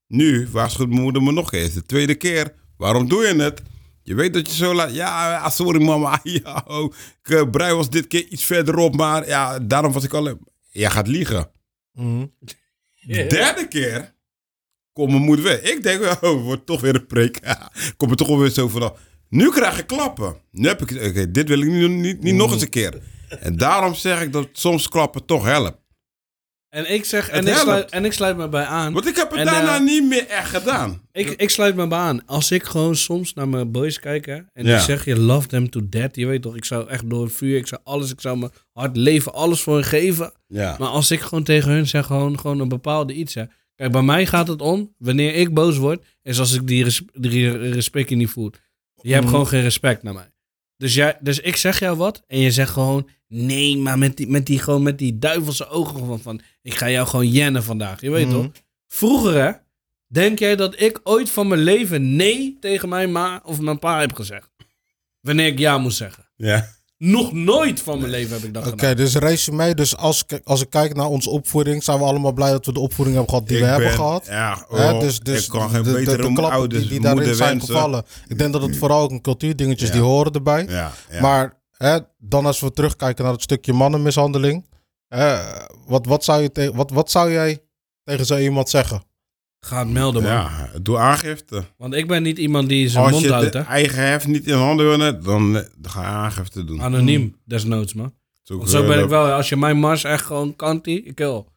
Nu 0.06 0.48
waarschuwt 0.50 0.88
mijn 0.88 1.02
moeder 1.02 1.22
me 1.22 1.32
nog 1.32 1.52
eens. 1.52 1.74
De 1.74 1.86
tweede 1.86 2.14
keer 2.14 2.54
Waarom 2.80 3.08
doe 3.08 3.26
je 3.26 3.34
het? 3.34 3.62
Je 4.02 4.14
weet 4.14 4.34
dat 4.34 4.48
je 4.48 4.54
zo 4.54 4.74
laat. 4.74 4.94
Ja, 4.94 5.50
sorry 5.50 5.82
mama. 5.82 6.20
Ja, 6.42 6.64
oh, 6.66 6.92
ik, 7.22 7.30
eh, 7.30 7.50
Brei 7.50 7.74
was 7.74 7.90
dit 7.90 8.06
keer 8.06 8.26
iets 8.28 8.44
verderop, 8.44 8.96
maar 8.96 9.26
ja, 9.26 9.58
daarom 9.58 9.92
was 9.92 10.04
ik 10.04 10.14
al. 10.14 10.38
Jij 10.70 10.90
gaat 10.90 11.06
liegen. 11.06 11.50
Mhm. 11.92 12.26
Derde 13.06 13.68
keer 13.68 14.14
komt 14.92 15.10
mijn 15.10 15.22
moeder 15.22 15.44
weg. 15.44 15.60
Ik 15.60 15.82
denk, 15.82 16.22
oh, 16.22 16.42
wordt 16.44 16.66
toch 16.66 16.80
weer 16.80 16.94
een 16.94 17.06
preek. 17.06 17.38
Kom 17.96 18.10
er 18.10 18.16
toch 18.16 18.38
weer 18.38 18.50
zo 18.50 18.68
vanaf. 18.68 18.92
Nu 19.28 19.50
krijg 19.50 19.78
ik 19.78 19.86
klappen. 19.86 20.36
Nu 20.50 20.68
heb 20.68 20.80
ik, 20.82 20.90
oké, 21.08 21.30
dit 21.30 21.48
wil 21.48 21.60
ik 21.60 21.68
niet, 21.68 21.90
niet, 21.90 22.22
niet 22.22 22.34
nog 22.34 22.52
eens 22.52 22.62
een 22.62 22.68
keer. 22.68 23.00
En 23.28 23.56
daarom 23.56 23.94
zeg 23.94 24.22
ik 24.22 24.32
dat 24.32 24.48
soms 24.52 24.88
klappen 24.88 25.24
toch 25.24 25.44
helpt. 25.44 25.78
En 26.68 26.92
ik 26.92 27.04
zeg, 27.04 27.28
en 27.28 27.46
ik, 27.46 27.54
sluit, 27.54 27.90
en 27.90 28.04
ik 28.04 28.12
sluit 28.12 28.36
me 28.36 28.48
bij 28.48 28.64
aan. 28.64 28.92
Want 28.92 29.06
ik 29.06 29.16
heb 29.16 29.30
het 29.30 29.38
En, 29.38 29.44
daarna 29.46 29.74
eh, 29.76 29.82
niet 29.82 30.04
meer 30.08 30.26
echt 30.26 30.48
gedaan. 30.48 31.02
Ik, 31.12 31.28
ik 31.30 31.50
sluit 31.50 31.76
me 31.76 31.86
bij 31.86 31.98
aan. 31.98 32.26
Als 32.26 32.50
ik 32.50 32.62
gewoon 32.62 32.96
soms 32.96 33.34
naar 33.34 33.48
mijn 33.48 33.70
boys 33.70 33.98
kijk 34.00 34.26
hè, 34.26 34.38
en 34.52 34.66
Ja. 34.66 34.78
zeg 34.78 35.04
je 35.04 35.18
love 35.18 35.46
them 35.46 35.70
to 35.70 35.80
death. 35.88 36.16
Je 36.16 36.26
weet 36.26 36.42
toch, 36.42 36.56
ik 36.56 36.64
zou 36.64 36.88
echt 36.88 37.10
door 37.10 37.24
het 37.24 37.32
vuur, 37.32 37.56
ik 37.56 37.66
zou 37.66 37.80
alles, 37.84 38.10
ik 38.10 38.20
zou 38.20 38.38
mijn 38.38 38.50
hart 38.72 38.96
leven, 38.96 39.32
alles 39.32 39.60
voor 39.60 39.74
hen 39.74 39.84
geven. 39.84 40.32
Ja. 40.46 40.76
Maar 40.78 40.88
als 40.88 41.10
ik 41.10 41.20
gewoon 41.20 41.44
tegen 41.44 41.70
hun 41.70 41.86
zeg, 41.86 42.06
gewoon, 42.06 42.38
gewoon 42.38 42.60
een 42.60 42.68
bepaalde 42.68 43.12
iets 43.12 43.32
zeg. 43.32 43.46
Kijk, 43.80 43.92
bij 43.92 44.02
mij 44.02 44.26
gaat 44.26 44.48
het 44.48 44.60
om, 44.62 44.94
wanneer 44.98 45.34
ik 45.34 45.54
boos 45.54 45.76
word, 45.76 46.04
is 46.22 46.38
als 46.38 46.52
ik 46.52 46.66
die, 46.66 46.84
res- 46.84 47.02
die 47.12 47.50
respect 47.56 48.10
niet 48.10 48.28
voel. 48.30 48.50
Je 48.94 49.10
hebt 49.12 49.22
Mhm. 49.24 49.32
gewoon 49.32 49.46
geen 49.46 49.62
respect 49.62 50.02
naar 50.02 50.14
mij. 50.14 50.30
Dus, 50.76 50.94
jij, 50.94 51.16
dus 51.20 51.40
ik 51.40 51.56
zeg 51.56 51.78
jou 51.78 51.96
wat 51.96 52.22
en 52.26 52.38
je 52.38 52.50
zegt 52.50 52.70
gewoon, 52.70 53.08
nee, 53.28 53.76
maar 53.78 53.98
met 53.98 54.16
die, 54.16 54.26
met 54.28 54.46
die, 54.46 54.58
gewoon 54.58 54.82
met 54.82 54.98
die 54.98 55.18
duivelse 55.18 55.68
ogen 55.68 56.06
van, 56.06 56.20
van, 56.20 56.40
ik 56.62 56.74
ga 56.74 56.90
jou 56.90 57.06
gewoon 57.06 57.28
jennen 57.28 57.62
vandaag. 57.64 58.00
Je 58.00 58.10
weet 58.10 58.26
Mhm. 58.26 58.34
toch? 58.34 58.50
Vroeger 58.88 59.34
hè, 59.44 59.52
denk 60.06 60.38
jij 60.38 60.56
dat 60.56 60.80
ik 60.80 61.00
ooit 61.02 61.30
van 61.30 61.48
mijn 61.48 61.60
leven 61.60 62.16
nee 62.16 62.56
tegen 62.60 62.88
mijn 62.88 63.12
ma 63.12 63.40
of 63.44 63.60
mijn 63.60 63.78
pa 63.78 64.00
heb 64.00 64.14
gezegd? 64.14 64.50
Wanneer 65.20 65.46
ik 65.46 65.58
ja 65.58 65.78
moest 65.78 65.96
zeggen. 65.96 66.28
Ja. 66.36 66.68
Nog 67.04 67.32
nooit 67.32 67.80
van 67.80 67.98
mijn 67.98 68.10
leven 68.10 68.34
heb 68.36 68.44
ik 68.44 68.54
dat 68.54 68.62
Oké, 68.66 68.70
gedaan. 68.78 68.96
dus 68.96 69.14
resume. 69.14 69.74
Dus 69.74 69.96
als, 69.96 70.24
ik- 70.26 70.40
als 70.44 70.60
ik 70.60 70.70
kijk 70.70 70.94
naar 70.94 71.06
onze 71.06 71.30
opvoeding, 71.30 71.84
zijn 71.84 71.98
we 71.98 72.04
allemaal 72.04 72.32
blij 72.32 72.50
dat 72.50 72.66
we 72.66 72.72
de 72.72 72.80
opvoeding 72.80 73.16
hebben 73.16 73.34
gehad 73.34 73.48
die 73.48 73.56
Ik 73.58 73.62
we 73.62 73.68
hebben 73.68 73.88
ben- 73.88 73.96
gehad. 73.96 74.26
Ja, 74.26 74.66
Hè, 74.68 74.90
oh, 74.92 75.00
dus 75.00 75.18
dus 75.20 75.44
ik 75.44 75.50
kan 75.50 75.70
geen 75.70 75.82
de, 75.82 75.88
de, 75.92 75.98
betere 75.98 76.16
de 76.16 76.32
klappen 76.32 76.50
ouders, 76.58 76.80
die, 76.80 76.90
die 76.90 77.00
daarin 77.00 77.34
zijn 77.34 77.48
wensen. 77.50 77.74
gevallen. 77.74 78.04
Ik 78.28 78.38
denk 78.38 78.52
dat 78.52 78.62
het 78.62 78.76
vooral 78.76 79.02
ook 79.02 79.10
een 79.10 79.20
cultuurdingetje 79.20 79.82
is, 79.86 79.92
Ja. 79.92 79.96
die 79.98 80.04
horen 80.06 80.32
erbij. 80.32 80.66
Ja, 80.68 80.92
ja. 81.10 81.20
Maar 81.20 81.58
hè, 81.76 81.98
dan 82.18 82.46
als 82.46 82.60
we 82.60 82.70
terugkijken 82.72 83.24
naar 83.24 83.32
het 83.32 83.42
stukje 83.42 83.72
mannenmishandeling. 83.72 84.66
hè, 85.08 85.38
wat, 85.86 86.06
wat, 86.06 86.24
zou 86.24 86.42
je 86.42 86.52
te- 86.52 86.72
wat, 86.74 86.90
wat 86.90 87.10
zou 87.10 87.32
jij 87.32 87.58
tegen 88.04 88.26
zo 88.26 88.36
iemand 88.38 88.68
zeggen? 88.68 89.02
Ga 89.60 89.78
het 89.78 89.88
melden 89.88 90.22
man. 90.22 90.32
ja, 90.32 90.70
doe 90.82 90.98
aangifte. 90.98 91.64
Want 91.76 91.94
ik 91.94 92.06
ben 92.06 92.22
niet 92.22 92.38
iemand 92.38 92.68
die 92.68 92.88
zijn 92.88 93.02
Als 93.04 93.12
mond 93.12 93.24
je 93.24 93.32
houdt 93.32 93.52
de 93.52 93.58
hè. 93.58 93.64
eigen 93.64 94.02
heft 94.08 94.26
niet 94.26 94.46
in 94.46 94.54
handen 94.54 94.86
wil 94.86 94.98
dan, 95.22 95.56
eh, 95.56 95.62
dan 95.78 95.90
ga 95.90 96.00
je 96.00 96.06
aangifte 96.06 96.64
doen. 96.64 96.82
Anoniem, 96.82 97.36
desnoods 97.44 97.94
man. 97.94 98.12
Zo, 98.42 98.56
Want 98.56 98.70
zo 98.70 98.86
ben 98.86 98.98
ik 99.02 99.08
wel. 99.08 99.30
Als 99.30 99.48
je 99.48 99.56
mijn 99.56 99.78
mars 99.78 100.04
echt 100.04 100.24
gewoon 100.24 100.56
kantie, 100.56 101.02
ik 101.02 101.18
wil. 101.18 101.48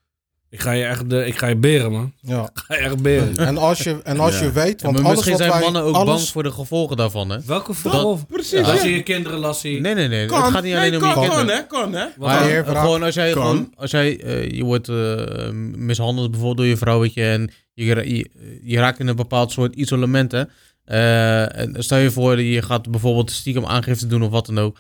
Ik 0.49 0.59
ga 0.59 0.71
je 0.71 0.83
echt, 0.83 1.09
de, 1.09 1.25
ik 1.25 1.37
ga 1.37 1.47
je 1.47 1.55
beren, 1.55 1.91
man. 1.91 2.13
Ja. 2.21 2.43
Ik 2.53 2.61
ga 2.67 2.75
je 2.75 2.79
echt 2.81 3.01
beren. 3.01 3.37
En 3.47 3.57
als 3.57 3.79
je, 3.79 3.99
en 4.03 4.19
als 4.19 4.39
Ja. 4.39 4.45
je 4.45 4.51
weet, 4.51 4.81
want 4.81 4.95
maar 4.95 5.03
alles 5.05 5.15
misschien 5.15 5.37
wat 5.37 5.47
zijn 5.47 5.51
wij... 5.51 5.61
mannen 5.61 5.83
ook 5.83 5.95
alles, 5.95 6.07
bang 6.15 6.27
voor 6.29 6.43
de 6.43 6.51
gevolgen 6.51 6.97
daarvan, 6.97 7.29
hè? 7.29 7.37
Welke 7.45 7.73
vrouw? 7.73 8.19
Precies. 8.27 8.67
Als 8.67 8.81
je 8.81 8.89
je 8.89 9.03
kinderen 9.03 9.39
lassie. 9.39 9.79
Nee, 9.79 9.93
nee, 9.93 10.07
nee. 10.07 10.25
Kan, 10.25 10.43
het 10.43 10.51
gaat 10.53 10.63
niet 10.63 10.73
alleen 10.75 10.91
nee, 10.91 11.01
om 11.01 11.07
je 11.07 11.13
kan, 11.13 11.29
kinderen. 11.29 11.67
kan, 11.67 11.93
hè? 11.93 12.07
Kan, 12.17 12.27
hè? 12.27 12.65
Maar 12.65 12.65
gewoon 12.65 13.03
als 13.03 13.15
jij, 13.15 13.31
gewoon, 13.31 13.73
als 13.75 13.91
jij 13.91 14.19
eh, 14.19 14.51
je 14.51 14.63
wordt 14.63 14.89
eh, 14.89 15.49
mishandeld 15.75 16.29
bijvoorbeeld 16.31 16.57
door 16.57 16.67
je 16.67 16.77
vrouwtje 16.77 17.23
en 17.23 17.51
je, 17.73 17.85
je, 18.15 18.29
je 18.63 18.77
raakt 18.77 18.99
in 18.99 19.07
een 19.07 19.15
bepaald 19.15 19.51
soort 19.51 19.75
isolement, 19.75 20.31
hè. 20.31 20.43
Eh, 20.83 21.57
en 21.59 21.83
stel 21.83 21.97
je 21.97 22.11
voor, 22.11 22.41
je 22.41 22.61
gaat 22.61 22.91
bijvoorbeeld 22.91 23.31
stiekem 23.31 23.65
aangifte 23.65 24.07
doen 24.07 24.23
of 24.23 24.29
wat 24.29 24.45
dan 24.45 24.59
ook. 24.59 24.79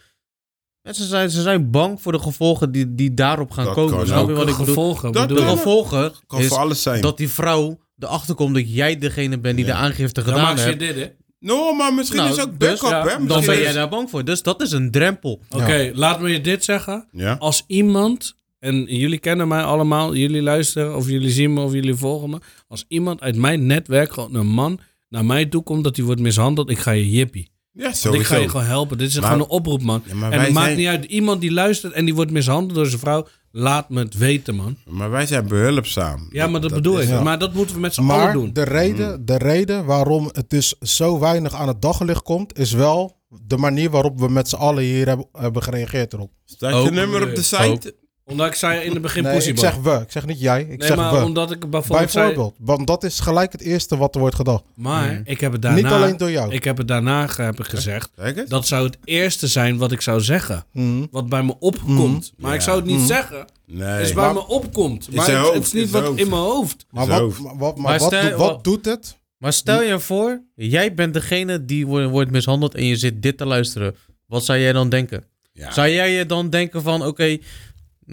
Ze, 0.91 1.05
zijn, 1.05 1.29
ze 1.29 1.41
zijn 1.41 1.71
bang 1.71 2.01
voor 2.01 2.11
de 2.11 2.19
gevolgen 2.19 2.71
die, 2.71 2.95
die 2.95 3.13
daarop 3.13 3.51
gaan 3.51 3.65
Dat 3.65 3.73
komen. 3.73 3.97
kan 3.97 4.05
Snap 4.07 4.27
je 4.27 4.33
wat 4.33 4.49
ik 4.49 4.57
bedoel? 4.57 4.65
gevolgen? 4.65 5.11
Dat 5.11 5.21
bedoel 5.27 5.37
De 5.37 5.41
je? 5.43 5.47
kan- 5.49 5.57
gevolgen 5.57 6.13
Kan 6.27 6.39
is 6.39 6.47
voor 6.47 6.57
alles 6.57 6.81
zijn. 6.81 7.01
dat 7.01 7.17
die 7.17 7.29
vrouw 7.29 7.79
erachter 7.99 8.35
komt 8.35 8.53
dat 8.55 8.73
jij 8.73 8.97
degene 8.97 9.39
bent 9.39 9.55
die 9.57 9.65
Ja. 9.65 9.71
de 9.73 9.77
aangifte 9.77 10.23
Dan 10.23 10.29
gedaan 10.33 10.47
maak 10.47 10.57
je 10.57 10.63
hebt. 10.63 10.79
dit, 10.79 10.95
hè? 10.95 11.07
No, 11.39 11.73
maar 11.73 11.93
misschien 11.93 12.19
Nou, 12.19 12.31
is 12.31 12.39
ook 12.41 12.59
dus, 12.59 12.69
backup, 12.69 12.89
ja, 12.89 13.01
hè? 13.03 13.07
dan 13.09 13.17
Dan 13.17 13.23
Misschien 13.37 13.45
ben 13.45 13.55
is- 13.57 13.63
jij 13.63 13.73
daar 13.73 13.89
bang 13.89 14.09
voor. 14.09 14.25
Dus 14.25 14.41
dat 14.43 14.61
is 14.61 14.71
een 14.71 14.91
drempel. 14.91 15.41
Oké, 15.49 15.91
laat 15.93 16.19
me 16.21 16.29
je 16.29 16.41
dit 16.41 16.63
zeggen. 16.63 17.07
Ja. 17.11 17.35
Als 17.39 17.63
iemand, 17.67 18.37
en 18.63 18.85
jullie 18.85 19.19
kennen 19.19 19.47
mij 19.47 19.63
allemaal, 19.63 20.15
jullie 20.15 20.41
luisteren 20.41 20.95
of 20.95 21.09
jullie 21.09 21.29
zien 21.31 21.53
me 21.53 21.61
of 21.61 21.73
jullie 21.73 21.95
volgen 21.95 22.29
me. 22.29 22.39
Als 22.67 22.85
iemand 22.87 23.21
uit 23.21 23.35
mijn 23.35 23.65
netwerk, 23.65 24.13
gewoon 24.13 24.35
een 24.35 24.47
man, 24.47 24.79
naar 25.09 25.25
mij 25.25 25.45
toe 25.45 25.63
komt 25.63 25.83
dat 25.83 25.95
hij 25.95 26.05
wordt 26.05 26.21
mishandeld, 26.21 26.69
ik 26.69 26.79
ga 26.79 26.91
je 26.91 27.09
jippie. 27.11 27.51
Ja, 27.71 27.83
Want 27.83 27.97
sowieso. 27.97 28.21
ik 28.21 28.27
ga 28.27 28.37
je 28.37 28.49
gewoon 28.49 28.65
helpen. 28.65 28.97
Dit 28.97 29.07
is 29.07 29.19
Maar- 29.19 29.23
gewoon 29.31 29.39
een 29.41 29.49
oproep, 29.49 29.81
man. 29.81 30.03
Ja, 30.05 30.31
en 30.31 30.39
het 30.41 30.53
maakt 30.53 30.75
niet 30.75 30.87
uit. 30.87 31.05
Iemand 31.05 31.41
die 31.41 31.51
luistert 31.51 31.93
en 31.93 32.05
die 32.05 32.15
wordt 32.15 32.31
mishandeld 32.31 32.73
door 32.75 32.85
zijn 32.85 32.99
vrouw, 32.99 33.27
laat 33.51 33.89
me 33.89 33.99
het 33.99 34.17
weten, 34.17 34.55
man. 34.55 34.77
Maar 34.89 35.09
wij 35.09 35.25
zijn 35.25 35.47
behulpzaam. 35.47 36.27
Ja, 36.31 36.47
maar 36.47 36.61
dat, 36.61 36.73
bedoel 36.73 37.01
ik. 37.01 37.07
ja. 37.07 37.21
Maar 37.23 37.39
dat 37.39 37.53
moeten 37.53 37.75
we 37.75 37.81
met 37.81 37.93
z'n 37.93 38.01
allen 38.01 38.23
Maar 38.23 38.33
doen. 38.33 38.53
de 38.53 38.63
reden, 38.63 39.25
de 39.25 39.37
reden 39.37 39.85
waarom 39.85 40.29
het 40.31 40.49
dus 40.49 40.75
zo 40.79 41.19
weinig 41.19 41.53
aan 41.53 41.67
het 41.67 41.81
daglicht 41.81 42.21
komt, 42.23 42.57
is 42.59 42.71
wel 42.71 43.21
de 43.47 43.57
manier 43.57 43.89
waarop 43.89 44.19
we 44.19 44.29
met 44.29 44.49
z'n 44.49 44.55
allen 44.55 44.83
hier 44.83 45.07
hebben, 45.07 45.27
hebben 45.31 45.63
gereageerd 45.63 46.13
erop. 46.13 46.31
Staat 46.45 46.83
je 46.83 46.91
nummer 46.91 47.27
op 47.29 47.35
de 47.35 47.41
site? 47.41 47.95
Omdat 48.25 48.47
ik 48.47 48.53
zei 48.55 48.81
in 48.81 48.91
het 48.91 49.01
begin 49.01 49.23
Nee, 49.23 49.43
ik 49.43 49.57
zeg 49.59 49.75
we, 49.75 49.91
ik 50.05 50.11
zeg 50.11 50.25
niet 50.25 50.39
jij, 50.39 50.61
ik 50.61 50.67
nee, 50.77 50.87
zeg 50.87 50.97
maar 50.97 51.13
we. 51.13 51.23
omdat 51.23 51.51
ik 51.51 51.69
bijvoorbeeld 51.69 52.11
zei... 52.11 52.25
Bijvoorbeeld, 52.25 52.55
want 52.59 52.87
dat 52.87 53.03
is 53.03 53.19
gelijk 53.19 53.51
het 53.51 53.61
eerste 53.61 53.97
wat 53.97 54.13
er 54.15 54.21
wordt 54.21 54.35
gedacht. 54.35 54.63
Maar 54.75 55.21
ik 55.25 55.39
heb 55.39 55.51
het 55.51 55.61
daarna... 55.61 55.77
Niet 55.81 55.91
alleen 55.91 56.17
door 56.17 56.31
jou. 56.31 56.53
Ik 56.53 56.63
heb 56.63 56.77
het 56.77 56.87
daarna 56.87 57.27
heb 57.35 57.59
ik 57.59 57.65
gezegd. 57.65 58.09
Kijk. 58.15 58.49
Dat 58.49 58.67
zou 58.67 58.85
het 58.85 58.97
eerste 59.03 59.47
zijn 59.47 59.77
wat 59.77 59.91
ik 59.91 60.01
zou 60.01 60.21
zeggen. 60.21 60.65
Mhm. 60.71 61.05
Wat 61.11 61.29
bij 61.29 61.43
me 61.43 61.55
opkomt. 61.59 62.33
Maar 62.37 62.53
ik 62.53 62.61
zou 62.61 62.77
het 62.77 62.85
niet 62.85 63.07
zeggen. 63.07 63.45
Nee. 63.65 63.87
Het 63.87 64.05
is 64.07 64.13
bij 64.13 64.33
me 64.33 64.47
opkomt. 64.47 65.11
Maar 65.15 65.25
het, 65.27 65.35
hoofd, 65.35 65.53
het 65.53 65.63
is 65.63 65.73
niet 65.73 65.89
wat 65.89 66.03
hoofd. 66.03 66.19
in 66.19 66.29
mijn 66.29 66.41
hoofd. 66.41 66.85
Maar, 66.91 67.07
wat, 67.07 67.19
hoofd. 67.19 67.39
maar, 67.39 67.57
wat, 67.57 67.75
maar 67.77 67.91
Maar 67.91 67.99
wat, 67.99 68.07
stel- 68.13 68.29
doet- 68.29 68.37
wat 68.37 68.63
doet 68.63 68.85
het? 68.85 69.17
Maar 69.37 69.53
stel 69.53 69.81
je 69.81 69.99
voor, 69.99 70.41
jij 70.55 70.93
bent 70.93 71.13
degene 71.13 71.65
die 71.65 71.87
wo- 71.87 72.07
wordt 72.07 72.31
mishandeld 72.31 72.75
en 72.75 72.85
je 72.85 72.95
zit 72.95 73.21
dit 73.21 73.37
te 73.37 73.45
luisteren. 73.45 73.95
Wat 74.27 74.45
zou 74.45 74.59
jij 74.59 74.73
dan 74.73 74.89
denken? 74.89 75.23
Ja. 75.53 75.71
Zou 75.71 75.89
jij 75.89 76.11
je 76.11 76.25
dan 76.25 76.49
denken 76.49 76.81
van, 76.81 77.05
oké, 77.05 77.37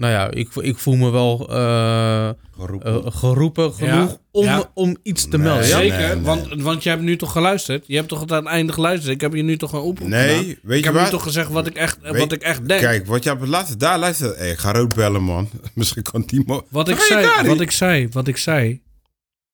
nou 0.01 0.13
ja, 0.13 0.31
ik, 0.31 0.55
ik 0.55 0.77
voel 0.77 0.95
me 0.95 1.09
wel 1.09 1.49
eh, 1.49 2.29
Geroepen. 2.57 3.05
eh, 3.05 3.11
geroepen 3.15 3.73
genoeg 3.73 4.09
Ja, 4.09 4.17
om, 4.31 4.43
ja. 4.43 4.71
om 4.73 4.97
iets 5.03 5.23
te 5.23 5.37
Nee, 5.37 5.45
melden. 5.47 5.67
Ja? 5.67 5.77
Zeker, 5.77 5.97
nee. 6.15 6.21
Want, 6.21 6.47
want 6.61 6.83
je 6.83 6.89
hebt 6.89 7.01
nu 7.01 7.15
toch 7.17 7.31
geluisterd? 7.31 7.83
Je 7.87 7.95
hebt 7.95 8.07
toch 8.07 8.19
tot 8.19 8.31
aan 8.31 8.37
het 8.43 8.53
einde 8.53 8.73
geluisterd? 8.73 9.13
Ik 9.13 9.21
heb 9.21 9.33
je 9.33 9.41
nu 9.43 9.57
toch 9.57 9.73
een 9.73 9.79
oproep 9.79 10.07
Nee, 10.07 10.27
gedaan? 10.37 10.55
weet 10.63 10.77
Ik 10.77 10.83
je 10.85 10.91
heb 10.91 11.03
nu 11.03 11.09
toch 11.09 11.23
gezegd 11.23 11.49
wat 11.49 11.67
ik 11.67 11.75
echt, 11.75 11.97
Weet- 12.01 12.17
wat 12.17 12.31
ik 12.31 12.41
echt 12.41 12.67
denk. 12.67 12.81
Kijk, 12.81 13.05
wat 13.07 13.23
je 13.23 13.29
het 13.29 13.47
laatste 13.47 13.77
daar 13.77 13.99
luistert. 13.99 14.37
Hey, 14.37 14.51
ik 14.51 14.57
ga 14.57 14.71
rood 14.71 14.95
bellen, 14.95 15.23
man. 15.23 15.49
Misschien 15.73 16.03
kan 16.03 16.25
Timo. 16.25 16.65
Wat 16.69 16.89
ik, 16.89 16.99
zei, 16.99 17.27
wat 17.35 17.45
niet? 17.45 17.61
ik 17.61 17.71
zei, 17.71 18.07
wat 18.11 18.27
ik 18.27 18.37
zei. 18.37 18.81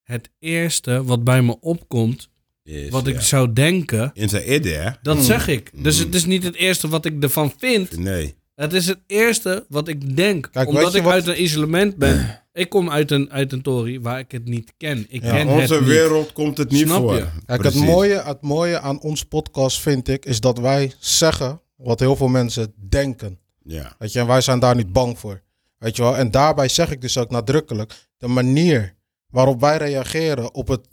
Het 0.03 0.29
eerste 0.39 1.03
wat 1.03 1.23
bij 1.23 1.41
me 1.41 1.59
opkomt, 1.59 2.29
Is, 2.63 2.89
wat 2.89 3.05
ja. 3.05 3.11
ik 3.13 3.21
zou 3.21 3.53
denken, 3.53 4.11
In 4.13 4.29
zijn 4.29 4.53
idee, 4.53 4.73
hè? 4.73 4.89
dat 5.01 5.23
zeg 5.23 5.47
ik. 5.47 5.69
Dus 5.83 5.97
het 5.97 6.15
is 6.15 6.25
niet 6.25 6.43
het 6.43 6.55
eerste 6.55 6.87
wat 6.87 7.05
ik 7.05 7.23
ervan 7.23 7.53
vind. 7.57 7.97
Nee. 7.97 8.35
Het 8.57 8.73
is 8.73 8.87
het 8.87 8.99
eerste 9.07 9.65
wat 9.69 9.87
ik 9.87 10.15
denk. 10.15 10.49
Kijk, 10.51 10.67
omdat 10.67 10.95
ik 10.95 11.03
wat- 11.03 11.13
uit 11.13 11.27
een 11.27 11.41
isolement 11.41 11.95
ben. 11.95 12.41
Ik 12.53 12.69
kom 12.69 12.89
uit 12.89 13.11
een, 13.11 13.31
uit 13.31 13.51
een 13.53 13.61
tory 13.61 14.01
waar 14.01 14.19
ik 14.19 14.31
het 14.31 14.45
niet 14.45 14.73
ken. 14.77 15.05
Ik 15.09 15.23
Ja, 15.23 15.31
ken 15.31 15.47
Onze 15.47 15.73
het 15.73 15.79
niet. 15.83 15.89
wereld 15.89 16.33
komt 16.33 16.57
het 16.57 16.71
niet 16.71 16.87
Snap 16.87 17.01
voor. 17.01 17.15
je? 17.15 17.27
Kijk, 17.45 17.63
het 17.63 17.75
mooie, 17.75 18.21
het 18.23 18.41
mooie 18.41 18.79
aan 18.79 18.99
ons 19.01 19.23
podcast 19.23 19.79
vind 19.79 20.07
ik, 20.07 20.25
is 20.25 20.39
dat 20.39 20.57
wij 20.59 20.91
zeggen 20.99 21.61
wat 21.75 21.99
heel 21.99 22.15
veel 22.15 22.27
mensen 22.27 22.73
denken. 22.89 23.39
Ja. 23.63 23.95
Weet 23.99 24.11
je, 24.13 24.19
en 24.19 24.27
wij 24.27 24.41
zijn 24.41 24.59
daar 24.59 24.75
niet 24.75 24.91
bang 24.93 25.19
voor. 25.19 25.41
Weet 25.77 25.95
je 25.95 26.01
wel? 26.01 26.17
En 26.17 26.31
daarbij 26.31 26.67
zeg 26.67 26.91
ik 26.91 27.01
dus 27.01 27.17
ook 27.17 27.29
nadrukkelijk, 27.29 28.07
de 28.17 28.27
manier 28.27 28.95
waarop 29.29 29.59
wij 29.61 29.77
reageren 29.77 30.53
op 30.53 30.67
het 30.67 30.87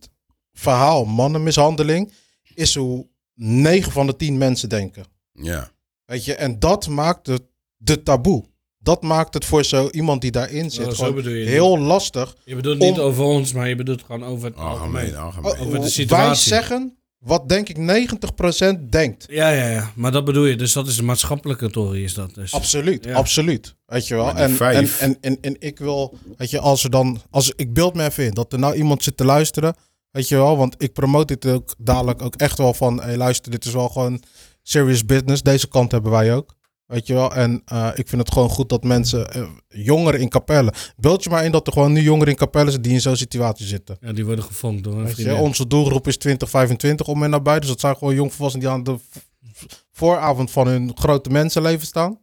verhaal 0.53 1.05
mannenmishandeling, 1.05 2.13
is 2.55 2.75
hoe 2.75 3.07
9 3.35 3.93
van 3.93 4.07
de 4.07 4.17
10 4.17 4.39
mensen 4.39 4.69
denken. 4.69 5.05
Ja. 5.33 5.71
Weet 6.05 6.25
je, 6.25 6.35
en 6.35 6.59
dat 6.59 6.89
maakt 6.89 7.27
het 7.27 7.43
de 7.85 8.03
taboe. 8.03 8.45
Dat 8.79 9.03
maakt 9.03 9.35
het 9.35 9.45
voor 9.45 9.65
zo 9.65 9.89
iemand 9.91 10.21
die 10.21 10.31
daarin 10.31 10.71
zit 10.71 10.85
Oh, 10.87 10.91
zo 10.91 10.95
gewoon 10.97 11.15
bedoel 11.15 11.33
je. 11.33 11.45
heel 11.47 11.79
lastig. 11.79 12.37
Je 12.45 12.55
bedoelt 12.55 12.79
niet 12.79 12.99
over 12.99 13.25
ons, 13.25 13.53
maar 13.53 13.69
je 13.69 13.77
bedoelt 13.77 14.03
gewoon 14.03 14.25
over 14.25 14.47
het 14.49 14.57
Algemeen, 14.57 15.17
algemeen. 15.17 15.17
algemeen. 15.17 15.53
Oh, 15.53 15.61
Over 15.61 15.73
de 15.75 15.79
wij 15.81 15.89
situatie. 15.89 16.49
zeggen 16.49 16.97
wat 17.19 17.49
denk 17.49 17.69
ik 17.69 17.77
90% 17.77 18.89
denkt. 18.91 19.25
Ja, 19.29 19.49
ja, 19.51 19.69
ja. 19.69 19.91
Maar 19.95 20.13
dat 20.13 20.25
bedoel 20.25 20.45
je. 20.45 20.57
Dus 20.57 20.73
dat 20.73 20.87
is 20.87 20.99
een 20.99 21.05
maatschappelijke 21.05 21.71
tory, 21.71 22.05
is 22.05 22.15
dat 22.15 22.35
dus. 22.35 22.53
Absoluut, 22.53 23.05
Ja. 23.05 23.15
absoluut. 23.15 23.75
Weet 23.87 24.09
je 24.09 24.15
wel. 24.15 24.35
En, 24.35 24.59
en, 24.99 25.17
en, 25.21 25.39
en 25.41 25.57
ik 25.59 25.79
wil, 25.79 26.19
weet 26.37 26.51
je, 26.51 26.61
als 26.61 26.85
er 26.85 26.91
dan, 26.91 27.21
als 27.31 27.53
ik 27.57 27.73
beeld 27.75 27.95
me 27.95 28.05
even 28.05 28.25
in 28.25 28.31
dat 28.35 28.53
er 28.53 28.59
nou 28.59 28.75
iemand 28.75 29.03
zit 29.03 29.17
te 29.17 29.25
luisteren, 29.25 29.75
weet 30.11 30.29
je 30.29 30.37
wel, 30.37 30.57
want 30.57 30.75
ik 30.83 30.93
promote 30.93 31.37
dit 31.37 31.53
ook 31.53 31.75
dadelijk 31.79 32.23
ook 32.23 32.35
echt 32.37 32.59
wel 32.59 32.75
van, 32.75 33.01
hey, 33.03 33.17
luister, 33.17 33.51
dit 33.51 33.65
is 33.65 33.73
wel 33.73 33.89
gewoon 33.89 34.23
serious 34.63 35.05
business. 35.05 35.43
Deze 35.43 35.69
kant 35.69 35.93
hebben 35.93 36.11
wij 36.11 36.35
ook. 36.35 36.54
Weet 36.87 37.07
je 37.07 37.15
wel? 37.15 37.35
En 37.35 37.63
eh, 37.65 37.91
ik 37.95 38.09
vind 38.09 38.23
het 38.23 38.33
gewoon 38.33 38.49
goed 38.49 38.69
dat 38.69 38.85
mensen, 38.85 39.33
eh, 39.33 39.43
jongeren 39.69 40.21
in 40.21 40.29
Capelle. 40.29 40.73
Beeld 40.97 41.25
je 41.25 41.31
maar 41.31 41.45
in 41.45 41.53
dat 41.53 41.67
er 41.67 41.73
gewoon 41.73 41.93
nu 41.93 42.01
jongeren 42.01 42.33
in 42.33 42.39
Capelle 42.39 42.71
zijn 42.71 42.83
die 42.83 42.93
in 42.93 43.01
zo'n 43.01 43.17
situatie 43.17 43.67
zitten. 43.67 43.97
Ja, 44.01 44.13
die 44.13 44.25
worden 44.25 44.45
gefonkt 44.45 44.85
door 44.85 44.99
een 44.99 45.05
Weet 45.05 45.17
je, 45.17 45.35
onze 45.35 45.67
doelgroep 45.67 46.07
is 46.07 46.17
2025 46.17 47.07
om 47.07 47.23
en 47.23 47.31
nabij. 47.31 47.61
Dus 47.61 47.69
dat 47.69 47.81
zijn 47.81 47.97
gewoon 47.97 48.15
jongvolwassenen 48.15 48.67
die 48.67 48.75
aan 48.75 48.85
de 48.85 48.99
vooravond 49.93 50.51
van 50.51 50.67
hun 50.67 50.93
grote 50.95 51.31
mensenleven 51.31 51.87
staan. 51.87 52.19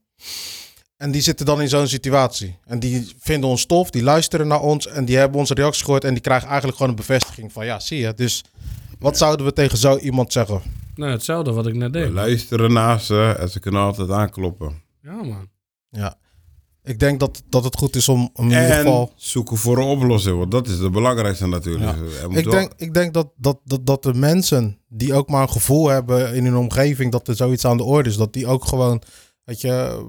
En 0.98 1.12
die 1.12 1.22
zitten 1.22 1.46
dan 1.46 1.62
in 1.62 1.70
zo'n 1.70 1.88
situatie. 1.88 2.58
En 2.66 2.80
die 2.80 3.12
vinden 3.20 3.50
ons 3.50 3.66
tof, 3.66 3.90
die 3.90 4.04
luisteren 4.04 4.48
naar 4.48 4.62
ons 4.62 4.88
en 4.88 5.06
die 5.06 5.18
hebben 5.18 5.40
onze 5.40 5.54
reactie 5.54 5.84
gehoord. 5.84 6.04
En 6.04 6.14
die 6.14 6.22
krijgen 6.22 6.48
eigenlijk 6.48 6.78
gewoon 6.78 6.92
een 6.92 6.98
bevestiging 6.98 7.52
van 7.52 7.66
ja, 7.66 7.80
zie 7.80 8.00
je. 8.00 8.14
Dus 8.14 8.44
wat 9.00 9.18
zouden 9.18 9.46
we 9.46 9.54
tegen 9.54 9.78
zo 9.78 9.98
iemand 9.98 10.32
zeggen? 10.32 10.62
Nou, 10.96 11.12
hetzelfde 11.12 11.52
wat 11.54 11.68
ik 11.68 11.76
net 11.76 11.92
We 11.92 12.00
deed. 12.00 12.10
luisteren 12.12 12.74
naar 12.74 13.00
ze 13.00 13.36
en 13.40 13.50
ze 13.50 13.60
kunnen 13.60 13.82
altijd 13.82 14.10
aankloppen. 14.10 14.82
Ja, 15.02 15.14
man. 15.24 15.50
Ja. 15.90 16.18
Ik 16.84 17.00
denk 17.00 17.20
dat, 17.20 17.44
dat 17.50 17.64
het 17.64 17.76
goed 17.78 17.96
is 17.96 18.10
om, 18.10 18.30
om 18.34 18.44
in 18.44 18.50
ieder 18.50 18.70
En 18.70 18.78
geval... 18.78 19.14
zoeken 19.16 19.58
voor 19.58 19.78
een 19.78 19.84
oplossing, 19.88 20.38
want 20.38 20.52
dat 20.52 20.68
is 20.68 20.80
het 20.80 20.92
belangrijkste 20.92 21.48
natuurlijk. 21.48 21.98
Moet 22.28 22.38
Ik 22.38 22.44
wel- 22.46 22.54
denk, 22.54 22.74
ik 22.78 22.94
denk 22.94 23.14
dat, 23.14 23.32
dat, 23.38 23.60
dat, 23.64 23.86
dat 23.86 24.04
de 24.04 24.14
mensen 24.14 24.80
die 24.88 25.14
ook 25.14 25.30
maar 25.30 25.42
een 25.42 25.50
gevoel 25.50 25.88
hebben 25.88 26.36
in 26.36 26.46
hun 26.46 26.56
omgeving 26.56 27.12
dat 27.12 27.28
er 27.28 27.36
zoiets 27.36 27.66
aan 27.66 27.78
de 27.78 27.84
orde 27.84 28.10
is, 28.10 28.18
dat 28.18 28.34
die 28.34 28.48
ook 28.48 28.66
gewoon, 28.66 29.02
weet 29.44 29.62
je, 29.62 30.06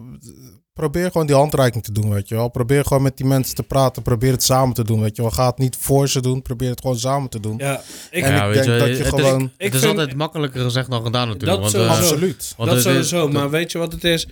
probeer 0.73 1.11
gewoon 1.11 1.27
die 1.27 1.37
handreiking 1.37 1.85
te 1.85 1.93
doen, 1.93 2.11
weet 2.11 2.29
je 2.29 2.35
wel. 2.35 2.49
Probeer 2.49 2.85
gewoon 2.85 3.03
met 3.03 3.17
die 3.17 3.27
mensen 3.27 3.55
te 3.55 3.63
praten, 3.63 4.03
probeer 4.03 4.33
het 4.33 4.43
samen 4.43 4.75
te 4.75 4.85
doen, 4.85 5.01
weet 5.01 5.17
je 5.17 5.23
wel. 5.23 5.31
Ga 5.31 5.47
het 5.47 5.59
niet 5.59 5.77
voor 5.77 6.09
ze 6.09 6.21
doen, 6.21 6.43
probeer 6.43 6.71
het 6.71 6.81
gewoon 6.81 6.99
samen 6.99 7.31
te 7.31 7.41
doen. 7.41 7.55
Ja, 7.59 7.81
ik, 8.11 8.23
En 8.23 8.33
Ja, 8.33 8.45
ik 8.47 8.55
weet 8.55 8.65
denk 8.65 8.81
je, 8.81 8.87
dat 8.87 8.97
je 8.97 9.05
het 9.05 9.15
is- 9.15 9.21
gewoon... 9.25 9.43
ik 9.43 9.51
het 9.65 9.75
is 9.75 9.81
vind- 9.81 9.99
altijd 9.99 10.17
makkelijker 10.17 10.61
gezegd 10.61 10.91
dan 10.91 11.03
gedaan 11.05 11.29
natuurlijk. 11.29 11.63
Dat 11.63 11.73
want, 11.73 11.85
eh, 11.85 11.91
sowieso. 11.93 12.13
Absoluut. 12.15 12.55
want 12.57 12.69
dat 12.71 12.79
is- 12.79 12.85
sowieso, 12.85 13.29
maar 13.29 13.51
weet 13.51 13.73
je 13.73 13.79
wat 13.79 13.93
het 13.93 14.05
is? 14.05 14.29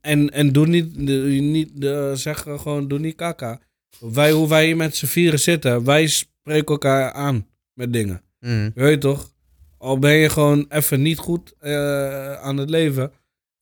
En, 0.00 0.30
en 0.30 0.52
doe 0.52 0.66
niet, 0.66 0.96
niet 1.40 1.70
zeg 2.14 2.38
gewoon, 2.40 2.88
doe 2.88 2.98
niet 2.98 3.14
kaka. 3.16 3.60
Wij, 4.00 4.30
hoe 4.32 4.48
wij 4.48 4.64
hier 4.66 4.76
met 4.76 4.96
z'n 4.96 5.06
vieren 5.06 5.38
zitten, 5.40 5.84
wij 5.84 6.06
spreken 6.06 6.66
elkaar 6.66 7.12
aan 7.12 7.46
met 7.74 7.92
dingen. 7.92 8.22
Mm. 8.40 8.70
Weet 8.74 8.90
je 8.90 8.98
toch? 8.98 9.32
Al 9.78 9.98
ben 9.98 10.12
je 10.14 10.28
gewoon 10.28 10.66
even 10.68 11.02
niet 11.02 11.18
goed 11.18 11.54
eh, 11.58 12.32
aan 12.34 12.56
het 12.56 12.70
leven, 12.70 13.12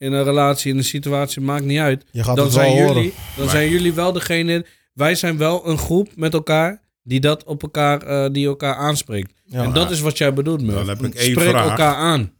in 0.02 0.12
een 0.12 0.24
relatie, 0.24 0.70
in 0.72 0.76
een 0.78 0.84
situatie, 0.84 1.42
maakt 1.42 1.64
niet 1.64 1.78
uit. 1.78 2.04
Je 2.10 2.24
gaat 2.24 2.36
Dan, 2.36 2.44
het 2.44 2.54
wel 2.54 2.64
zijn 2.64 2.76
horen. 2.78 2.94
jullie, 2.94 3.14
dan 3.36 3.48
zijn 3.48 3.68
jullie 3.68 3.92
wel 3.92 4.12
degene, 4.12 4.66
wij 4.94 5.14
zijn 5.14 5.36
wel 5.38 5.68
een 5.68 5.78
groep 5.78 6.08
met 6.16 6.32
elkaar 6.34 6.80
die 7.02 7.20
dat 7.20 7.44
op 7.44 7.62
elkaar, 7.62 8.02
eh, 8.02 8.32
die 8.32 8.46
elkaar 8.46 8.74
aanspreekt. 8.74 9.32
Ja. 9.44 9.62
en 9.62 9.72
dat 9.72 9.90
is 9.90 10.00
wat 10.00 10.18
jij 10.18 10.32
bedoelt, 10.34 10.60
Murph. 10.62 10.78
Dan 10.78 10.88
heb 10.88 11.02
ik 11.02 11.14
één 11.14 11.30
Spreek 11.30 11.48
vraag. 11.48 11.68
elkaar 11.70 11.94
aan. 11.94 12.32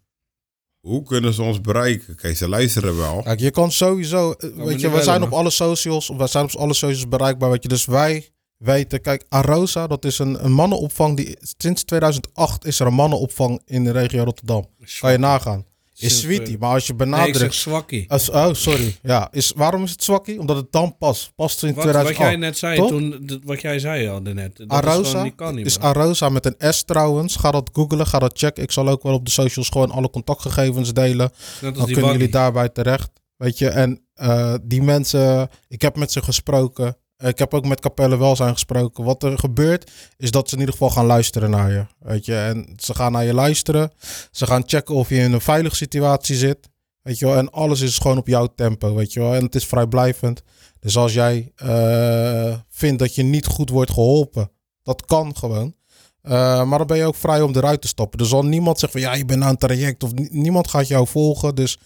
Hoe 0.81 1.03
kunnen 1.03 1.33
ze 1.35 1.42
ons 1.42 1.61
bereiken? 1.61 2.16
Kijk, 2.16 2.37
ze 2.37 2.48
luisteren 2.48 2.96
wel. 2.96 3.22
Kijk, 3.22 3.40
je 3.40 3.51
kan 3.51 3.72
sowieso, 3.72 4.33
eh, 4.33 4.51
weet 4.57 4.81
je, 4.81 4.90
we 4.90 5.03
zijn 5.03 5.20
man. 5.20 5.29
op 5.29 5.35
alle 5.35 5.51
socials, 5.51 6.11
we 6.16 6.27
zijn 6.27 6.44
op 6.44 6.51
alle 6.55 6.75
socials 6.75 7.09
bereikbaar, 7.09 7.51
weet 7.51 7.62
je. 7.62 7.68
Dus 7.68 7.85
wij 7.85 8.29
weten, 8.57 9.01
kijk, 9.01 9.25
Arosa, 9.29 9.87
dat 9.87 10.05
is 10.05 10.18
een, 10.18 10.44
een 10.44 10.53
mannenopvang 10.53 11.16
die, 11.16 11.37
sinds 11.59 11.83
2008 11.85 12.64
is 12.64 12.81
er 12.81 12.87
een 12.87 12.94
mannenopvang 12.94 13.62
in 13.66 13.85
de 13.85 13.90
regio 13.90 14.22
Rotterdam. 14.25 14.66
Kan 15.01 15.12
je 15.12 15.18
nagaan. 15.18 15.64
Is 16.03 16.21
sweetie, 16.21 16.59
maar 16.59 16.71
als 16.71 16.87
je 16.87 16.95
Nee, 16.95 17.07
benadrukt... 17.09 17.38
zeg 17.38 17.55
zwakkie. 17.55 18.11
Als- 18.11 18.31
oh, 18.31 18.53
sorry. 18.53 18.97
Ja, 19.03 19.29
is, 19.33 19.53
waarom 19.57 19.83
is 19.83 19.91
het 19.91 20.05
zwakkie? 20.05 20.41
Omdat 20.41 20.57
het 20.57 20.73
dan 20.73 20.97
past. 20.99 21.33
Past 21.37 21.62
in 21.62 21.75
Wat, 21.75 21.85
wat 21.85 21.93
2008. 21.93 22.31
jij 22.31 22.37
net 22.41 22.59
zei, 22.59 22.87
toen, 22.88 23.41
wat 23.45 23.61
jij 23.61 23.79
zei 23.79 24.09
al 24.09 24.21
net. 24.21 24.57
Dat 24.57 24.67
is 24.71 24.77
Arosa 24.77 25.29
gewoon, 25.37 25.55
niet, 25.55 25.67
is 25.67 25.79
man. 25.79 25.88
Arosa 25.88 26.29
met 26.29 26.47
een 26.47 26.73
S 26.75 26.83
trouwens. 26.85 27.37
Ga 27.37 27.51
dat 27.51 27.71
googlen, 27.73 28.07
ga 28.07 28.19
dat 28.19 28.38
checken. 28.38 28.62
Ik 28.62 28.71
zal 28.73 28.88
ook 28.88 29.03
wel 29.03 29.15
op 29.15 29.25
de 29.25 29.31
socials 29.31 29.69
gewoon 29.69 29.91
alle 29.91 30.11
contactgegevens 30.11 30.93
delen. 30.93 31.31
Dan 31.61 31.73
kunnen 31.87 32.12
jullie 32.12 32.29
daarbij 32.29 32.69
terecht. 32.69 33.11
Weet 33.37 33.59
je, 33.59 33.69
en 33.69 34.07
eh, 34.15 34.55
die 34.62 34.83
mensen, 34.83 35.49
ik 35.69 35.83
heb 35.83 35.97
met 35.97 36.12
ze 36.12 36.23
gesproken. 36.23 36.97
Ik 37.22 37.38
heb 37.38 37.54
ook 37.54 37.66
met 37.66 37.80
Capelle 37.80 38.18
Welzijn 38.18 38.52
gesproken. 38.52 39.04
Wat 39.04 39.22
er 39.22 39.38
gebeurt, 39.38 39.90
is 40.16 40.30
dat 40.30 40.48
ze 40.48 40.54
in 40.54 40.61
ieder 40.61 40.74
geval 40.74 40.90
gaan 40.90 41.06
luisteren 41.06 41.50
naar 41.50 41.70
je. 41.70 41.87
Weet 41.98 42.24
je, 42.24 42.37
en 42.37 42.72
ze 42.76 42.94
gaan 42.94 43.12
naar 43.12 43.24
je 43.24 43.35
luisteren. 43.35 43.92
Ze 44.30 44.46
gaan 44.46 44.62
checken 44.66 44.94
of 44.94 45.08
je 45.08 45.16
in 45.16 45.32
een 45.32 45.40
veilige 45.40 45.76
situatie 45.76 46.37
zit. 46.37 46.70
Weet 47.02 47.18
je 47.18 47.26
wel, 47.26 47.37
en 47.37 47.50
alles 47.50 47.80
is 47.80 47.98
gewoon 47.98 48.18
op 48.18 48.26
jouw 48.26 48.46
tempo, 48.54 48.94
weet 48.94 49.12
je 49.12 49.20
wel. 49.20 49.35
En 49.35 49.44
het 49.44 49.54
is 49.54 49.66
vrijblijvend. 49.66 50.42
Dus 50.80 50.96
als 50.96 51.12
jij 51.12 51.52
eh, 51.56 52.54
vindt 52.68 52.98
dat 52.98 53.14
je 53.14 53.22
niet 53.22 53.46
goed 53.46 53.70
wordt 53.70 53.90
geholpen, 53.92 54.50
dat 54.82 55.04
kan 55.04 55.37
gewoon. 55.37 55.74
Eh, 56.22 56.64
maar 56.64 56.78
dan 56.78 56.87
ben 56.87 56.96
je 56.96 57.04
ook 57.04 57.14
vrij 57.14 57.40
om 57.40 57.54
eruit 57.56 57.80
te 57.80 57.88
stappen. 57.88 58.18
Er 58.20 58.26
zal 58.26 58.42
niemand 58.44 58.78
zeggen 58.78 59.00
van 59.00 59.11
ja, 59.11 59.16
je 59.16 59.24
bent 59.24 59.42
aan 59.42 59.50
het 59.50 59.61
traject 59.61 60.02
of 60.02 60.12
ni- 60.12 60.28
niemand 60.30 60.68
gaat 60.68 60.88
jou 60.88 61.06
volgen. 61.06 61.54
Dus 61.54 61.78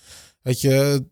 weet 0.42 0.61
je, 0.61 1.05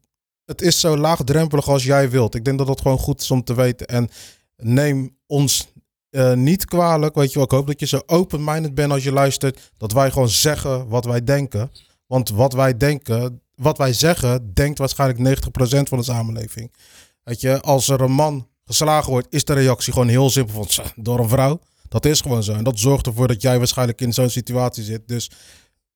het 0.44 0.62
is 0.62 0.80
zo 0.80 0.96
laagdrempelig 0.96 1.68
als 1.68 1.84
jij 1.84 2.10
wilt. 2.10 2.34
Ik 2.34 2.44
denk 2.44 2.58
dat 2.58 2.66
dat 2.66 2.80
gewoon 2.80 2.98
goed 2.98 3.20
is 3.20 3.30
om 3.30 3.44
te 3.44 3.54
weten. 3.54 3.86
En 3.86 4.08
neem 4.56 5.16
ons 5.26 5.72
eh, 6.10 6.32
niet 6.32 6.64
kwalijk. 6.64 7.14
Weet 7.14 7.28
je 7.28 7.34
wel, 7.34 7.44
ik 7.44 7.50
hoop 7.50 7.66
dat 7.66 7.80
je 7.80 7.86
zo 7.86 8.00
open-minded 8.06 8.74
bent 8.74 8.92
als 8.92 9.02
je 9.02 9.12
luistert. 9.12 9.72
Dat 9.76 9.92
wij 9.92 10.10
gewoon 10.10 10.28
zeggen 10.28 10.88
wat 10.88 11.04
wij 11.04 11.24
denken. 11.24 11.70
Want 12.06 12.28
wat 12.30 12.52
wij 12.52 12.76
denken, 12.76 13.42
wat 13.54 13.78
wij 13.78 13.92
zeggen, 13.92 14.54
denkt 14.54 14.78
waarschijnlijk 14.78 15.40
90% 15.40 15.88
van 15.88 15.98
de 15.98 16.04
samenleving. 16.04 16.72
Weet 17.22 17.40
je, 17.40 17.60
als 17.60 17.88
er 17.88 18.00
een 18.00 18.12
man 18.12 18.48
geslagen 18.64 19.10
wordt, 19.10 19.26
is 19.30 19.44
de 19.44 19.52
reactie 19.52 19.92
gewoon 19.92 20.08
heel 20.08 20.30
simpel 20.30 20.54
van 20.54 20.68
"Zo, 20.68 20.82
door 20.96 21.18
een 21.18 21.28
vrouw. 21.28 21.60
Dat 21.88 22.04
is 22.04 22.20
gewoon 22.20 22.42
zo. 22.42 22.52
En 22.52 22.64
dat 22.64 22.78
zorgt 22.78 23.06
ervoor 23.06 23.28
dat 23.28 23.42
jij 23.42 23.58
waarschijnlijk 23.58 24.00
in 24.00 24.12
zo'n 24.12 24.30
situatie 24.30 24.84
zit. 24.84 25.08
Dus 25.08 25.30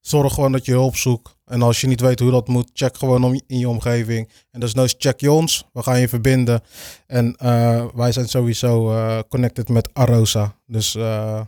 zorg 0.00 0.34
gewoon 0.34 0.52
dat 0.52 0.64
je 0.64 0.72
hulp 0.72 0.96
zoekt. 0.96 1.36
En 1.48 1.62
als 1.62 1.80
je 1.80 1.86
niet 1.86 2.00
weet 2.00 2.18
hoe 2.18 2.30
dat 2.30 2.48
moet, 2.48 2.70
check 2.72 2.96
gewoon 2.96 3.24
om, 3.24 3.40
in 3.46 3.58
je 3.58 3.68
omgeving. 3.68 4.28
En 4.50 4.60
dus 4.60 4.74
nou 4.74 4.88
check 4.98 5.20
je 5.20 5.32
ons. 5.32 5.64
We 5.72 5.82
gaan 5.82 6.00
je 6.00 6.08
verbinden. 6.08 6.60
En 7.06 7.36
eh, 7.36 7.86
wij 7.94 8.12
zijn 8.12 8.28
sowieso 8.28 8.92
eh, 8.92 9.18
connected 9.28 9.68
met 9.68 9.94
Arosa. 9.94 10.54
Dus 10.66 10.94
eh, 10.94 11.40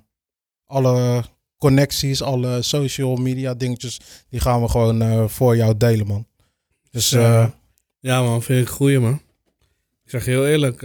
alle 0.66 1.24
connecties, 1.58 2.22
alle 2.22 2.62
social 2.62 3.16
media 3.16 3.54
dingetjes, 3.54 4.00
die 4.28 4.40
gaan 4.40 4.62
we 4.62 4.68
gewoon 4.68 5.30
voor 5.30 5.56
jou 5.56 5.76
delen, 5.76 6.06
man. 6.06 6.26
Dus 6.90 7.10
Ja. 7.10 7.58
Ja, 8.02 8.22
man, 8.22 8.42
vind 8.42 8.66
ik 8.66 8.72
goeie, 8.72 8.98
man. 8.98 9.20
Ik 10.04 10.10
zeg 10.10 10.24
heel 10.24 10.46
eerlijk. 10.46 10.82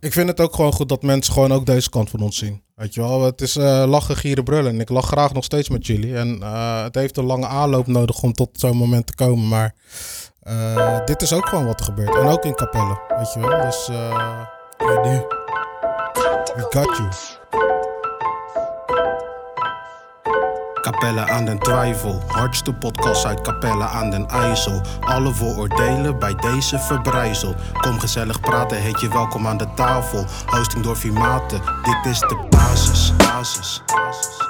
ik 0.00 0.12
vind 0.12 0.28
het 0.28 0.40
ook 0.40 0.54
gewoon 0.54 0.72
goed 0.72 0.88
dat 0.88 1.02
mensen 1.02 1.32
gewoon 1.32 1.52
ook 1.52 1.66
deze 1.66 1.90
kant 1.90 2.10
van 2.10 2.20
ons 2.20 2.38
zien. 2.38 2.62
Weet 2.78 2.94
je 2.94 3.00
wel, 3.00 3.22
het 3.22 3.40
is 3.40 3.56
eh, 3.56 3.84
lachen, 3.86 4.16
gieren, 4.16 4.44
brullen. 4.44 4.72
En 4.72 4.80
ik 4.80 4.88
lach 4.88 5.06
graag 5.06 5.32
nog 5.32 5.44
steeds 5.44 5.68
met 5.68 5.86
jullie. 5.86 6.16
En 6.16 6.42
eh, 6.42 6.82
het 6.82 6.94
heeft 6.94 7.16
een 7.16 7.24
lange 7.24 7.46
aanloop 7.46 7.86
nodig 7.86 8.22
om 8.22 8.32
tot 8.32 8.48
zo'n 8.52 8.76
moment 8.76 9.06
te 9.06 9.14
komen. 9.14 9.48
Maar 9.48 9.74
eh, 10.42 11.04
dit 11.04 11.22
is 11.22 11.32
ook 11.32 11.48
gewoon 11.48 11.66
wat 11.66 11.80
er 11.80 11.84
gebeurt. 11.84 12.16
En 12.16 12.26
ook 12.26 12.44
in 12.44 12.54
Capelle, 12.54 13.00
weet 13.18 13.32
je 13.32 13.40
wel. 13.40 13.60
Dus 13.60 13.88
eh 13.88 14.42
we 16.56 16.66
got 16.70 16.96
you. 16.96 17.08
Capelle 20.80 21.20
aan 21.20 21.44
den 21.44 21.58
Twijfel, 21.58 22.22
hardste 22.26 22.72
podcast 22.72 23.24
uit 23.24 23.40
Capelle 23.40 23.84
aan 23.84 24.10
den 24.10 24.28
IJssel. 24.28 24.80
Alle 25.00 25.34
vooroordelen 25.34 26.18
bij 26.18 26.34
deze 26.34 26.78
verbrijzel. 26.78 27.54
Kom 27.80 27.98
gezellig 27.98 28.40
praten, 28.40 28.76
heet 28.76 29.00
je 29.00 29.08
welkom 29.08 29.46
aan 29.46 29.56
de 29.56 29.74
tafel. 29.74 30.24
Hosting 30.46 30.84
door 30.84 30.96
Vimate, 30.96 31.60
dit 31.82 32.12
is 32.12 32.18
de 32.18 32.57
basis. 32.78 33.10
basis, 33.10 33.80
basis. 33.88 34.47